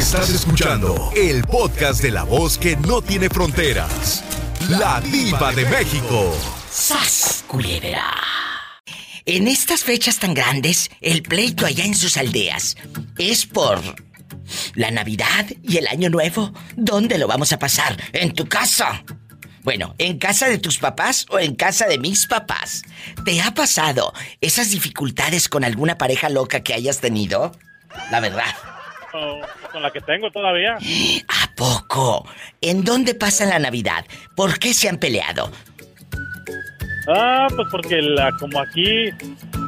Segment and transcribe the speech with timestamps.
[0.00, 4.24] Estás escuchando el podcast de la voz que no tiene fronteras.
[4.70, 6.34] La diva de México.
[6.70, 8.10] ¡Sas, culebra!
[9.26, 12.78] En estas fechas tan grandes, el pleito allá en sus aldeas
[13.18, 13.78] es por
[14.74, 16.54] la Navidad y el Año Nuevo.
[16.76, 18.02] ¿Dónde lo vamos a pasar?
[18.14, 19.04] ¿En tu casa?
[19.64, 22.84] Bueno, ¿en casa de tus papás o en casa de mis papás?
[23.26, 27.52] ¿Te ha pasado esas dificultades con alguna pareja loca que hayas tenido?
[28.10, 28.54] La verdad.
[29.10, 30.76] Con la que tengo todavía.
[30.76, 32.26] ¿A poco?
[32.60, 34.04] ¿En dónde pasa la Navidad?
[34.34, 35.50] ¿Por qué se han peleado?
[37.08, 39.10] Ah, pues porque la, como aquí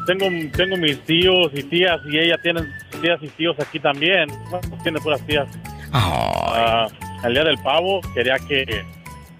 [0.07, 0.27] tengo,
[0.57, 2.63] tengo mis tíos y tías y ella tiene
[3.01, 4.29] tías y tíos aquí también.
[4.51, 5.49] Bueno, pues tiene puras tías.
[5.93, 6.88] Ah,
[7.24, 8.85] el día del pavo quería que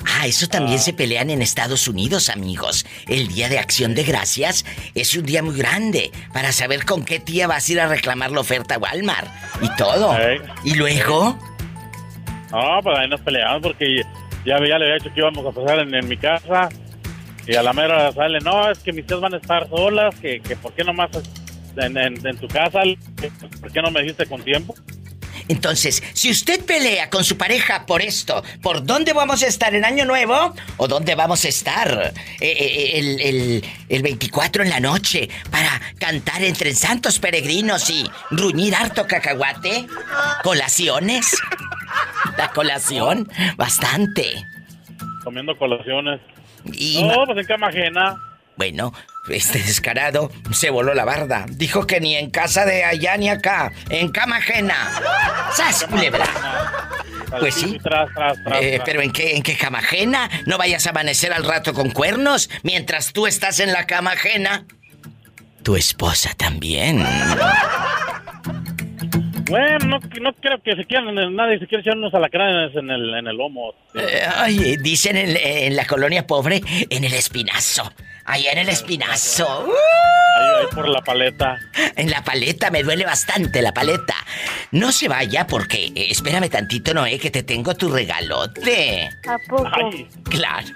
[0.07, 2.87] Ah, eso también se pelean en Estados Unidos, amigos.
[3.09, 7.21] El Día de Acción de Gracias es un día muy grande para saber con qué
[7.21, 9.29] tía vas a ir a reclamar la oferta a Walmart
[9.61, 10.17] y todo.
[10.65, 11.39] ¿Y luego?
[12.51, 14.03] No, pues ahí nos peleamos porque
[14.45, 16.69] ya, ya le había dicho que íbamos a pasar en, mi casa
[17.47, 20.41] y a la mera sale, no, es que mis tías van a estar solas, que,
[20.41, 21.11] que por qué nomás
[21.77, 22.83] en, en, en tu casa,
[23.61, 24.75] ¿por qué no me dijiste con tiempo?
[25.53, 29.85] Entonces, si usted pelea con su pareja por esto, ¿por dónde vamos a estar en
[29.85, 30.55] Año Nuevo?
[30.79, 36.43] ¿O dónde vamos a estar eh, eh, el, el, 24 en la noche para cantar
[36.43, 39.87] entre santos peregrinos y ruñir harto cacahuate?
[40.43, 41.31] ¿Colaciones?
[42.39, 44.33] La colación, bastante.
[45.23, 46.19] Comiendo colaciones.
[46.73, 48.17] Y no, pues en cama ajena.
[48.57, 48.95] Bueno,
[49.29, 51.47] este descarado se voló la barda.
[51.49, 54.91] Dijo que ni en casa de allá ni acá, en cama ajena.
[55.55, 56.25] ¡Sas, culebra!
[57.39, 57.79] Pues sí.
[58.61, 60.29] Eh, pero ¿en qué, ¿en qué cama ajena?
[60.47, 64.67] No vayas a amanecer al rato con cuernos mientras tú estás en la cama ajena.
[65.63, 67.07] Tu esposa también.
[69.49, 73.15] Bueno, no, no creo que se quieran, nadie se quiere echar unos alacranes en el,
[73.15, 73.75] en el lomo.
[73.95, 77.93] Eh, ay, dicen en, en, la colonia pobre, en el espinazo.
[78.25, 79.67] Ahí en el espinazo.
[79.67, 81.59] Ahí, por la paleta.
[81.97, 84.15] En la paleta, me duele bastante la paleta.
[84.71, 89.11] No se vaya porque, eh, espérame tantito, Noé, que te tengo tu regalote.
[89.29, 89.69] ¿A poco?
[90.31, 90.67] Claro.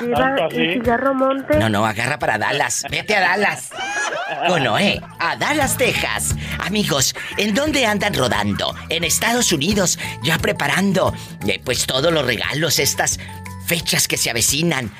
[0.00, 1.58] ¿Viva cigarro monte?
[1.58, 2.84] No, no, agarra para Dallas.
[2.90, 3.70] Vete a Dallas.
[4.46, 6.36] Con Noé, a Dallas, Texas.
[6.58, 8.74] Amigos, ¿en dónde andan rodando?
[8.90, 11.14] En Estados Unidos, ya preparando,
[11.46, 13.18] eh, pues todos los regalos, estas
[13.66, 14.92] fechas que se avecinan.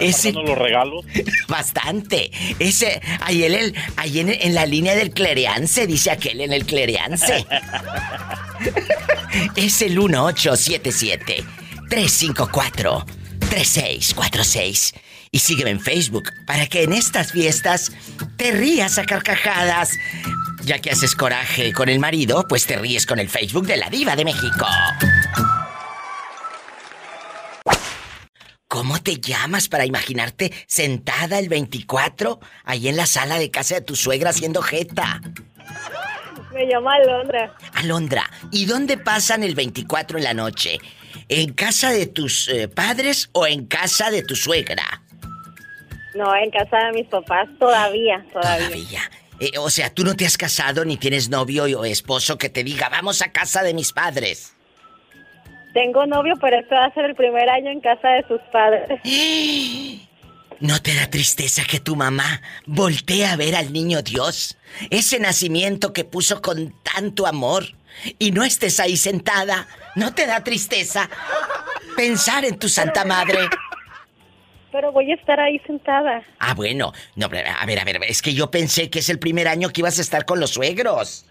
[0.00, 1.04] ese los regalos
[1.48, 6.64] bastante ese ahí el ahí en, en, la línea del clereance dice aquel en el
[6.64, 7.44] clereance
[9.56, 11.44] es el 1877
[11.94, 14.94] 354-3646.
[15.30, 17.92] Y sígueme en Facebook para que en estas fiestas
[18.36, 19.92] te rías a carcajadas.
[20.64, 23.90] Ya que haces coraje con el marido, pues te ríes con el Facebook de la
[23.90, 24.66] Diva de México.
[28.68, 33.82] ¿Cómo te llamas para imaginarte sentada el 24 ahí en la sala de casa de
[33.82, 35.20] tu suegra haciendo jeta?
[36.54, 37.52] Me llamo Alondra.
[37.74, 40.78] Alondra, ¿y dónde pasan el 24 en la noche?
[41.28, 45.02] ¿En casa de tus eh, padres o en casa de tu suegra?
[46.14, 48.68] No, en casa de mis papás todavía, todavía.
[48.68, 49.00] Todavía.
[49.40, 52.62] Eh, o sea, tú no te has casado ni tienes novio o esposo que te
[52.62, 54.54] diga, vamos a casa de mis padres.
[55.72, 59.00] Tengo novio, pero este va a ser el primer año en casa de sus padres.
[60.60, 64.56] ¿No te da tristeza que tu mamá voltee a ver al niño Dios?
[64.90, 67.64] Ese nacimiento que puso con tanto amor
[68.18, 71.08] y no estés ahí sentada, ¿no te da tristeza
[71.96, 73.48] pensar en tu Santa Madre?
[74.72, 76.24] Pero voy a estar ahí sentada.
[76.40, 76.92] Ah, bueno.
[77.14, 79.80] No, a ver, a ver, es que yo pensé que es el primer año que
[79.80, 81.26] ibas a estar con los suegros.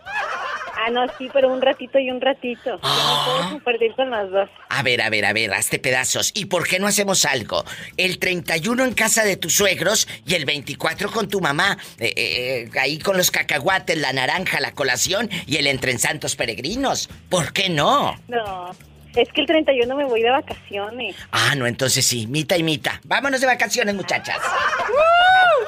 [0.85, 2.77] Ah, no, sí, pero un ratito y un ratito.
[2.81, 3.23] Ah.
[3.25, 4.49] puedo compartir con las dos.
[4.69, 6.31] A ver, a ver, a ver, hazte pedazos.
[6.33, 7.63] ¿Y por qué no hacemos algo?
[7.95, 11.77] El 31 en casa de tus suegros y el 24 con tu mamá.
[11.99, 15.99] Eh, eh, eh, ahí con los cacahuates, la naranja, la colación y el entre en
[15.99, 17.09] santos peregrinos.
[17.29, 18.17] ¿Por qué no?
[18.27, 18.71] No.
[19.15, 21.15] Es que el 31 me voy de vacaciones.
[21.31, 22.99] Ah, no, entonces sí, mita y mita.
[23.03, 24.37] Vámonos de vacaciones, muchachas.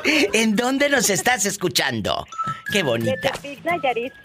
[0.04, 2.26] ¿En dónde nos estás escuchando?
[2.72, 3.32] Qué bonita.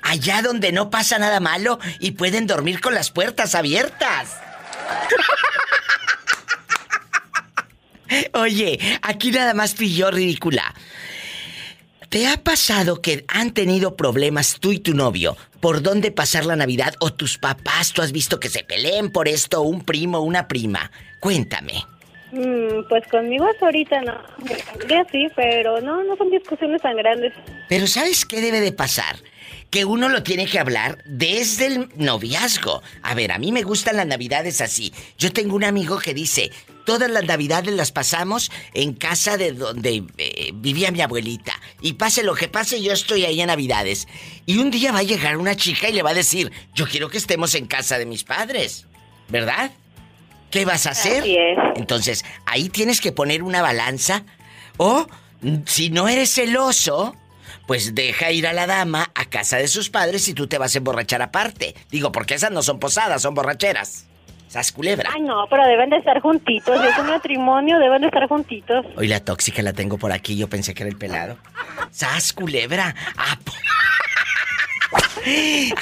[0.03, 4.39] Allá donde no pasa nada malo y pueden dormir con las puertas abiertas.
[8.35, 10.75] Oye, aquí nada más tú ridícula.
[12.11, 16.57] ¿Te ha pasado que han tenido problemas tú y tu novio por dónde pasar la
[16.57, 20.49] Navidad o tus papás, tú has visto que se peleen por esto, un primo, una
[20.49, 20.91] prima?
[21.21, 21.85] Cuéntame.
[22.33, 24.21] Mm, pues conmigo hasta ahorita no.
[24.89, 27.33] Ya sí, pero no, no son discusiones tan grandes.
[27.69, 29.15] Pero ¿sabes qué debe de pasar?
[29.71, 32.83] Que uno lo tiene que hablar desde el noviazgo.
[33.03, 34.93] A ver, a mí me gustan las navidades así.
[35.17, 36.51] Yo tengo un amigo que dice,
[36.85, 41.53] todas las navidades las pasamos en casa de donde eh, vivía mi abuelita.
[41.81, 44.09] Y pase lo que pase, yo estoy ahí en navidades.
[44.45, 47.09] Y un día va a llegar una chica y le va a decir, yo quiero
[47.09, 48.87] que estemos en casa de mis padres.
[49.29, 49.71] ¿Verdad?
[50.51, 51.25] ¿Qué vas a hacer?
[51.77, 54.25] Entonces, ahí tienes que poner una balanza.
[54.77, 55.07] O,
[55.67, 57.15] si no eres celoso,
[57.71, 60.75] pues deja ir a la dama a casa de sus padres y tú te vas
[60.75, 61.77] a emborrachar aparte.
[61.89, 64.09] Digo, porque esas no son posadas, son borracheras.
[64.49, 65.09] ¿Sas culebra?
[65.15, 66.85] Ay, no, pero deben de estar juntitos.
[66.85, 68.87] Es un matrimonio, deben de estar juntitos.
[68.97, 70.37] Hoy la tóxica la tengo por aquí.
[70.37, 71.37] Yo pensé que era el pelado.
[71.93, 72.93] ¡Sas culebra!
[73.17, 73.39] ¿A,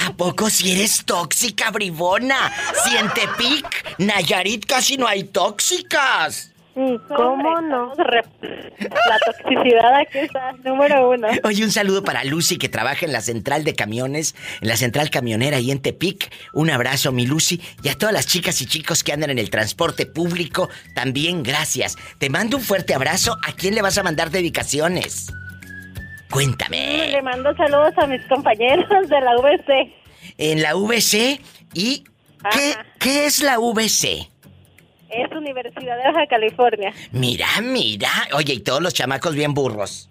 [0.08, 2.52] ¿A poco si eres tóxica, bribona?
[2.84, 6.52] Si en Tepic, Nayarit casi no hay tóxicas.
[6.74, 7.92] ¿Cómo no?
[7.96, 11.28] La toxicidad aquí está, número uno.
[11.42, 15.10] Oye, un saludo para Lucy que trabaja en la central de camiones, en la central
[15.10, 16.32] camionera y en Tepic.
[16.52, 17.60] Un abrazo, mi Lucy.
[17.82, 21.96] Y a todas las chicas y chicos que andan en el transporte público, también gracias.
[22.18, 23.36] Te mando un fuerte abrazo.
[23.46, 25.32] ¿A quién le vas a mandar dedicaciones?
[26.30, 27.10] Cuéntame.
[27.10, 29.94] Le mando saludos a mis compañeros de la VC.
[30.38, 31.40] En la VC
[31.74, 32.04] y...
[32.52, 34.28] ¿qué, ¿Qué es la VC?
[35.10, 36.92] Es Universidad de Baja California.
[37.12, 38.10] Mira, mira.
[38.34, 40.10] Oye, y todos los chamacos bien burros.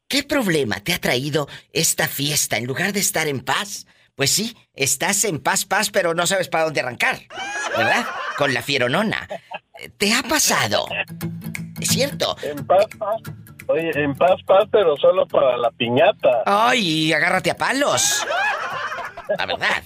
[0.09, 3.87] ¿Qué problema te ha traído esta fiesta en lugar de estar en paz?
[4.19, 7.21] Pues sí, estás en paz, paz, pero no sabes para dónde arrancar,
[7.77, 8.05] ¿verdad?
[8.37, 9.29] Con la fieronona.
[9.97, 10.87] ¿Te ha pasado?
[11.81, 12.37] ¿Es cierto?
[12.43, 13.23] En paz, paz.
[13.69, 16.43] Oye, en paz, paz, pero solo para la piñata.
[16.47, 18.27] Ay, agárrate a palos.
[19.37, 19.83] La verdad.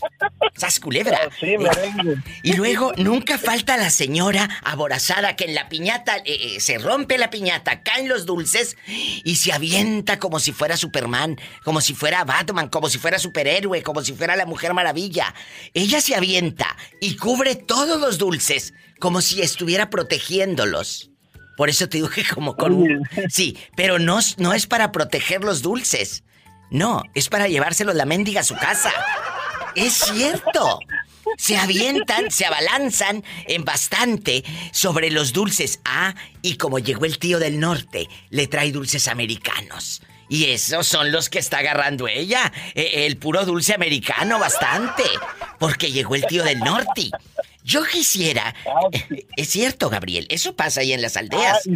[0.56, 1.18] Sas culebra.
[1.38, 2.16] Sí, merengue.
[2.42, 6.22] Y luego nunca falta la señora aborazada que en la piñata eh,
[6.56, 11.40] eh, se rompe la piñata, caen los dulces y se avienta como si fuera Superman,
[11.64, 15.34] como si fuera Batman, como si fuera superhéroe, como si fuera la Mujer Maravilla.
[15.74, 21.10] Ella se avienta y cubre todos los dulces como si estuviera protegiéndolos.
[21.56, 23.08] Por eso te dije como con un...
[23.28, 26.24] Sí, pero no, no es para proteger los dulces.
[26.70, 28.90] No, es para llevárselos la mendiga a su casa.
[29.74, 30.80] Es cierto.
[31.38, 35.80] Se avientan, se abalanzan en bastante sobre los dulces.
[35.84, 40.02] Ah, y como llegó el tío del norte, le trae dulces americanos.
[40.28, 42.52] Y esos son los que está agarrando ella.
[42.74, 45.04] E, el puro dulce americano, bastante.
[45.58, 47.10] Porque llegó el tío del norte.
[47.64, 48.54] Yo quisiera.
[48.66, 48.88] Ah,
[49.36, 50.26] Es cierto, Gabriel.
[50.30, 51.68] Eso pasa ahí en las aldeas.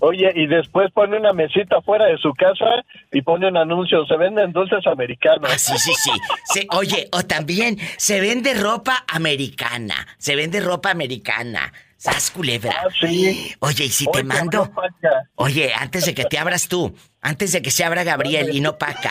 [0.00, 2.64] Oye, y después pone una mesita fuera de su casa
[3.12, 5.50] y pone un anuncio, se venden dulces americanos.
[5.52, 6.10] Ah, sí, sí, sí.
[6.52, 10.06] Se- oye, o también se vende ropa americana.
[10.18, 11.72] Se vende ropa americana.
[11.96, 12.72] ¿Sas culebra?
[12.80, 13.52] Ah, sí.
[13.58, 14.70] Oye, y si te mando.
[15.02, 15.12] no.
[15.34, 18.78] Oye, antes de que te abras tú, antes de que se abra Gabriel y no
[18.78, 19.10] Paca,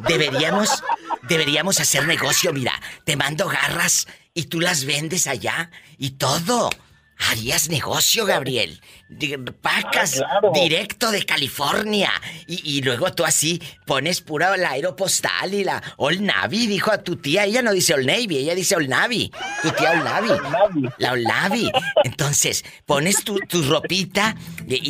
[0.00, 0.82] deberíamos,
[1.22, 2.72] deberíamos hacer negocio, mira.
[3.04, 6.70] Te mando garras y tú las vendes allá y todo.
[7.30, 8.80] Harías negocio, Gabriel.
[9.60, 10.50] Pacas Ah, claro.
[10.54, 12.10] directo de California.
[12.46, 16.98] Y, y luego tú así pones pura la aeropostal y la Old Navy, dijo a
[16.98, 17.44] tu tía.
[17.44, 19.30] Ella no dice Old Navy, ella dice Old Navy.
[19.62, 20.88] Tu tía Old Navy.
[20.98, 21.70] La Old Navy.
[22.04, 24.80] Entonces, pones tu, tu ropita y, y-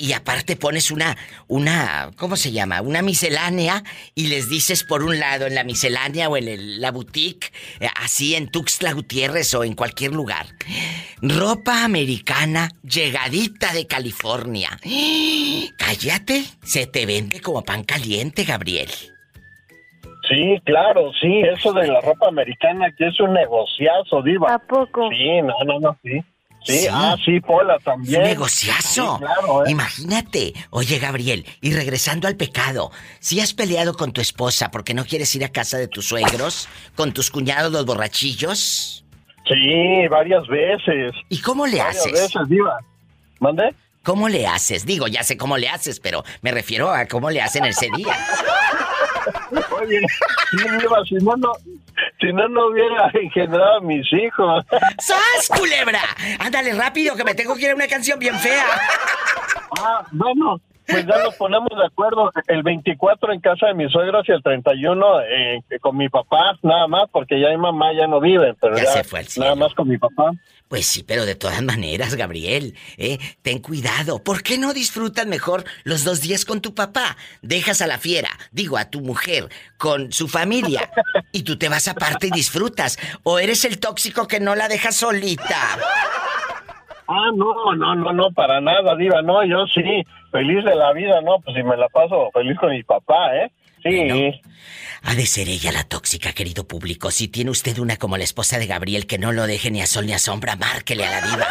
[0.00, 1.16] y- y aparte pones una,
[1.48, 2.80] una, ¿cómo se llama?
[2.80, 3.82] Una miscelánea
[4.14, 7.88] y les dices por un lado en la miscelánea o en el- la boutique, eh,
[7.96, 10.46] así en Tuxtla Gutiérrez o en cualquier lugar.
[11.22, 14.70] Ropa americana llegadita de California.
[15.76, 18.88] Cállate, se te vende como pan caliente, Gabriel.
[20.28, 24.54] Sí, claro, sí, eso de la ropa americana que es un negociazo, diva.
[24.54, 25.08] ¿A poco?
[25.10, 26.20] Sí, no, no, no, sí.
[26.62, 28.22] Sí, ah, sí, Pola también.
[28.22, 29.16] Negociazo.
[29.18, 29.70] Sí, claro, ¿eh?
[29.70, 30.52] Imagínate.
[30.68, 35.34] Oye, Gabriel, y regresando al pecado, si has peleado con tu esposa porque no quieres
[35.34, 39.04] ir a casa de tus suegros, con tus cuñados los borrachillos,
[39.48, 41.12] Sí, varias veces.
[41.28, 42.12] ¿y cómo le Varias haces?
[42.12, 42.78] veces, Diva.
[43.40, 43.74] ¿Mande?
[44.02, 44.86] ¿Cómo le haces?
[44.86, 48.16] Digo, ya sé cómo le haces, pero me refiero a cómo le hacen ese día.
[49.78, 50.00] Oye,
[50.50, 51.52] sí, Diva, si no, no,
[52.18, 54.64] si no, no hubiera engendrado a mis hijos.
[54.98, 56.00] ¡Sas, culebra!
[56.38, 58.66] Ándale rápido, que me tengo que ir a una canción bien fea.
[59.78, 62.30] Ah, bueno, pues ya nos ponemos de acuerdo.
[62.48, 66.86] El 24 en casa de mis suegros y el 31 eh, con mi papá, nada
[66.88, 69.44] más, porque ya mi mamá ya no vive, pero Ya ya, se fue al cielo.
[69.46, 70.32] nada más con mi papá.
[70.68, 73.18] Pues sí, pero de todas maneras, Gabriel, ¿eh?
[73.42, 74.22] ten cuidado.
[74.22, 77.16] ¿Por qué no disfrutan mejor los dos días con tu papá?
[77.42, 80.88] Dejas a la fiera, digo, a tu mujer, con su familia,
[81.32, 82.98] y tú te vas aparte y disfrutas.
[83.24, 85.78] ¿O eres el tóxico que no la dejas solita?
[87.12, 89.82] Ah, no, no, no, no, para nada, Diva, no, yo sí,
[90.30, 93.50] feliz de la vida, no, pues si me la paso feliz con mi papá, ¿eh?
[93.82, 94.40] Sí.
[95.02, 97.10] Ha de ser ella la tóxica, querido público.
[97.10, 99.86] Si tiene usted una como la esposa de Gabriel que no lo deje ni a
[99.86, 101.46] sol ni a sombra, márquele a la diva.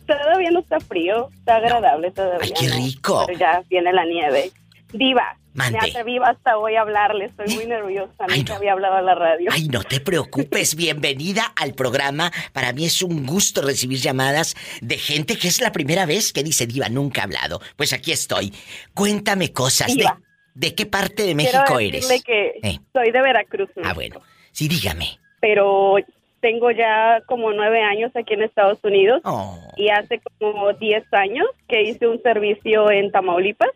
[0.06, 2.40] Todavía no está frío, está agradable todavía.
[2.42, 2.76] Ay, qué ¿no?
[2.76, 3.24] rico.
[3.28, 4.52] Pero ya viene la nieve.
[4.94, 5.80] Diva, Mande.
[5.82, 8.58] me atreví hasta hoy a hablarle, estoy muy nerviosa, Ay, nunca no.
[8.60, 9.50] había hablado a la radio.
[9.52, 12.32] Ay, no te preocupes, bienvenida al programa.
[12.54, 16.42] Para mí es un gusto recibir llamadas de gente que es la primera vez que
[16.44, 17.60] dice, Diva, nunca ha hablado.
[17.76, 18.54] Pues aquí estoy.
[18.94, 19.88] Cuéntame cosas.
[19.88, 20.22] ¿De, Diva.
[20.56, 22.08] de qué parte de México eres?
[22.26, 22.80] que Eh.
[22.94, 24.22] soy de Veracruz, Ah, bueno.
[24.52, 25.20] Sí, dígame.
[25.42, 25.96] pero
[26.42, 29.58] tengo ya como nueve años aquí en Estados Unidos Oh.
[29.76, 33.70] y hace como diez años que hice un servicio en Tamaulipas,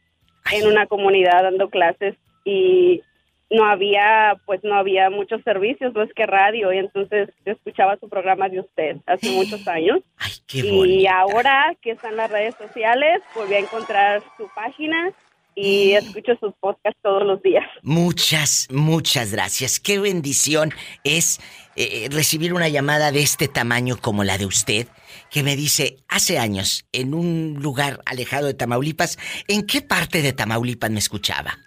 [0.46, 0.60] Ay.
[0.62, 2.16] en una comunidad dando clases
[2.46, 3.02] y
[3.50, 7.98] no había, pues no había muchos servicios, no es que radio, y entonces yo escuchaba
[7.98, 10.00] su programa de usted hace muchos años.
[10.18, 15.12] Ay, qué Y ahora que están las redes sociales, volví a encontrar su página
[15.54, 17.66] y escucho sus podcasts todos los días.
[17.84, 19.82] Muchas, muchas gracias.
[19.82, 20.72] Qué bendición
[21.04, 21.42] es
[21.76, 24.88] eh, recibir una llamada de este tamaño como la de usted,
[25.30, 30.34] que me dice, hace años, en un lugar alejado de Tamaulipas, ¿en qué parte de
[30.34, 31.58] Tamaulipas me escuchaba?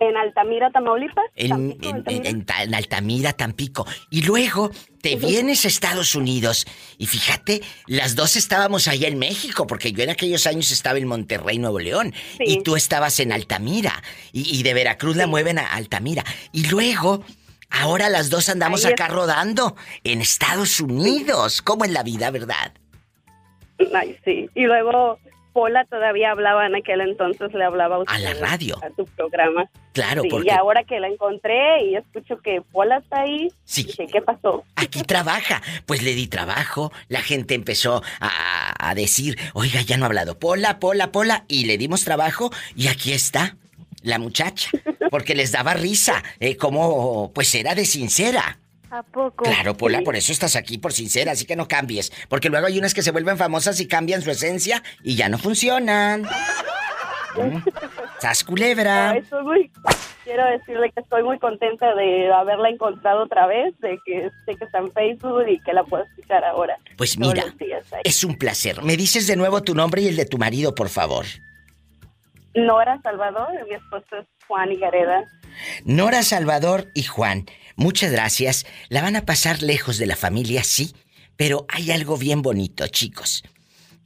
[0.00, 1.24] En Altamira, Tamaulipas.
[1.34, 2.28] En, Tampico, en- Altamira.
[2.30, 3.86] en Ta- en Altamira, Tampico.
[4.10, 4.70] Y luego
[5.02, 6.64] te vienes a Estados Unidos.
[6.96, 11.06] Y fíjate, las dos estábamos allá en México, porque yo en aquellos años estaba en
[11.06, 12.14] Monterrey, Nuevo León.
[12.38, 12.44] Sí.
[12.46, 14.02] Y tú estabas en Altamira.
[14.32, 16.24] Y, y de Veracruz la mueven a Altamira.
[16.52, 17.24] Y luego,
[17.82, 21.62] ahora las dos andamos acá rodando en Estados Unidos.
[21.62, 22.72] ¿Cómo en la vida, verdad?
[23.94, 24.48] Ay, sí.
[24.54, 25.18] Y luego
[25.52, 28.14] Pola todavía hablaba en aquel entonces, le hablaba a usted.
[28.14, 28.76] A la radio.
[28.82, 29.70] A tu programa.
[29.92, 33.84] Claro, Sí, porque y ahora que la encontré y escucho que Pola está ahí, Sí.
[33.84, 34.64] dije, ¿qué pasó?
[34.74, 35.62] Aquí trabaja.
[35.86, 36.92] Pues le di trabajo.
[37.08, 41.44] La gente empezó a, a decir, oiga, ya no ha hablado Pola, Pola, Pola.
[41.46, 43.56] Y le dimos trabajo y aquí está
[44.04, 44.70] la muchacha.
[45.10, 46.22] Porque les daba risa.
[46.40, 48.58] eh, como, pues era de sincera.
[48.90, 49.42] ¿A poco?
[49.44, 50.04] Claro, Pola, Sí.
[50.04, 51.32] por eso estás aquí, por sincera.
[51.32, 52.12] Así que no cambies.
[52.28, 55.36] Porque luego hay unas que se vuelven famosas y cambian su esencia y ya no
[55.38, 56.24] funcionan.
[58.20, 59.16] ¡Sas culebra!
[59.42, 59.70] Muy-
[60.22, 64.64] quiero decirle que estoy muy contenta de haberla encontrado otra vez, de que sé que
[64.64, 66.76] está en Facebook y que la puedo escuchar ahora.
[66.96, 67.44] Pues mira,
[68.04, 68.82] es un placer.
[68.82, 71.26] ¿Me dices de nuevo tu nombre y el de tu marido, por favor?
[72.54, 75.24] Nora Salvador, mi esposo es Juan Higareda.
[75.84, 77.46] Nora Salvador y Juan,
[77.76, 78.64] muchas gracias.
[78.88, 80.94] La van a pasar lejos de la familia, sí,
[81.36, 83.42] pero hay algo bien bonito, chicos.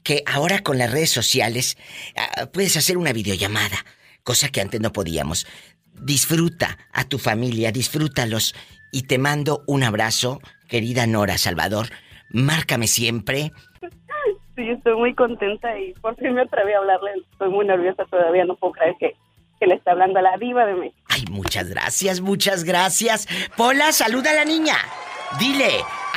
[0.02, 1.76] Que ahora con las redes sociales
[2.16, 3.84] ah, puedes hacer una videollamada,
[4.22, 5.46] cosa que antes no podíamos.
[5.92, 8.54] Disfruta a tu familia, disfrútalos
[8.92, 11.90] y te mando un abrazo, querida Nora Salvador.
[12.30, 13.52] Márcame siempre.
[14.58, 17.12] Sí, estoy muy contenta y por fin me atreví a hablarle.
[17.30, 19.14] Estoy muy nerviosa todavía, no puedo creer que,
[19.60, 20.98] que le está hablando a la diva de México.
[21.06, 23.28] Ay, muchas gracias, muchas gracias.
[23.56, 24.74] Pola, saluda a la niña.
[25.38, 25.70] Dile,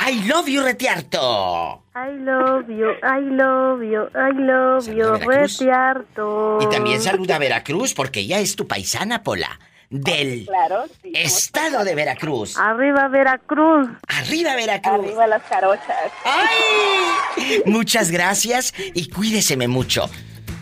[0.04, 1.84] I love you, retiarto.
[1.94, 6.58] I love you, I love you, I love you, retiarto.
[6.62, 9.60] Y también saluda a Veracruz, porque ella es tu paisana, Pola.
[9.92, 11.12] Del Claro, sí.
[11.12, 12.56] somos estado de Veracruz.
[12.56, 13.88] Arriba Veracruz.
[14.08, 15.04] Arriba, Veracruz.
[15.04, 16.10] Arriba las carochas.
[16.24, 17.62] ¡Ay!
[17.66, 20.08] Muchas gracias y cuídeseme mucho.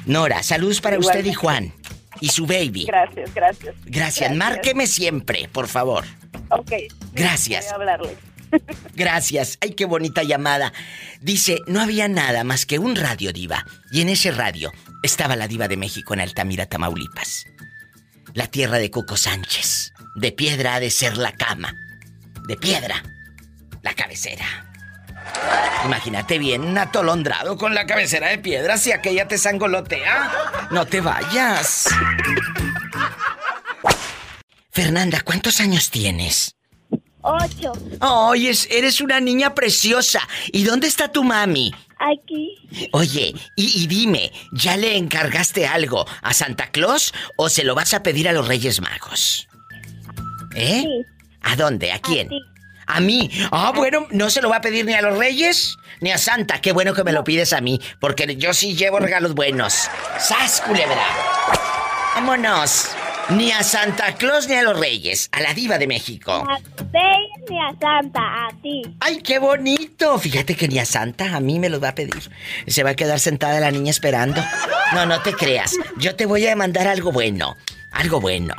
[0.06, 1.72] Nora, saludos para usted y Juan.
[2.20, 2.86] Y su baby.
[2.86, 3.74] Gracias, gracias.
[3.86, 4.34] Gracias.
[4.34, 6.04] Márqueme siempre, por favor.
[6.50, 6.72] Ok.
[7.12, 7.66] Gracias.
[7.66, 8.16] Voy a hablarle.
[8.96, 9.58] Gracias.
[9.60, 10.72] Ay, qué bonita llamada.
[11.20, 13.64] Dice, no había nada más que un radio diva.
[13.92, 14.72] Y en ese radio
[15.04, 17.46] estaba la diva de México en Altamira, Tamaulipas.
[18.34, 19.92] La tierra de Coco Sánchez.
[20.16, 21.74] De piedra ha de ser la cama.
[22.46, 23.02] De piedra,
[23.82, 24.44] la cabecera.
[25.84, 30.30] Imagínate bien un atolondrado con la cabecera de piedra si aquella te sangolotea.
[30.70, 31.86] No te vayas.
[34.72, 36.56] Fernanda, ¿cuántos años tienes?
[37.22, 37.72] Ocho.
[38.00, 40.20] Ay, es- eres una niña preciosa.
[40.52, 41.74] ¿Y dónde está tu mami?
[42.00, 42.56] Aquí.
[42.92, 47.92] Oye, y, y dime, ¿ya le encargaste algo a Santa Claus o se lo vas
[47.92, 49.46] a pedir a los Reyes Magos?
[50.54, 50.82] ¿Eh?
[50.82, 51.04] Sí.
[51.42, 51.92] ¿A dónde?
[51.92, 52.28] ¿A quién?
[52.28, 52.40] ti.
[52.86, 53.30] ¿A mí?
[53.52, 56.60] Ah, bueno, no se lo va a pedir ni a los Reyes ni a Santa.
[56.60, 59.88] Qué bueno que me lo pides a mí, porque yo sí llevo regalos buenos.
[60.18, 61.06] ¡Sas, culebra!
[62.14, 62.88] ¡Vámonos!
[63.36, 66.32] Ni a Santa Claus ni a los Reyes, a la diva de México.
[66.32, 66.56] A
[66.92, 68.82] Reyes ni a Santa, a ti.
[68.98, 70.18] ¡Ay, qué bonito!
[70.18, 72.28] Fíjate que ni a Santa a mí me lo va a pedir.
[72.66, 74.42] Se va a quedar sentada la niña esperando.
[74.94, 75.76] No, no te creas.
[75.98, 77.56] Yo te voy a mandar algo bueno.
[77.92, 78.54] Algo bueno.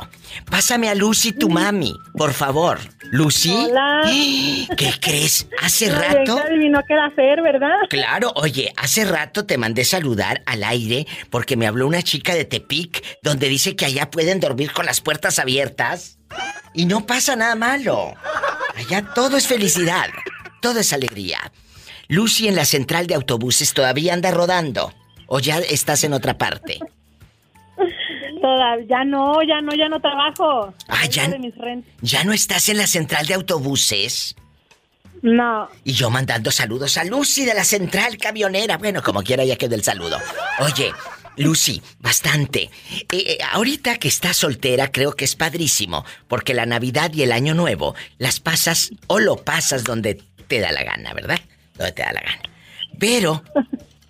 [0.50, 2.80] Pásame a Lucy, tu mami, por favor.
[3.12, 3.52] ¿Lucy?
[3.52, 4.02] Hola.
[4.78, 5.48] ¿Qué crees?
[5.62, 6.38] Hace rato...
[6.88, 7.76] qué era hacer, ¿verdad?
[7.90, 12.46] Claro, oye, hace rato te mandé saludar al aire porque me habló una chica de
[12.46, 16.20] Tepic donde dice que allá pueden dormir con las puertas abiertas
[16.74, 18.14] y no pasa nada malo.
[18.76, 20.10] Allá todo es felicidad,
[20.62, 21.52] todo es alegría.
[22.08, 24.94] Lucy en la central de autobuses todavía anda rodando
[25.28, 26.80] o ya estás en otra parte.
[28.52, 30.74] Toda, ya no, ya no, ya no trabajo.
[30.90, 31.90] Ah, ya- de mis rentas.
[32.02, 34.36] ¿Ya no estás en la central de autobuses?
[35.22, 35.70] No.
[35.86, 38.78] Y yo mandando saludos a Lucy de la central camionera.
[38.78, 40.18] Bueno, como quiera ya quedó el saludo.
[40.60, 40.92] Oye,
[41.38, 42.64] Lucy, bastante.
[42.64, 47.32] Eh, eh, ahorita que estás soltera creo que es padrísimo, porque la Navidad y el
[47.32, 50.16] Año Nuevo las pasas o lo pasas donde
[50.48, 51.40] te da la gana, ¿verdad?
[51.78, 52.42] Donde te da la gana.
[53.00, 53.44] Pero,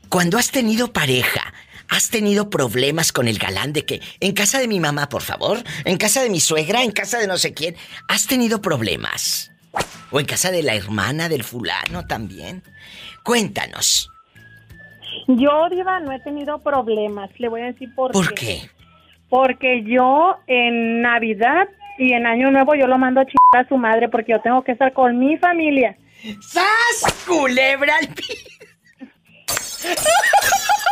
[0.09, 1.53] cuando has tenido pareja,
[1.91, 5.59] has tenido problemas con el galán de que en casa de mi mamá, por favor,
[5.85, 7.75] en casa de mi suegra, en casa de no sé quién,
[8.07, 9.51] has tenido problemas.
[10.09, 12.63] O en casa de la hermana del fulano también.
[13.23, 14.09] Cuéntanos,
[15.27, 17.29] Yo, Diva, no he tenido problemas.
[17.37, 18.69] Le voy a decir por, ¿por qué?
[19.29, 23.77] Porque yo en Navidad y en Año Nuevo yo lo mando a chingar a su
[23.77, 25.95] madre porque yo tengo que estar con mi familia.
[26.41, 27.13] ¡Sas!
[27.27, 28.37] ¡Culebra al pi-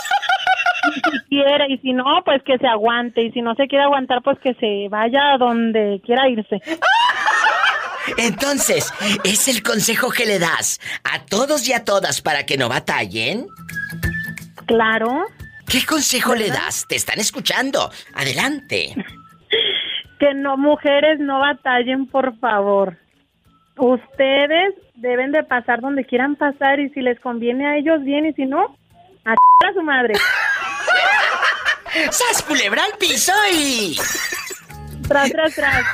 [0.94, 3.24] Si quiere y si no, pues que se aguante.
[3.24, 6.62] Y si no se quiere aguantar, pues que se vaya a donde quiera irse.
[8.18, 8.92] Entonces,
[9.24, 13.48] ¿es el consejo que le das a todos y a todas para que no batallen?
[14.66, 15.26] Claro.
[15.68, 16.86] ¿Qué consejo le das?
[16.88, 17.90] Te están escuchando.
[18.14, 18.96] Adelante.
[20.20, 22.98] Que no, mujeres, no batallen, por favor.
[23.78, 28.34] Ustedes deben de pasar donde quieran pasar y si les conviene a ellos bien y
[28.34, 28.76] si no,
[29.24, 30.16] a, a su madre.
[32.12, 34.00] ¡Sas culebra al piso y...
[35.08, 35.86] Tras, tras, tras.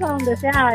[0.00, 0.72] A donde sea.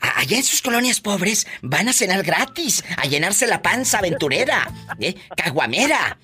[0.00, 5.14] Allá en sus colonias pobres van a cenar gratis, a llenarse la panza aventurera, ¿eh?
[5.36, 6.18] caguamera.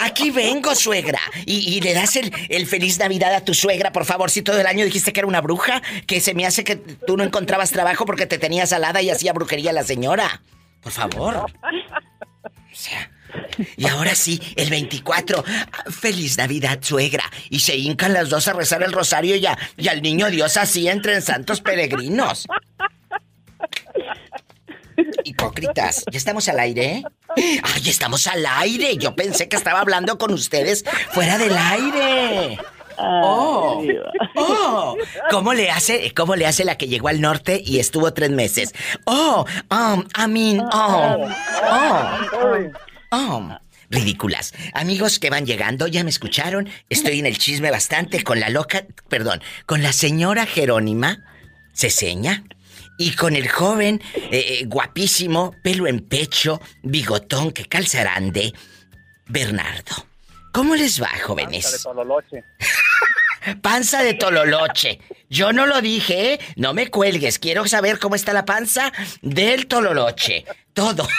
[0.00, 1.20] Aquí vengo, suegra.
[1.46, 4.30] Y, y le das el, el feliz Navidad a tu suegra, por favor.
[4.30, 7.16] Si todo el año dijiste que era una bruja, que se me hace que tú
[7.16, 10.42] no encontrabas trabajo porque te tenías alada y hacía brujería la señora.
[10.82, 11.36] Por favor.
[11.36, 13.10] O sea.
[13.76, 15.44] Y ahora sí, el 24.
[15.90, 17.24] Feliz Navidad, suegra.
[17.50, 20.88] Y se hincan las dos a rezar el rosario y, y al niño Dios así
[20.88, 22.46] entre en santos peregrinos.
[25.24, 27.04] Hipócritas, ¿ya estamos al aire?
[27.36, 28.96] ¡Ay, estamos al aire!
[28.96, 32.58] Yo pensé que estaba hablando con ustedes fuera del aire.
[32.98, 33.82] ¡Oh!
[34.36, 34.96] ¡Oh!
[35.30, 38.72] ¿Cómo le hace, cómo le hace la que llegó al norte y estuvo tres meses?
[39.04, 39.44] ¡Oh!
[39.70, 41.28] Um, I mean, oh,
[41.70, 42.70] oh,
[43.10, 43.58] oh.
[43.90, 44.54] Ridículas.
[44.72, 46.68] Amigos que van llegando, ya me escucharon.
[46.88, 51.18] Estoy en el chisme bastante con la loca, perdón, con la señora Jerónima
[51.74, 52.44] Ceseña
[52.98, 58.52] y con el joven eh, eh, guapísimo, pelo en pecho, bigotón que calzarande,
[59.26, 60.06] Bernardo.
[60.52, 61.82] ¿Cómo les va, jóvenes?
[61.82, 62.44] Tololoche.
[63.62, 65.00] Panza de tololoche.
[65.28, 66.40] Yo no lo dije, ¿eh?
[66.56, 67.38] No me cuelgues.
[67.38, 70.44] Quiero saber cómo está la panza del tololoche.
[70.74, 71.08] Todo.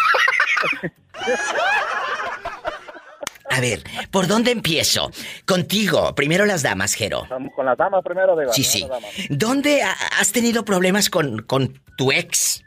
[3.56, 5.12] A ver, ¿por dónde empiezo?
[5.46, 6.14] Contigo.
[6.16, 7.24] Primero las damas, Jero.
[7.56, 8.52] Con las damas primero, Diva.
[8.54, 8.88] Sí, sí.
[9.30, 12.64] ¿Dónde ha- has tenido problemas con, con tu ex?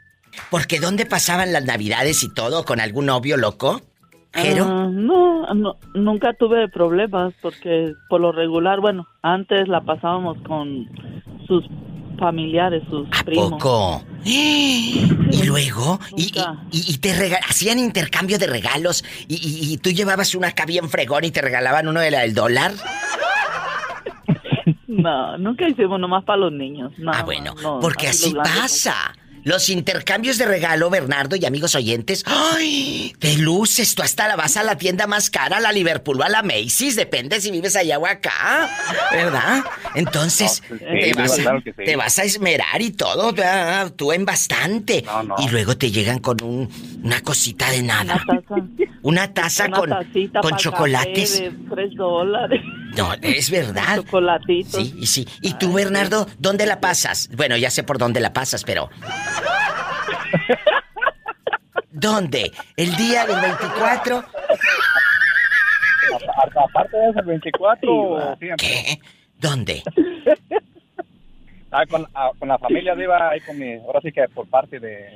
[0.49, 2.63] Porque ¿dónde pasaban las navidades y todo?
[2.63, 3.81] ¿Con algún novio loco?
[4.33, 4.65] Jero.
[4.65, 10.85] Ah, no, no, nunca tuve problemas porque por lo regular, bueno, antes la pasábamos con
[11.47, 11.65] sus
[12.17, 13.51] familiares, sus primos.
[13.51, 14.03] Poco.
[14.25, 16.57] Y luego, y, Nunca.
[16.71, 21.23] y- y te rega- hacían intercambio de regalos y, tú llevabas una acá bien fregón
[21.23, 22.73] y te regalaban uno de la del dólar.
[24.87, 26.91] No, nunca hicimos nomás para los niños.
[27.07, 28.95] ah, bueno, no, porque así pasa.
[29.47, 32.23] Los intercambios de regalo, Bernardo y amigos oyentes.
[32.27, 33.15] ¡Ay!
[33.17, 36.23] Te luces, tú hasta la vas a la tienda más cara, a la Liverpool o
[36.25, 38.69] a la Macy's, depende si vives allá o acá,
[39.09, 39.63] ¿verdad?
[39.95, 41.77] Entonces, No, sí, te, vas, claro que sí.
[41.85, 43.93] te vas a esmerar y todo, ¿verdad?
[43.95, 45.03] tú en bastante.
[45.03, 45.35] No, no.
[45.39, 46.69] Y luego te llegan con un,
[47.03, 48.21] una cosita de Una nada.
[48.27, 48.61] taza,
[49.01, 51.31] Una taza una con, tacita con para chocolates.
[51.31, 52.61] café de tres dólares.
[52.97, 53.97] No, es verdad.
[53.97, 54.81] Chocolatitos.
[54.81, 55.27] Sí, y sí.
[55.41, 57.29] ¿Y tú, Bernardo, dónde la pasas?
[57.35, 58.89] Bueno, ya sé por dónde la pasas, pero.
[61.91, 62.51] ¿Dónde?
[62.75, 64.17] ¿El día del 24?
[64.17, 64.23] A-
[66.63, 68.57] Aparte de eso, el 24, siempre.
[68.67, 68.99] ¿Qué?
[69.39, 69.83] ¿Dónde?
[71.71, 74.79] Ah, con, ah, con la familia Diva, ahí con mi, ahora sí que por parte
[74.79, 75.09] de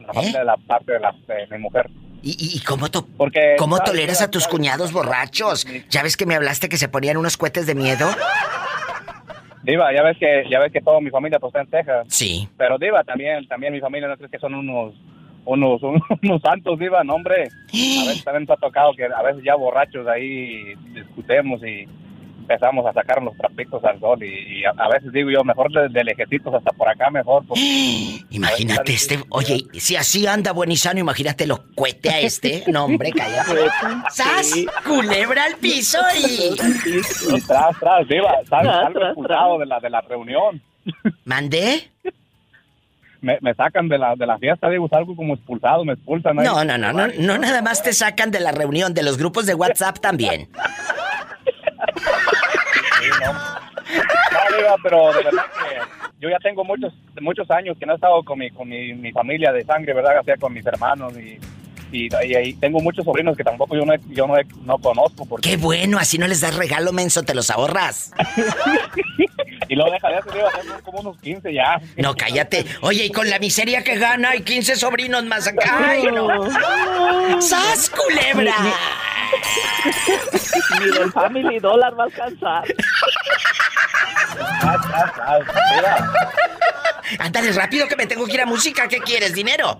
[0.00, 1.88] la familia de la parte de, la, de mi mujer.
[2.22, 3.90] ¿Y, y- y cómo, to- Porque cómo ¿sabes?
[3.92, 5.66] toleras a tus cuñados borrachos?
[5.90, 8.08] ¿Ya ves que me hablaste que se ponían unos cohetes de miedo?
[9.68, 12.06] Diva, ya ves que ya ves que toda mi familia pues, está en Texas.
[12.08, 12.48] Sí.
[12.56, 14.94] Pero Diva, también también mi familia no crees que son unos
[15.44, 15.82] unos
[16.22, 17.42] unos santos Diva, no hombre.
[17.42, 21.84] A veces también nos ha tocado que a veces ya borrachos ahí discutemos y
[22.48, 25.70] empezamos a sacar los trapitos al sol y, y a, a veces digo yo mejor
[25.70, 27.60] de, de lejecitos hasta por acá mejor porque
[28.30, 29.20] Imagínate este.
[29.28, 32.64] Oye, si así anda buen y sano, imagínate lo cuete a este.
[32.68, 33.68] No, hombre, cállate.
[34.10, 34.46] ¡Sas!
[34.50, 34.66] Sí.
[34.84, 36.54] Culebra al piso y.
[37.36, 40.62] y tras tras Diva, Salgo expulsado de la de la reunión.
[41.24, 41.90] ¿Mandé?
[43.20, 46.38] Me, me sacan de la de la fiesta, digo, salgo como expulsado, me expulsan.
[46.38, 46.46] ahí.
[46.46, 49.46] No, no, no, no, no nada más te sacan de la reunión, de los grupos
[49.46, 50.48] de WhatsApp también.
[53.22, 55.78] No, Diva, pero de verdad que
[56.20, 59.12] yo ya tengo muchos muchos años que no he estado con mi con mi, mi
[59.12, 60.20] familia de sangre, ¿verdad?
[60.20, 61.38] O sea, con mis hermanos y,
[61.92, 65.56] y, y tengo muchos sobrinos que tampoco yo no yo no, no conozco porque Qué
[65.56, 68.12] bueno, así no les das regalo, menso, te los ahorras.
[69.68, 71.80] y lo deja de hacer, como unos 15 ya.
[71.96, 72.64] No, cállate.
[72.80, 75.78] Oye, y con la miseria que gana, hay 15 sobrinos más acá.
[75.88, 76.28] Ay, no.
[77.40, 78.54] ¡Sas, culebra!
[80.80, 82.64] Ni del Family Dollar va a alcanzar.
[87.18, 88.88] Ándale rápido que me tengo que ir a música.
[88.88, 89.34] ¿Qué quieres?
[89.34, 89.78] ¿Dinero?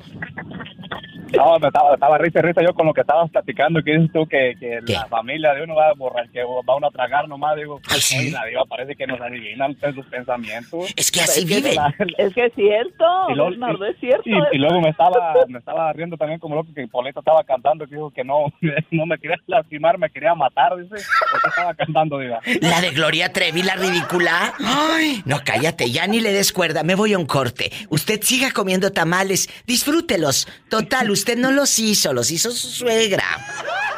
[1.36, 4.10] No, me estaba, estaba risa y risa yo con lo que estabas platicando, que dices
[4.12, 7.28] tú que, que la familia de uno va a borrar, que va uno a tragar
[7.28, 8.18] nomás, digo, Ay, sí.
[8.18, 10.92] "Oye, la diva parece que nos adivinan ustedes sus pensamientos.
[10.96, 11.78] Es que así Es que- viven.
[12.18, 14.22] Es que es cierto, Y luego, Bernardo, es cierto.
[14.28, 17.86] y, y luego me estaba, me estaba riendo también como loco que Polito estaba cantando,
[17.86, 18.44] que dijo que no,
[18.90, 20.96] no me quería lastimar, me quería matar, dice,
[21.30, 22.40] porque estaba cantando, diga.
[22.60, 24.54] La de Gloria Trevi, la ridícula.
[24.64, 27.70] Ay, no, cállate, ya ni le des cuerda, me voy a un corte.
[27.90, 30.46] Usted siga comiendo tamales, disfrútelos.
[30.70, 33.24] Total, usted no los hizo, los hizo su suegra.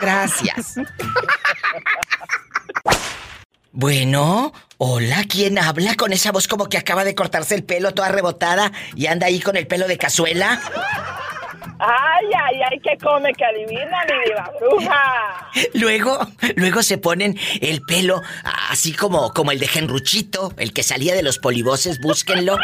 [0.01, 0.75] Gracias.
[3.73, 8.09] Bueno, hola, ¿quién habla con esa voz como que acaba de cortarse el pelo toda
[8.09, 10.61] rebotada y anda ahí con el pelo de cazuela?
[11.83, 15.51] Ay, ay, ay, que come, que adivina, mi diva bruja.
[15.75, 16.19] Luego,
[16.57, 18.23] luego se ponen el pelo
[18.69, 22.59] así como, como el de Genruchito, el que salía de los polivoces, búsquenlo.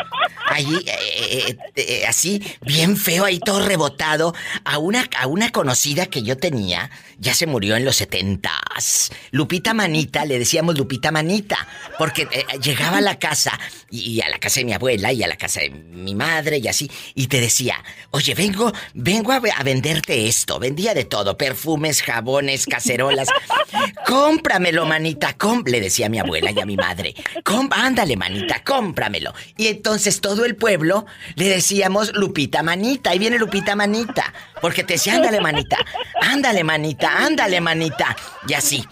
[0.49, 4.35] Allí, eh, eh, eh, así, bien feo, ahí todo rebotado.
[4.65, 9.11] A una, a una conocida que yo tenía, ya se murió en los setentas.
[9.31, 11.67] Lupita Manita, le decíamos Lupita Manita,
[11.99, 13.59] porque eh, llegaba a la casa,
[13.91, 16.59] y, y a la casa de mi abuela, y a la casa de mi madre,
[16.59, 20.59] y así, y te decía, oye, vengo, vengo a, ve- a venderte esto.
[20.59, 23.29] Vendía de todo, perfumes, jabones, cacerolas.
[24.07, 27.15] Cómpramelo, manita, com le decía a mi abuela y a mi madre.
[27.45, 29.33] Com ándale, manita, cómpramelo.
[29.57, 33.11] Y entonces todo el pueblo le decíamos Lupita Manita.
[33.11, 34.33] Ahí viene Lupita Manita.
[34.61, 35.77] Porque te decía, ándale, manita,
[36.21, 38.17] ándale, manita, ándale, manita.
[38.49, 38.85] Y así,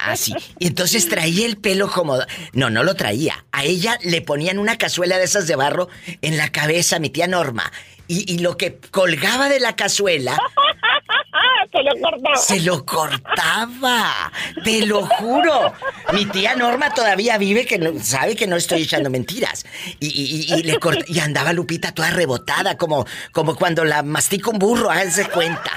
[0.00, 0.34] así.
[0.58, 2.18] Y entonces traía el pelo como...
[2.52, 3.44] No, no lo traía.
[3.52, 5.88] A ella le ponían una cazuela de esas de barro
[6.20, 7.72] en la cabeza, mi tía Norma.
[8.12, 10.36] Y, y lo que colgaba de la cazuela
[11.72, 12.36] Se lo cortó.
[12.36, 14.30] se lo cortaba.
[14.62, 15.72] Te lo juro.
[16.12, 19.64] Mi tía Norma todavía vive que no, sabe que no estoy echando mentiras.
[19.98, 24.02] Y, y- y- y le cort- y andaba Lupita toda rebotada, como, como cuando la
[24.02, 25.70] mastica un burro, háganse cuenta.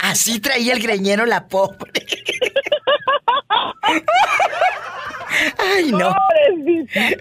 [0.00, 1.76] Así traía el greñero la pobre.
[5.58, 6.14] Ay, no.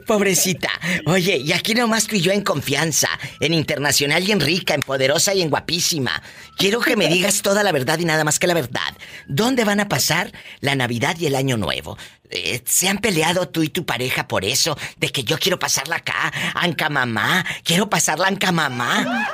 [0.05, 0.69] Pobrecita.
[1.05, 4.81] Oye, y aquí nomás tú y yo en confianza, en internacional y en rica, en
[4.81, 6.21] poderosa y en guapísima.
[6.57, 8.95] Quiero que me digas toda la verdad y nada más que la verdad.
[9.27, 11.97] ¿Dónde van a pasar la Navidad y el Año Nuevo?
[12.29, 14.77] Eh, ¿Se han peleado tú y tu pareja por eso?
[14.97, 17.45] De que yo quiero pasarla acá, Anca Mamá.
[17.63, 19.29] ¿Quiero pasarla Anca Mamá?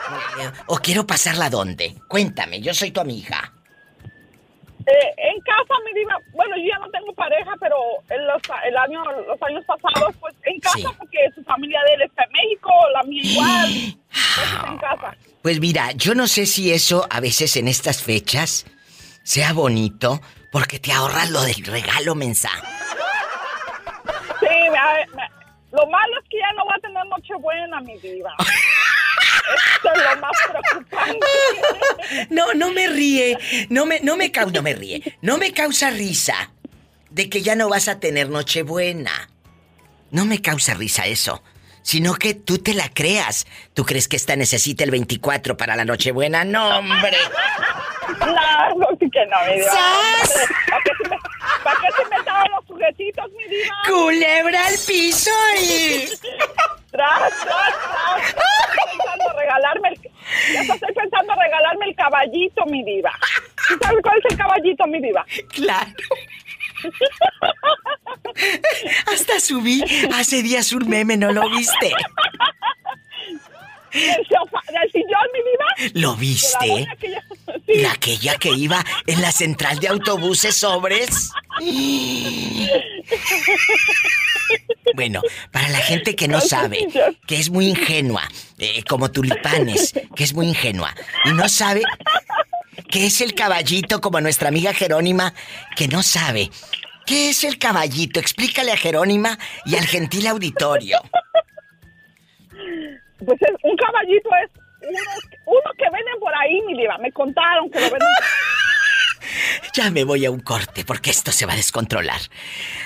[0.68, 1.96] ¿O quiero pasarla dónde?
[2.08, 3.54] Cuéntame, yo soy tu amiga.
[4.88, 7.76] Eh, en casa, mi diva, bueno, yo ya no tengo pareja, pero
[8.10, 10.86] en los, el año, los años pasados, pues en casa, Sí.
[10.98, 13.72] porque su familia de él está en México, la mía igual.
[14.10, 15.16] Pues, en casa.
[15.42, 18.66] Pues mira, yo no sé si eso a veces en estas fechas
[19.24, 22.50] sea bonito porque te ahorras lo del regalo mensa.
[25.72, 28.36] Lo malo es que ya no va a tener Nochebuena, mi diva.
[29.76, 31.28] Esto es lo más preocupante.
[32.30, 33.38] No, no me ríe,
[33.70, 36.52] no me, no me no me ríe, no me causa risa
[37.10, 39.30] de que ya no vas a tener Nochebuena.
[40.12, 41.42] No me causa risa eso,
[41.84, 43.46] sino que tú te la creas.
[43.74, 46.44] ¿Tú crees que esta necesita el 24 para la Nochebuena?
[46.44, 47.18] No, hombre.
[48.18, 49.72] Claro sí que no, mi diva.
[49.72, 50.48] ¡Sas!
[50.70, 51.18] ¿Para qué se me,
[51.64, 53.76] para qué se me estaban los juguetitos, mi diva?
[53.88, 56.06] Culebra al piso y...
[56.92, 58.28] Tras, tras, tras.
[58.28, 60.02] Estoy pensando regalarme el...
[60.54, 63.14] Ya estoy pensando regalarme el caballito, mi diva.
[63.68, 65.26] ¿Tú sabes cuál es el caballito, mi diva?
[65.50, 65.92] Claro.
[69.14, 69.84] Hasta subí
[70.14, 71.94] hace días un meme, ¿no lo viste?
[73.94, 76.02] ¿Del, sofá, del sillón, mi diva?
[76.02, 76.88] ¿Lo la viste?
[77.66, 77.82] Sí.
[77.82, 81.32] La aquella que iba en la central de autobuses sobres.
[84.96, 86.88] Bueno, para la gente que no sabe,
[87.28, 88.24] que es muy ingenua,
[88.58, 90.94] eh, como tulipanes, que es muy ingenua,
[91.26, 91.82] y no sabe
[92.90, 95.34] qué es el caballito, como nuestra amiga Jerónima,
[95.76, 96.50] que no sabe.
[97.06, 98.20] ¿Qué es el caballito?
[98.20, 101.02] Explícale a Jerónima y al gentil auditorio.
[103.26, 105.00] Pues es, un caballito es uno,
[105.46, 106.98] uno que venden por ahí, mi diva.
[106.98, 108.08] Me contaron que lo venden.
[109.74, 112.20] Ya me voy a un corte porque esto se va a descontrolar.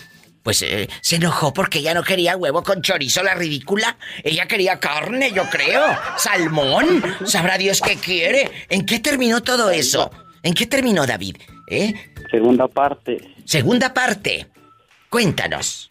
[0.44, 3.96] pues eh, se enojó porque ella no quería huevo con chorizo, la ridícula.
[4.22, 5.82] Ella quería carne, yo creo.
[6.18, 7.02] Salmón.
[7.24, 8.50] Sabrá Dios qué quiere.
[8.68, 10.10] ¿En qué terminó todo eso?
[10.42, 11.36] ¿En qué terminó, David?
[11.66, 11.94] ¿Eh?
[12.30, 13.16] Segunda parte.
[13.46, 14.46] Segunda parte.
[15.08, 15.88] Cuéntanos.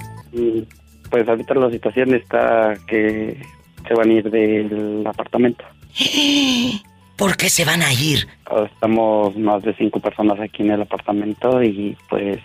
[1.10, 3.42] Pues ahorita la situación está que
[3.88, 5.66] se van a ir del apartamento.
[7.18, 8.28] ¿Por qué se van a ir?
[8.66, 12.40] Estamos más de cinco personas aquí en el apartamento y pues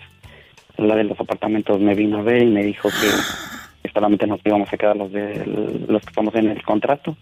[0.77, 4.71] la de los apartamentos me vino a ver y me dijo que solamente nos íbamos
[4.71, 5.45] a quedar los de
[5.87, 7.17] los que estamos en el contrato.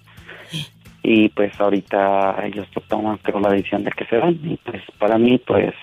[1.03, 4.39] Y pues ahorita ellos toman creo la decisión de que se van.
[4.43, 5.73] Y pues para mí pues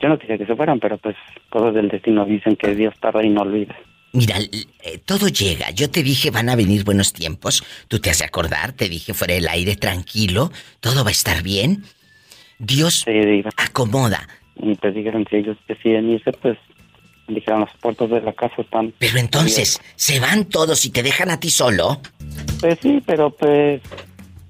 [0.00, 1.16] yo no quería que se fueran, pero pues
[1.48, 3.74] cosas del destino dicen que Dios tarda y no olvida.
[4.18, 5.70] Mira, eh, todo llega.
[5.70, 7.62] Yo te dije van a venir buenos tiempos.
[7.86, 10.50] Tú te has de acordar, te dije fuera del aire, tranquilo,
[10.80, 11.84] todo va a estar bien.
[12.58, 13.04] Dios
[13.56, 14.26] acomoda.
[14.56, 16.58] Y pues dijeron si ellos deciden irse pues
[17.28, 21.30] dijeron las puertas de la casa están Pero entonces, ¿se van todos y te dejan
[21.30, 22.00] a ti solo?
[22.58, 23.80] Pues sí, pero pues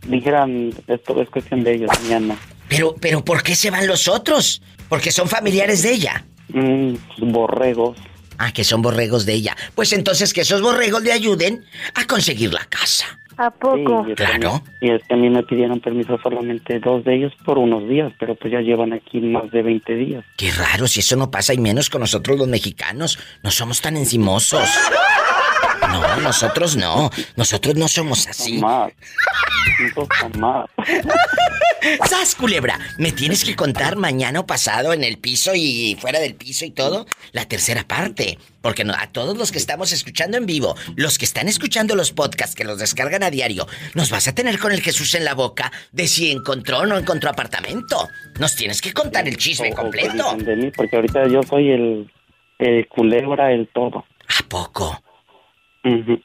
[0.06, 1.90] dijeran esto es cuestión de ellos,
[2.22, 2.38] no.
[2.70, 4.62] Pero, pero ¿por qué se van los otros?
[4.88, 6.24] Porque son familiares de ella.
[6.54, 6.94] Mm,
[7.30, 7.98] borregos.
[8.38, 9.56] Ah, que son borregos de ella.
[9.74, 13.06] Pues entonces que esos borregos le ayuden a conseguir la casa.
[13.36, 14.04] ¿A poco?
[14.04, 16.80] Sí, y es que a mí- Y es que a mí me pidieron permiso solamente
[16.80, 20.24] dos de ellos por unos días, pero pues ya llevan aquí más de 20 días.
[20.36, 23.18] Qué raro, si eso no pasa y menos con nosotros los mexicanos.
[23.44, 24.68] No somos tan encimosos.
[25.88, 27.10] No, nosotros no.
[27.36, 28.58] Nosotros no somos así.
[28.60, 28.92] Jamás.
[29.80, 30.66] Nosotros jamás.
[32.08, 32.78] ¡Sas, culebra!
[32.98, 36.70] Me tienes que contar mañana o pasado en el piso y fuera del piso y
[36.70, 38.38] todo la tercera parte.
[38.60, 42.12] Porque no- a todos los que estamos escuchando en vivo, los que están escuchando los
[42.12, 45.34] podcasts que los descargan a diario, nos vas a tener con el Jesús en la
[45.34, 48.08] boca de si encontró o no encontró apartamento.
[48.40, 50.34] Nos tienes que contar el chisme completo.
[50.36, 52.10] de mí, porque ahorita yo soy el,
[52.58, 54.04] el culebra, el todo.
[54.28, 55.00] ¿A poco?
[55.84, 56.20] Ujú.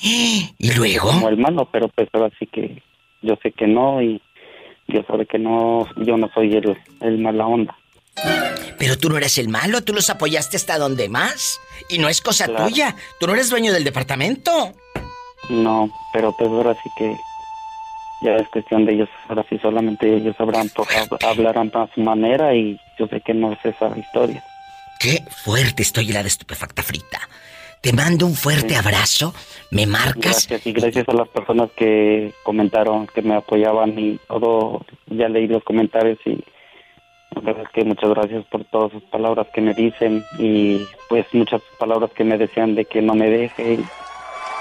[0.00, 1.08] ¿Y luego?
[1.10, 2.82] Como hermano, pero pues ahora sí que
[3.22, 4.20] yo sé que no y
[4.88, 7.76] Dios sabe que no, yo no soy el, el mala onda.
[8.78, 11.58] Pero tú no eres el malo, tú los apoyaste hasta donde más.
[11.88, 12.66] Y no es cosa Claro.
[12.68, 12.94] tuya.
[13.18, 14.72] Tú no eres dueño del departamento.
[15.50, 17.14] No, pero pues ahora sí que
[18.22, 19.08] ya es cuestión de ellos.
[19.28, 20.70] Ahora sí solamente ellos sabrán,
[21.26, 24.42] hablarán a su manera y yo sé que no es esa historia.
[25.00, 27.20] Qué fuerte estoy la de estupefacta frita.
[27.84, 29.34] Te mando un fuerte abrazo.
[29.70, 30.48] Me marcas.
[30.48, 34.86] Gracias y gracias a las personas que comentaron, que me apoyaban y todo.
[35.08, 36.42] Ya leí los comentarios y
[37.34, 41.26] la verdad es que muchas gracias por todas sus palabras que me dicen y pues
[41.34, 43.84] muchas palabras que me desean de que no me deje y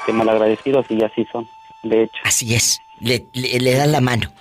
[0.06, 1.48] que mal agradecidos y así son,
[1.84, 2.22] de hecho.
[2.26, 2.82] Así es.
[3.00, 4.34] Le, le, le das la mano.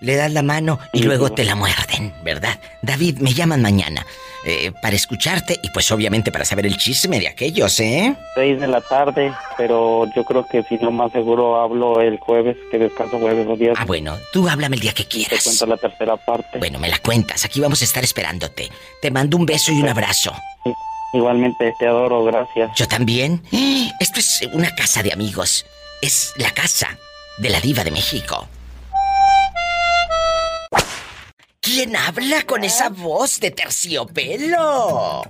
[0.00, 2.60] Le das la mano y luego te la muerden, ¿verdad?
[2.82, 4.06] David, me llaman mañana
[4.44, 8.16] eh, para escucharte y pues obviamente para saber el chisme de aquellos, ¿eh?
[8.34, 12.56] Seis de la tarde, pero yo creo que si no más seguro hablo el jueves,
[12.70, 13.78] que descanso jueves o viernes.
[13.80, 15.44] Ah, bueno, tú háblame el día que Te quieras.
[15.44, 16.58] cuento la tercera parte.
[16.58, 17.44] Bueno, me la cuentas.
[17.44, 18.70] Aquí vamos a estar esperándote.
[19.02, 20.32] Te mando un beso y un abrazo.
[21.12, 22.70] Igualmente te adoro, gracias.
[22.76, 23.42] Yo también.
[24.00, 25.66] Esto es una casa de amigos.
[26.00, 26.96] Es la casa
[27.38, 28.48] de la diva de México.
[31.60, 35.22] ¿Quién habla con esa voz de terciopelo?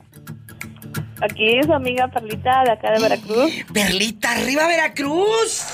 [1.20, 3.52] Aquí su amiga Perlita de acá de Veracruz.
[3.74, 5.64] Perlita, arriba Veracruz.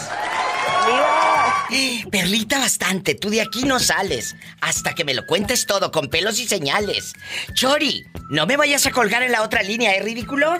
[2.10, 6.40] Perlita bastante, tú de aquí no sales hasta que me lo cuentes todo con pelos
[6.40, 7.12] y señales.
[7.52, 10.54] Chori, no me vayas a colgar en la otra línea, ¿es ridículo?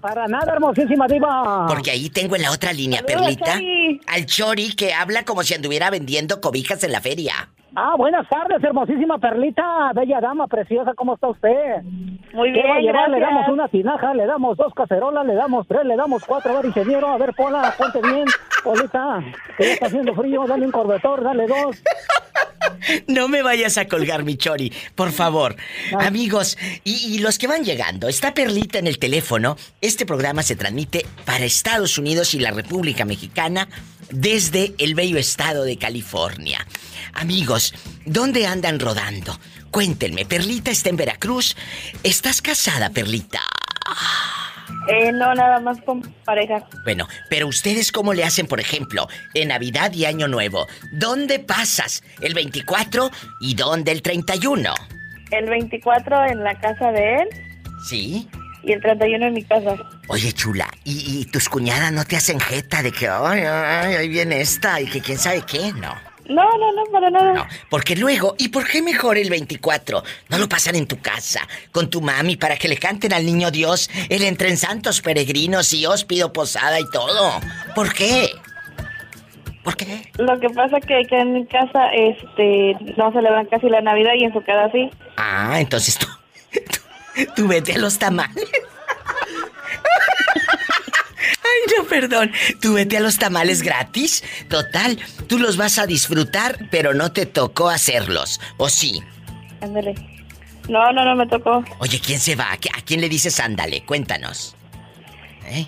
[0.00, 1.66] Para nada, hermosísima diva.
[1.68, 4.00] Porque ahí tengo en la otra línea, Perlita, Chori.
[4.06, 7.50] al Chori que habla como si anduviera vendiendo cobijas en la feria.
[7.74, 11.82] Ah, buenas tardes, hermosísima Perlita, bella dama, preciosa, ¿cómo está usted?
[12.34, 13.08] Muy ¿Qué va a bien, llevar?
[13.08, 16.52] Le damos una tinaja, le damos dos cacerolas, le damos tres, le damos cuatro.
[16.52, 18.26] A ver, ingeniero, a ver, Pola, ponte bien.
[18.62, 19.20] Polita,
[19.56, 21.82] que ya está haciendo frío, dale un corbetor, dale dos.
[23.06, 25.54] No me vayas a colgar, mi chori, por favor.
[25.98, 29.56] Amigos, y, y los que van llegando, está Perlita en el teléfono.
[29.80, 33.68] Este programa se transmite para Estados Unidos y la República Mexicana
[34.12, 36.66] desde el bello estado de California.
[37.14, 37.74] Amigos,
[38.06, 39.38] ¿dónde andan rodando?
[39.70, 41.56] Cuéntenme, Perlita está en Veracruz.
[42.02, 43.40] ¿Estás casada, Perlita?
[44.88, 46.66] Eh, no, nada más con pareja.
[46.84, 50.66] Bueno, pero ustedes cómo le hacen, por ejemplo, en Navidad y Año Nuevo.
[50.92, 52.02] ¿Dónde pasas?
[52.20, 53.10] ¿El 24
[53.40, 54.74] y dónde el 31?
[55.30, 57.28] El 24 en la casa de él
[57.82, 58.28] ¿Sí?
[58.62, 59.76] Y el 31 en mi casa.
[60.08, 64.08] Oye, chula, ¿y, y tus cuñadas no te hacen jeta de que, ay, ay, ahí
[64.08, 65.72] viene esta y que quién sabe qué?
[65.72, 65.94] No.
[66.28, 67.32] No, no, no, para nada.
[67.32, 70.02] No, porque luego, ¿y por qué mejor el 24?
[70.28, 71.40] No lo pasan en tu casa,
[71.72, 75.72] con tu mami, para que le canten al niño Dios, el entre en santos peregrinos
[75.72, 77.40] y os pido posada y todo.
[77.74, 78.30] ¿Por qué?
[79.64, 80.10] ¿Por qué?
[80.18, 84.24] Lo que pasa que, que en mi casa este no celebran casi la Navidad y
[84.24, 84.90] en su casa sí.
[85.16, 86.06] Ah, entonces tú,
[86.52, 86.80] tú,
[87.36, 88.44] tú vete a los tamales.
[91.44, 92.32] Ay, no, perdón.
[92.60, 94.24] Tú vete a los tamales gratis.
[94.48, 94.98] Total,
[95.28, 98.40] tú los vas a disfrutar, pero no te tocó hacerlos.
[98.56, 99.02] ¿O sí?
[99.60, 99.94] Ándale.
[100.68, 101.64] No, no, no me tocó.
[101.78, 102.52] Oye, ¿quién se va?
[102.52, 103.84] ¿A qui- a quién le dices ándale?
[103.84, 104.54] Cuéntanos.
[105.46, 105.66] ¿Eh?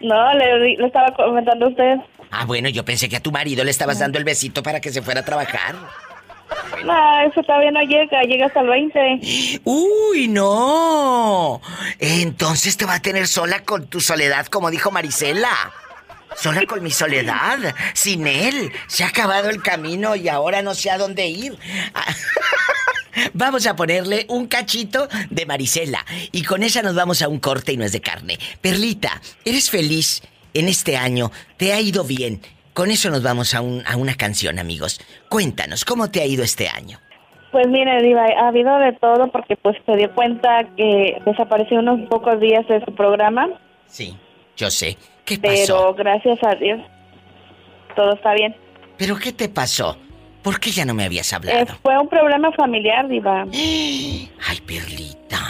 [0.00, 1.96] No, le, le estaba comentando a usted.
[2.30, 4.92] Ah, bueno, yo pensé que a tu marido le estabas dando el besito para que
[4.92, 5.74] se fuera a trabajar.
[6.84, 9.60] No, eso todavía no llega, llega hasta el 20.
[9.64, 11.60] ¡Uy, no!
[11.98, 15.50] Entonces te va a tener sola con tu soledad, como dijo Marisela.
[16.36, 17.58] Sola con mi soledad.
[17.94, 18.70] Sin él.
[18.86, 21.58] Se ha acabado el camino y ahora no sé a dónde ir.
[23.32, 26.04] Vamos a ponerle un cachito de Marisela.
[26.30, 28.38] Y con esa nos vamos a un corte y no es de carne.
[28.60, 30.22] Perlita, ¿eres feliz
[30.54, 31.32] en este año?
[31.56, 32.40] ¿Te ha ido bien?
[32.78, 35.00] Con eso nos vamos a, un- a una canción, amigos.
[35.28, 37.00] Cuéntanos, ¿cómo te ha ido este año?
[37.50, 42.08] Pues mire, Diva, ha habido de todo porque pues se dio cuenta que desapareció unos
[42.08, 43.48] pocos días de su programa,
[43.88, 44.16] Sí,
[44.56, 44.96] yo sé.
[45.24, 45.92] ¿Qué pasó?
[45.92, 46.78] pero gracias a Dios
[47.96, 48.54] todo está bien.
[48.96, 49.96] ¿Pero qué te pasó?
[50.44, 51.66] ¿Por qué ya no me habías Eh, hablado?
[51.82, 53.44] fue un problema familiar, Diva.
[53.52, 55.40] Ay, Perlita.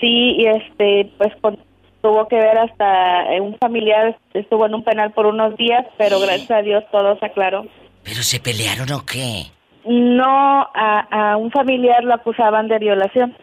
[0.00, 1.58] Sí, y este, pues con-
[2.02, 6.50] tuvo que ver hasta un familiar estuvo en un penal por unos días, pero gracias
[6.50, 7.66] a Dios todo se aclaró.
[8.02, 9.44] ¿Pero se pelearon o qué?
[9.84, 13.36] No, a, a un familiar lo acusaban de violación.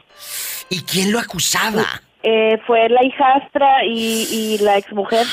[0.69, 1.85] ¿Y quién lo acusaba?
[2.23, 5.25] Eh, fue la hijastra y, y la exmujer.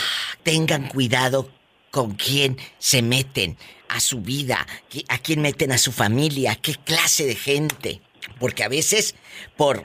[0.43, 1.49] Tengan cuidado
[1.91, 3.57] con quién se meten
[3.89, 4.67] a su vida,
[5.09, 8.01] a quién meten a su familia, qué clase de gente.
[8.39, 9.15] Porque a veces,
[9.57, 9.83] por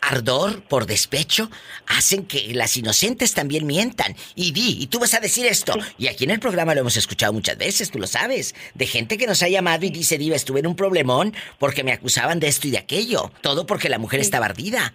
[0.00, 1.50] ardor, por despecho,
[1.86, 4.16] hacen que las inocentes también mientan.
[4.34, 5.74] Y di, y tú vas a decir esto.
[5.98, 8.54] Y aquí en el programa lo hemos escuchado muchas veces, tú lo sabes.
[8.74, 11.92] De gente que nos ha llamado y dice, Diva, estuve en un problemón porque me
[11.92, 13.32] acusaban de esto y de aquello.
[13.42, 14.94] Todo porque la mujer estaba ardida.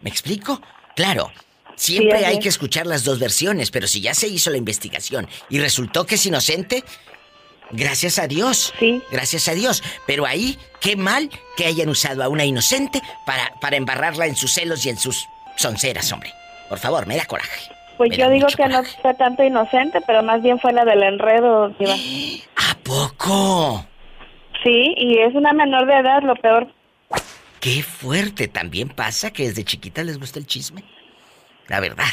[0.00, 0.60] ¿Me explico?
[0.96, 1.32] Claro.
[1.76, 5.60] Siempre hay que escuchar las dos versiones, pero si ya se hizo la investigación y
[5.60, 6.84] resultó que es inocente,
[7.72, 8.72] gracias a Dios.
[8.78, 9.02] Sí.
[9.10, 9.82] Gracias a Dios.
[10.06, 14.52] Pero ahí, qué mal que hayan usado a una inocente para, para embarrarla en sus
[14.52, 16.32] celos y en sus sonceras, hombre.
[16.68, 17.70] Por favor, me da coraje.
[17.96, 21.02] Pues Me yo digo que no fue tanto inocente, pero más bien fue la del
[21.02, 21.94] enredo, Diva.
[22.56, 23.84] ¿A poco?
[24.62, 26.68] Sí, y es una menor de edad, lo peor.
[27.60, 28.48] Qué fuerte.
[28.48, 30.82] También pasa que desde chiquita les gusta el chisme.
[31.68, 32.06] La verdad.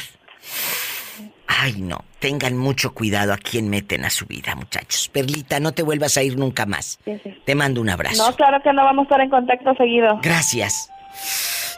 [1.48, 2.04] Ay, no.
[2.20, 5.08] Tengan mucho cuidado a quién meten a su vida, muchachos.
[5.08, 6.98] Perlita, no te vuelvas a ir nunca más.
[7.04, 7.42] Sí, sí.
[7.44, 8.24] Te mando un abrazo.
[8.24, 10.20] No, claro que no vamos a estar en contacto seguido.
[10.22, 10.90] Gracias.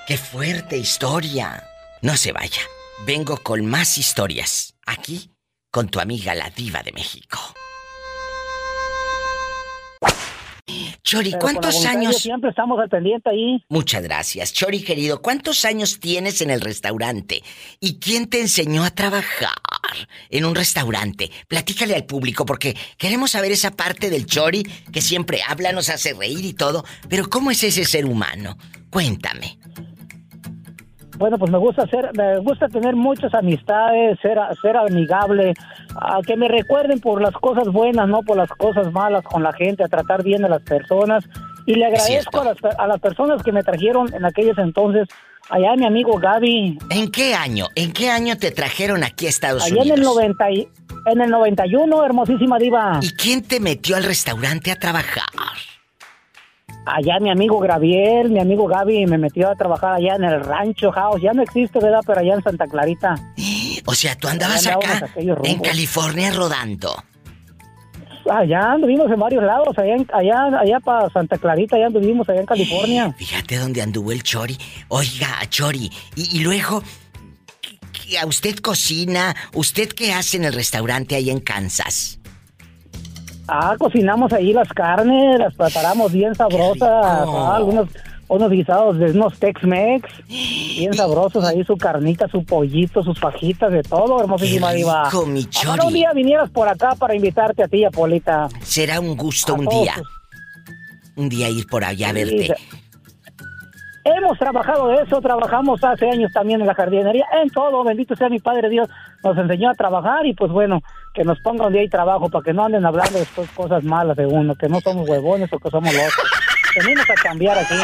[0.06, 1.62] Qué fuerte historia.
[2.02, 2.60] No se vaya.
[3.06, 4.74] Vengo con más historias.
[4.86, 5.30] Aquí,
[5.70, 7.38] con tu amiga la diva de México.
[11.10, 12.18] Chori, Pero ¿cuántos años?
[12.18, 13.64] Siempre estamos al pendiente ahí.
[13.68, 14.52] Muchas gracias.
[14.52, 17.42] Chori, querido, ¿cuántos años tienes en el restaurante?
[17.80, 19.50] ¿Y quién te enseñó a trabajar
[20.28, 21.28] en un restaurante?
[21.48, 26.14] Platícale al público porque queremos saber esa parte del Chori que siempre habla, nos hace
[26.14, 26.84] reír y todo.
[27.08, 28.56] Pero ¿cómo es ese ser humano?
[28.88, 29.58] Cuéntame.
[31.20, 35.52] Bueno, pues me gusta ser, me gusta tener muchas amistades, ser, ser amigable,
[35.94, 39.52] a que me recuerden por las cosas buenas, no por las cosas malas con la
[39.52, 41.22] gente, a tratar bien a las personas.
[41.66, 45.08] Y le agradezco a las, a las personas que me trajeron en aquellos entonces,
[45.50, 46.78] allá mi amigo Gaby.
[46.88, 47.66] ¿En qué año?
[47.74, 49.98] ¿En qué año te trajeron aquí a Estados Allá en Unidos?
[49.98, 50.68] el 90 y-
[51.04, 52.98] en el 91, hermosísima diva.
[53.02, 55.24] ¿Y quién te metió al restaurante a trabajar?
[56.86, 60.90] Allá mi amigo Gabriel, mi amigo Gaby me metió a trabajar allá en el Rancho
[60.92, 61.20] House.
[61.22, 62.00] Ya no existe, ¿verdad?
[62.06, 63.14] Pero allá en Santa Clarita.
[63.86, 65.60] O sea, tú andabas acá en.
[65.60, 66.94] California rodando.
[68.30, 72.46] Allá anduvimos en varios lados, allá, allá, allá para Santa Clarita, allá anduvimos, allá en
[72.46, 73.12] California.
[73.16, 74.56] Fíjate dónde anduvo el Chori.
[74.88, 76.82] Oiga, Chori, y, y luego,
[77.62, 79.34] ¿qué- qué- ¿a usted cocina?
[79.54, 82.19] ¿Usted qué hace en el restaurante ahí en Kansas?
[83.52, 86.88] Ah, cocinamos ahí las carnes, las preparamos bien sabrosas.
[87.04, 87.88] Ah, algunos
[88.28, 93.82] unos guisados de unos Tex-Mex, bien sabrosos ahí, su carnita, su pollito, sus fajitas, de
[93.82, 95.08] todo, hermosísima diva.
[95.08, 95.86] Ojalá Chori.
[95.88, 98.46] un día vinieras por acá para invitarte a ti, Apolita.
[98.60, 99.94] Será un gusto A un día.
[99.96, 100.06] tus-
[101.16, 102.54] Un día ir por allá a verte.
[104.04, 108.28] Hemos trabajado de eso, trabajamos hace años también en la jardinería, en todo, bendito sea
[108.30, 108.88] mi Padre Dios,
[109.22, 110.80] nos enseñó a trabajar y pues bueno,
[111.20, 114.16] que nos ponga un día y trabajo para que no anden hablando después cosas malas
[114.16, 116.14] de uno, que no somos huevones o que somos locos.
[116.76, 117.74] Venimos a cambiar aquí.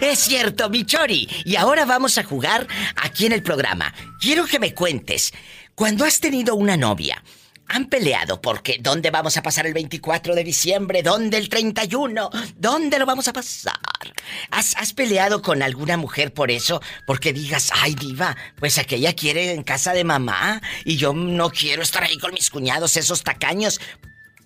[0.00, 1.28] Es cierto, mi Chori.
[1.44, 2.66] Y ahora vamos a jugar
[3.00, 3.94] aquí en el programa.
[4.20, 5.32] Quiero que me cuentes,
[5.76, 7.22] cuando has tenido una novia,
[7.72, 11.02] han peleado porque ¿dónde vamos a pasar el 24 de diciembre?
[11.02, 12.30] ¿Dónde el 31?
[12.56, 13.72] ¿Dónde lo vamos a pasar?
[14.50, 16.82] ¿Has, has peleado con alguna mujer por eso?
[17.06, 21.82] Porque digas, ay diva, pues aquella quiere en casa de mamá y yo no quiero
[21.82, 23.80] estar ahí con mis cuñados, esos tacaños.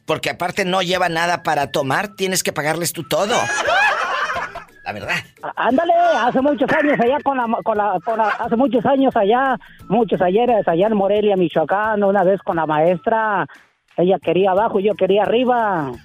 [0.05, 3.37] Porque aparte no lleva nada para tomar, tienes que pagarles tú todo.
[4.87, 5.17] La verdad.
[5.43, 9.15] Á- Ándale, hace muchos años allá con la, con la, con la- hace muchos años
[9.17, 9.59] allá,
[9.89, 13.47] muchos ayeres allá en Morelia, Michoacán, una vez con la maestra,
[13.97, 15.91] ella quería abajo y yo quería arriba.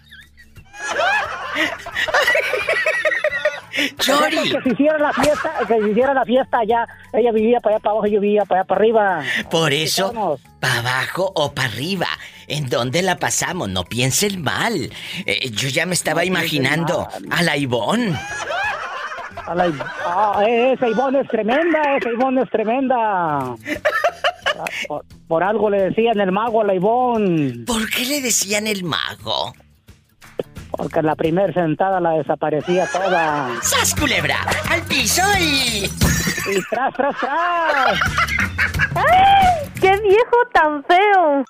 [4.00, 4.52] Chori.
[4.52, 7.82] Que se hiciera la fiesta, que se hiciera la fiesta allá, ella vivía para allá
[7.84, 9.24] para abajo y yo vivía para allá para arriba.
[9.50, 12.08] Por eso, para abajo o para arriba.
[12.48, 13.70] ¿En dónde la pasamos?
[13.70, 14.92] No piensen mal.
[15.26, 18.14] Eh, yo ya me estaba imaginando a la Ivonne.
[19.52, 19.70] A la-
[20.06, 23.56] ah, eh, esa Ivonne es tremenda, esa Ivonne es tremenda.
[24.88, 27.66] Por, por algo le decían el mago a la Ivonne.
[27.68, 29.52] ¿Por qué le decían el mago?
[30.72, 33.50] Porque en la primer sentada la desaparecía toda.
[33.62, 34.38] ¡Sas, culebra!
[34.70, 35.84] ¡Al piso y...
[35.84, 38.00] Y tras, tras, tras.
[38.96, 39.70] ¡Ay!
[39.82, 41.44] ¡Qué viejo tan feo!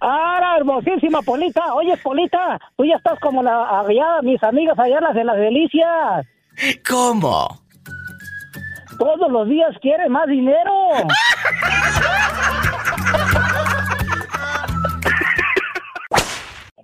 [0.00, 1.74] ¡Ahora, hermosísima Polita!
[1.74, 6.26] Oye, Polita, tú ya estás como la, allá, mis amigas allá, las de las delicias.
[6.88, 7.60] ¿Cómo?
[8.98, 10.72] Todos los días quieren más dinero.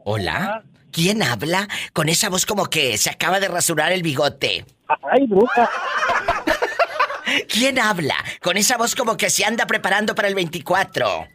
[0.04, 0.62] ¿Hola?
[0.92, 1.68] ¿Quién habla?
[1.92, 4.64] Con esa voz como que se acaba de rasurar el bigote.
[4.88, 5.70] ¡Ay, bruja!
[7.48, 8.16] ¿Quién habla?
[8.42, 11.28] Con esa voz como que se anda preparando para el 24.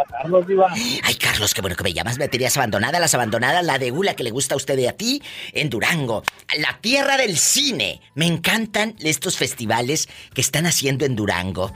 [0.00, 0.72] Habla Carlos, Diva.
[1.02, 2.18] Ay, Carlos, qué bueno que me llamas.
[2.18, 5.22] Baterías abandonadas, las abandonadas, la de Ula que le gusta a usted y a ti,
[5.52, 6.22] en Durango.
[6.58, 8.00] La tierra del cine.
[8.14, 11.72] Me encantan estos festivales que están haciendo en Durango.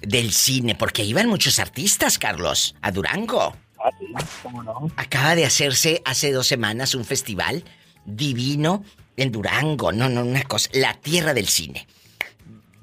[0.00, 3.56] Del cine, porque iban muchos artistas, Carlos, a Durango.
[3.82, 4.06] Ah, sí,
[4.42, 4.90] cómo no.
[4.96, 7.64] Acaba de hacerse hace dos semanas un festival
[8.04, 8.84] divino
[9.16, 9.92] en Durango.
[9.92, 10.70] No, no, una cosa.
[10.72, 11.86] La tierra del cine.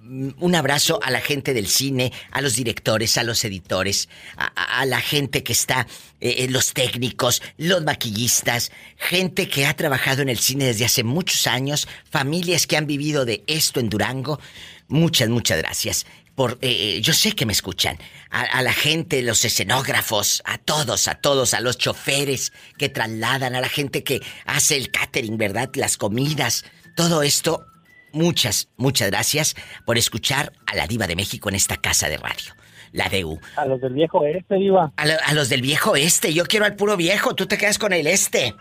[0.05, 4.99] Un abrazo a la gente del cine, a los directores, a los editores, a, la
[4.99, 5.87] gente que está,
[6.19, 11.05] eh, eh, los técnicos, los maquillistas, gente que ha trabajado en el cine desde hace
[11.05, 14.41] muchos años, familias que han vivido de esto en Durango.
[14.89, 16.05] Muchas, muchas gracias.
[16.35, 17.97] Por, eh, yo sé que me escuchan.
[18.29, 23.55] A, a la gente, los escenógrafos, a todos, a todos, a los choferes que trasladan,
[23.55, 25.69] a la gente que hace el catering, ¿verdad?
[25.75, 26.65] Las comidas,
[26.97, 27.67] todo esto
[28.13, 29.55] Muchas, muchas gracias
[29.85, 32.53] por escuchar a la diva de México en esta casa de radio.
[32.91, 33.39] La DU.
[33.55, 34.91] A los del viejo este, Diva.
[34.95, 36.31] A, lo- a los del viejo este.
[36.31, 37.33] Yo quiero al puro viejo.
[37.33, 38.53] Tú te quedas con el este.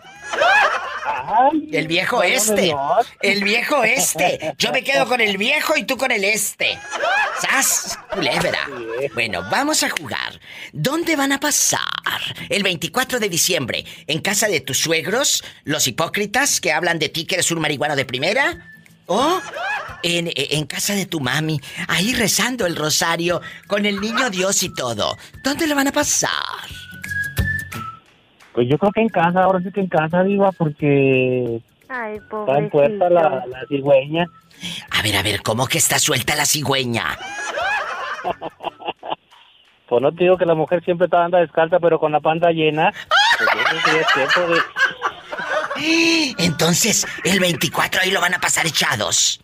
[1.70, 2.74] el viejo no, este.
[3.20, 4.54] El viejo este.
[4.56, 6.78] Yo me quedo con el viejo y tú con el este.
[7.42, 7.98] ¡Sas!
[8.10, 8.58] Culebra.
[9.12, 10.40] Bueno, vamos a jugar.
[10.72, 11.80] ¿Dónde van a pasar?
[12.48, 13.84] El 24 de diciembre.
[14.06, 15.44] ¿En casa de tus suegros?
[15.64, 18.68] ¿Los hipócritas que hablan de ti que eres un marihuano de primera?
[19.06, 19.40] ¿O
[20.02, 21.60] en, en casa de tu mami?
[21.88, 25.16] Ahí rezando el rosario con el niño Dios y todo.
[25.42, 26.30] ¿Dónde lo van a pasar?
[28.52, 32.58] Pues yo creo que en casa, ahora sí que en casa, Diva, porque Ay, está
[32.58, 34.26] en puerta la, la cigüeña.
[34.90, 37.18] A ver, a ver, ¿cómo que está suelta la cigüeña?
[39.88, 42.50] Pues no te digo que la mujer siempre está anda descalza, pero con la panda
[42.50, 42.94] llena.
[43.38, 44.60] Pues yo creo que es tiempo de...
[46.38, 49.40] Entonces, el 24 ahí lo van a pasar echados.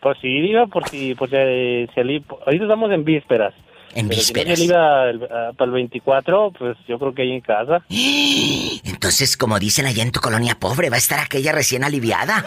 [0.00, 3.54] Pues sí, Diva, por si, pues, eh, si ali- ahorita estamos en vísperas.
[3.94, 4.60] En Pero si no vísperas.
[4.60, 7.82] el- ah, para el 24, pues yo creo que ahí en casa.
[8.84, 12.44] Entonces, como dicen allá en tu colonia pobre, va a estar aquella recién aliviada.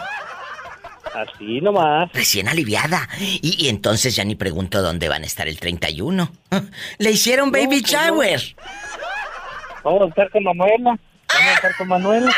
[1.16, 2.12] Así nomás.
[2.14, 3.08] Recién aliviada.
[3.20, 6.30] Y, y entonces ya ni pregunto dónde van a estar el 31.
[7.00, 8.00] Le hicieron baby pues no.
[8.00, 8.42] shower.
[9.84, 10.78] Vamos a estar con Manuela.
[10.84, 11.00] Vamos
[11.50, 12.36] a estar con Manuela.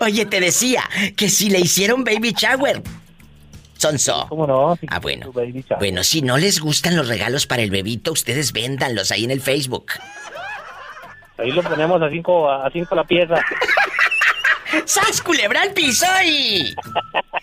[0.00, 0.82] Oye, te decía
[1.16, 2.82] que si le hicieron baby shower.
[3.76, 4.26] Sonso.
[4.28, 4.78] ¿Cómo no?
[4.88, 5.26] Ah, bueno.
[5.26, 5.78] tu baby shower.
[5.78, 9.40] Bueno, si no les gustan los regalos para el bebito, ustedes véndanlos ahí en el
[9.40, 9.92] Facebook.
[11.38, 13.36] Ahí lo ponemos a cinco, a cinco la pieza.
[14.84, 16.74] ¡Sas, culebra al piso y...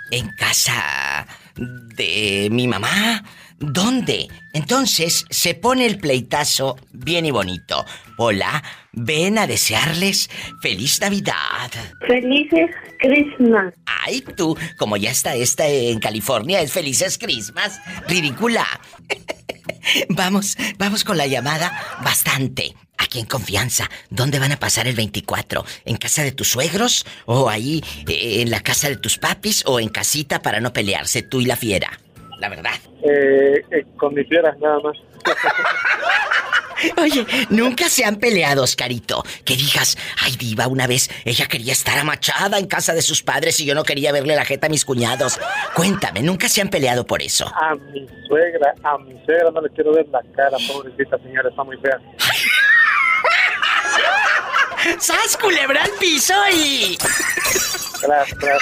[0.10, 3.24] ¿En casa de mi mamá?
[3.60, 4.28] ¿Dónde?
[4.54, 7.86] Entonces se pone el pleitazo bien y bonito.
[8.18, 10.30] Hola, ven a desearles
[10.62, 11.72] feliz Navidad.
[12.08, 12.70] Felices
[13.00, 13.74] Christmas.
[13.86, 17.82] Ay, tú, como ya está esta en California, es felices Christmas.
[18.08, 18.66] Ridícula.
[20.10, 21.72] vamos, vamos con la llamada
[22.04, 22.76] bastante.
[22.98, 23.90] Aquí en confianza.
[24.10, 25.66] ¿Dónde van a pasar el 24?
[25.86, 27.06] ¿En casa de tus suegros?
[27.26, 29.64] ¿O ahí eh, en la casa de tus papis?
[29.66, 32.00] ¿O en casita para no pelearse tú y la fiera?
[32.40, 32.76] La verdad.
[33.04, 34.98] Eh, eh, con mis fieras nada más.
[36.98, 39.24] Oye, nunca se han peleado, Oscarito.
[39.46, 43.60] Que digas, ay, diva, una vez ella quería estar amachada en casa de sus padres
[43.60, 45.40] y yo no quería verle la jeta a mis cuñados.
[45.76, 47.48] Cuéntame, nunca se han peleado por eso.
[47.48, 51.64] A mi suegra, a mi suegra no le quiero ver la cara, pobrecita señora, está
[51.64, 51.98] muy fea.
[55.00, 56.98] ¡Sas, culebra al piso y...
[58.02, 58.60] Tras, tras, tras.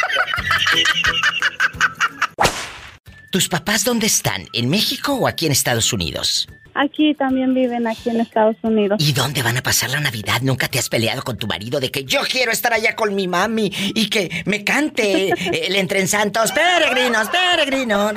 [3.32, 4.46] ¿Tus papás dónde están?
[4.54, 6.48] ¿En México o aquí en Estados Unidos?
[6.74, 8.98] Aquí también viven, aquí en Estados Unidos.
[9.06, 10.42] ¿Y dónde van a pasar la Navidad?
[10.42, 13.28] ¿Nunca te has peleado con tu marido de que yo quiero estar allá con mi
[13.28, 15.30] mami y que me cante
[15.68, 18.14] el entre en santos peregrinos, peregrinos?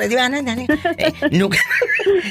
[0.98, 1.58] Eh, nunca,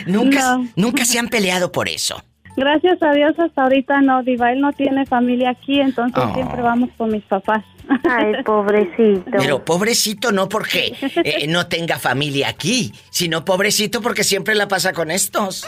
[0.08, 2.24] nunca, nunca se han peleado por eso.
[2.58, 6.34] Gracias a Dios hasta ahorita no, Diva, él no tiene familia aquí, entonces Oh.
[6.34, 7.64] siempre vamos con mis papás.
[8.10, 9.32] Ay, pobrecito.
[9.38, 14.94] Pero pobrecito no porque eh, no tenga familia aquí, sino pobrecito porque siempre la pasa
[14.94, 15.66] con estos.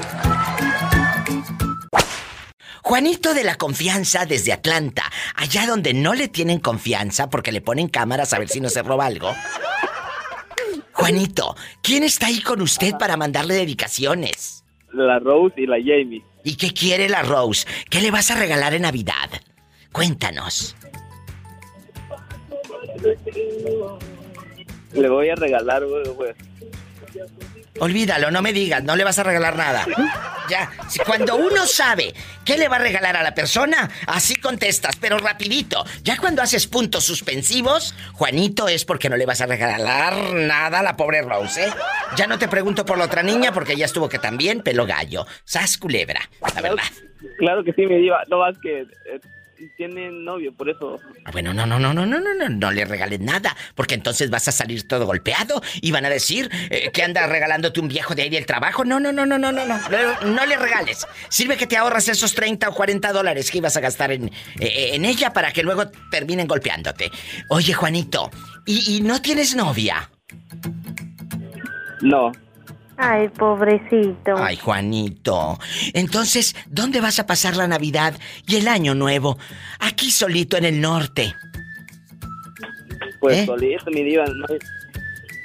[2.90, 5.04] Juanito de la confianza desde Atlanta,
[5.36, 8.82] allá donde no le tienen confianza porque le ponen cámaras a ver si no se
[8.82, 9.32] roba algo.
[10.94, 14.66] Juanito, ¿quién está ahí con usted para mandarle dedicaciones?
[14.92, 16.24] La Rose y la Jamie.
[16.44, 17.68] ¿Y qué quiere la Rose?
[17.92, 19.30] ¿Qué le vas a regalar en Navidad?
[19.92, 20.76] Cuéntanos.
[24.94, 26.34] Le voy a regalar, güey, güey.
[27.80, 29.86] Olvídalo, no me digas, no le vas a regalar nada.
[30.50, 30.72] Ya,
[31.06, 32.14] cuando uno sabe
[32.44, 35.86] qué le va a regalar a la persona, así contestas, pero rapidito.
[36.04, 40.84] Ya cuando haces puntos suspensivos, Juanito es porque no le vas a regalar nada a
[40.84, 41.70] la pobre Rose, ¿eh?
[42.16, 45.28] Ya no te pregunto por la otra niña porque ya estuvo que también pelo gallo.
[45.46, 46.22] Sas culebra,
[46.56, 46.84] la verdad.
[47.38, 48.24] Claro que sí, mi diva.
[48.30, 49.20] No más que eh,
[49.78, 51.00] tiene novio, por eso.
[51.26, 54.30] Ah, Bueno, no, no, no, no, no, no, no, no le regales nada, porque entonces
[54.30, 58.16] vas a salir todo golpeado y van a decir eh, que anda regalándote un viejo
[58.16, 58.86] de ahí del trabajo.
[58.86, 61.06] No, no, no, no, no, no, no, no, no le regales.
[61.30, 64.28] Sirve que te ahorras esos 30 o 40 dólares que ibas a gastar en,
[64.60, 67.12] eh, en ella para que luego terminen golpeándote.
[67.50, 68.30] Oye, Juanito,
[68.66, 70.10] ¿y, y no tienes novia?
[72.02, 72.32] No.
[73.02, 74.36] Ay, pobrecito.
[74.38, 75.58] Ay, Juanito.
[75.94, 78.14] Entonces, ¿dónde vas a pasar la Navidad
[78.46, 79.38] y el Año Nuevo?
[79.80, 81.34] Aquí solito en el norte.
[83.22, 83.46] Pues ¿Eh?
[83.46, 84.26] solito, mi diva.
[84.26, 84.46] No,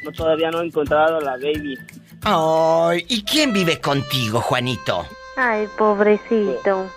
[0.03, 1.79] no, todavía no he encontrado a la baby.
[2.23, 5.07] Ay, ¿y quién vive contigo, Juanito?
[5.37, 6.91] Ay, pobrecito.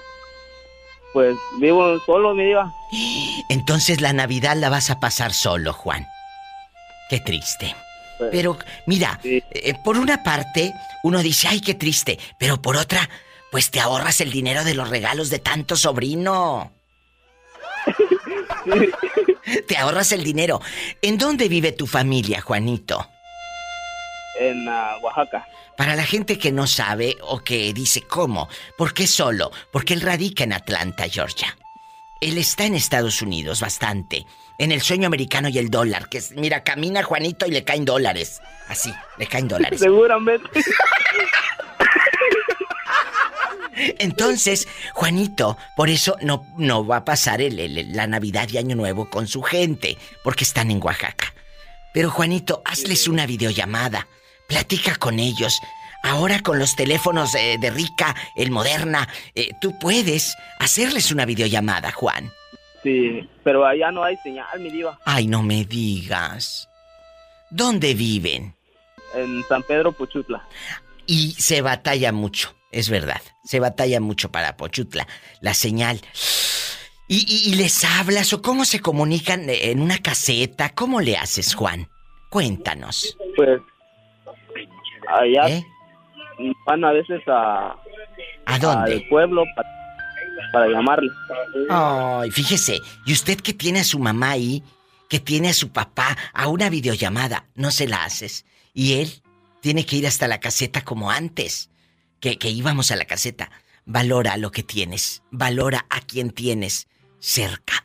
[1.13, 2.73] Pues vivo solo, mi diva.
[3.49, 6.07] Entonces la Navidad la vas a pasar solo, Juan.
[7.11, 7.75] Qué triste.
[8.31, 13.09] Pero mira, eh, por una parte uno dice, ay, qué triste, pero por otra,
[13.51, 16.71] pues te ahorras el dinero de los regalos de tanto sobrino.
[19.67, 20.61] te ahorras el dinero.
[21.01, 23.07] ¿En dónde vive tu familia, Juanito?
[24.39, 25.45] En ah, Oaxaca.
[25.77, 29.51] Para la gente que no sabe o que dice cómo, ¿por qué solo?
[29.71, 31.55] Porque él radica en Atlanta, Georgia.
[32.19, 34.25] Él está en Estados Unidos bastante,
[34.57, 37.85] en el sueño americano y el dólar, que es, mira, camina Juanito y le caen
[37.85, 38.41] dólares.
[38.67, 39.79] Así, le caen dólares.
[39.81, 40.49] Seguramente.
[43.99, 48.75] Entonces, Juanito, por eso no, no va a pasar el- el- la Navidad y Año
[48.75, 51.33] Nuevo con su gente, porque están en Oaxaca.
[51.93, 54.07] Pero Juanito, hazles una videollamada,
[54.47, 55.59] platica con ellos.
[56.03, 61.91] Ahora con los teléfonos eh, de Rica, el Moderna, eh, tú puedes hacerles una videollamada,
[61.91, 62.31] Juan.
[62.87, 64.97] Sí, pero allá no hay señal, mi diva.
[65.03, 66.69] Ay, no me digas.
[67.49, 68.55] ¿Dónde viven?
[69.13, 70.41] En San Pedro Pochutla.
[71.05, 73.21] Y se batalla mucho, es verdad.
[73.43, 75.05] Se batalla mucho para Pochutla.
[75.41, 75.99] La señal.
[77.09, 80.69] ¿Y, y- y les hablas o cómo se comunican eh, en una caseta?
[80.73, 81.89] ¿Cómo le haces, Juan?
[82.29, 83.17] Cuéntanos.
[83.35, 83.59] Pues
[85.09, 85.63] allá ¿Eh?
[86.65, 87.75] van a veces a...
[88.45, 88.93] ¿A dónde?
[88.93, 89.63] Al pueblo pa-
[90.51, 91.11] para llamarle.
[91.69, 94.63] Ay, fíjese, y usted que tiene a su mamá ahí,
[95.09, 98.45] que tiene a su papá a una videollamada, no se la haces.
[98.73, 99.21] Y él
[99.61, 101.69] tiene que ir hasta la caseta como antes,
[102.19, 103.51] que, que íbamos a la caseta.
[103.85, 106.87] Valora lo que tienes, valora a quien tienes
[107.19, 107.83] cerca.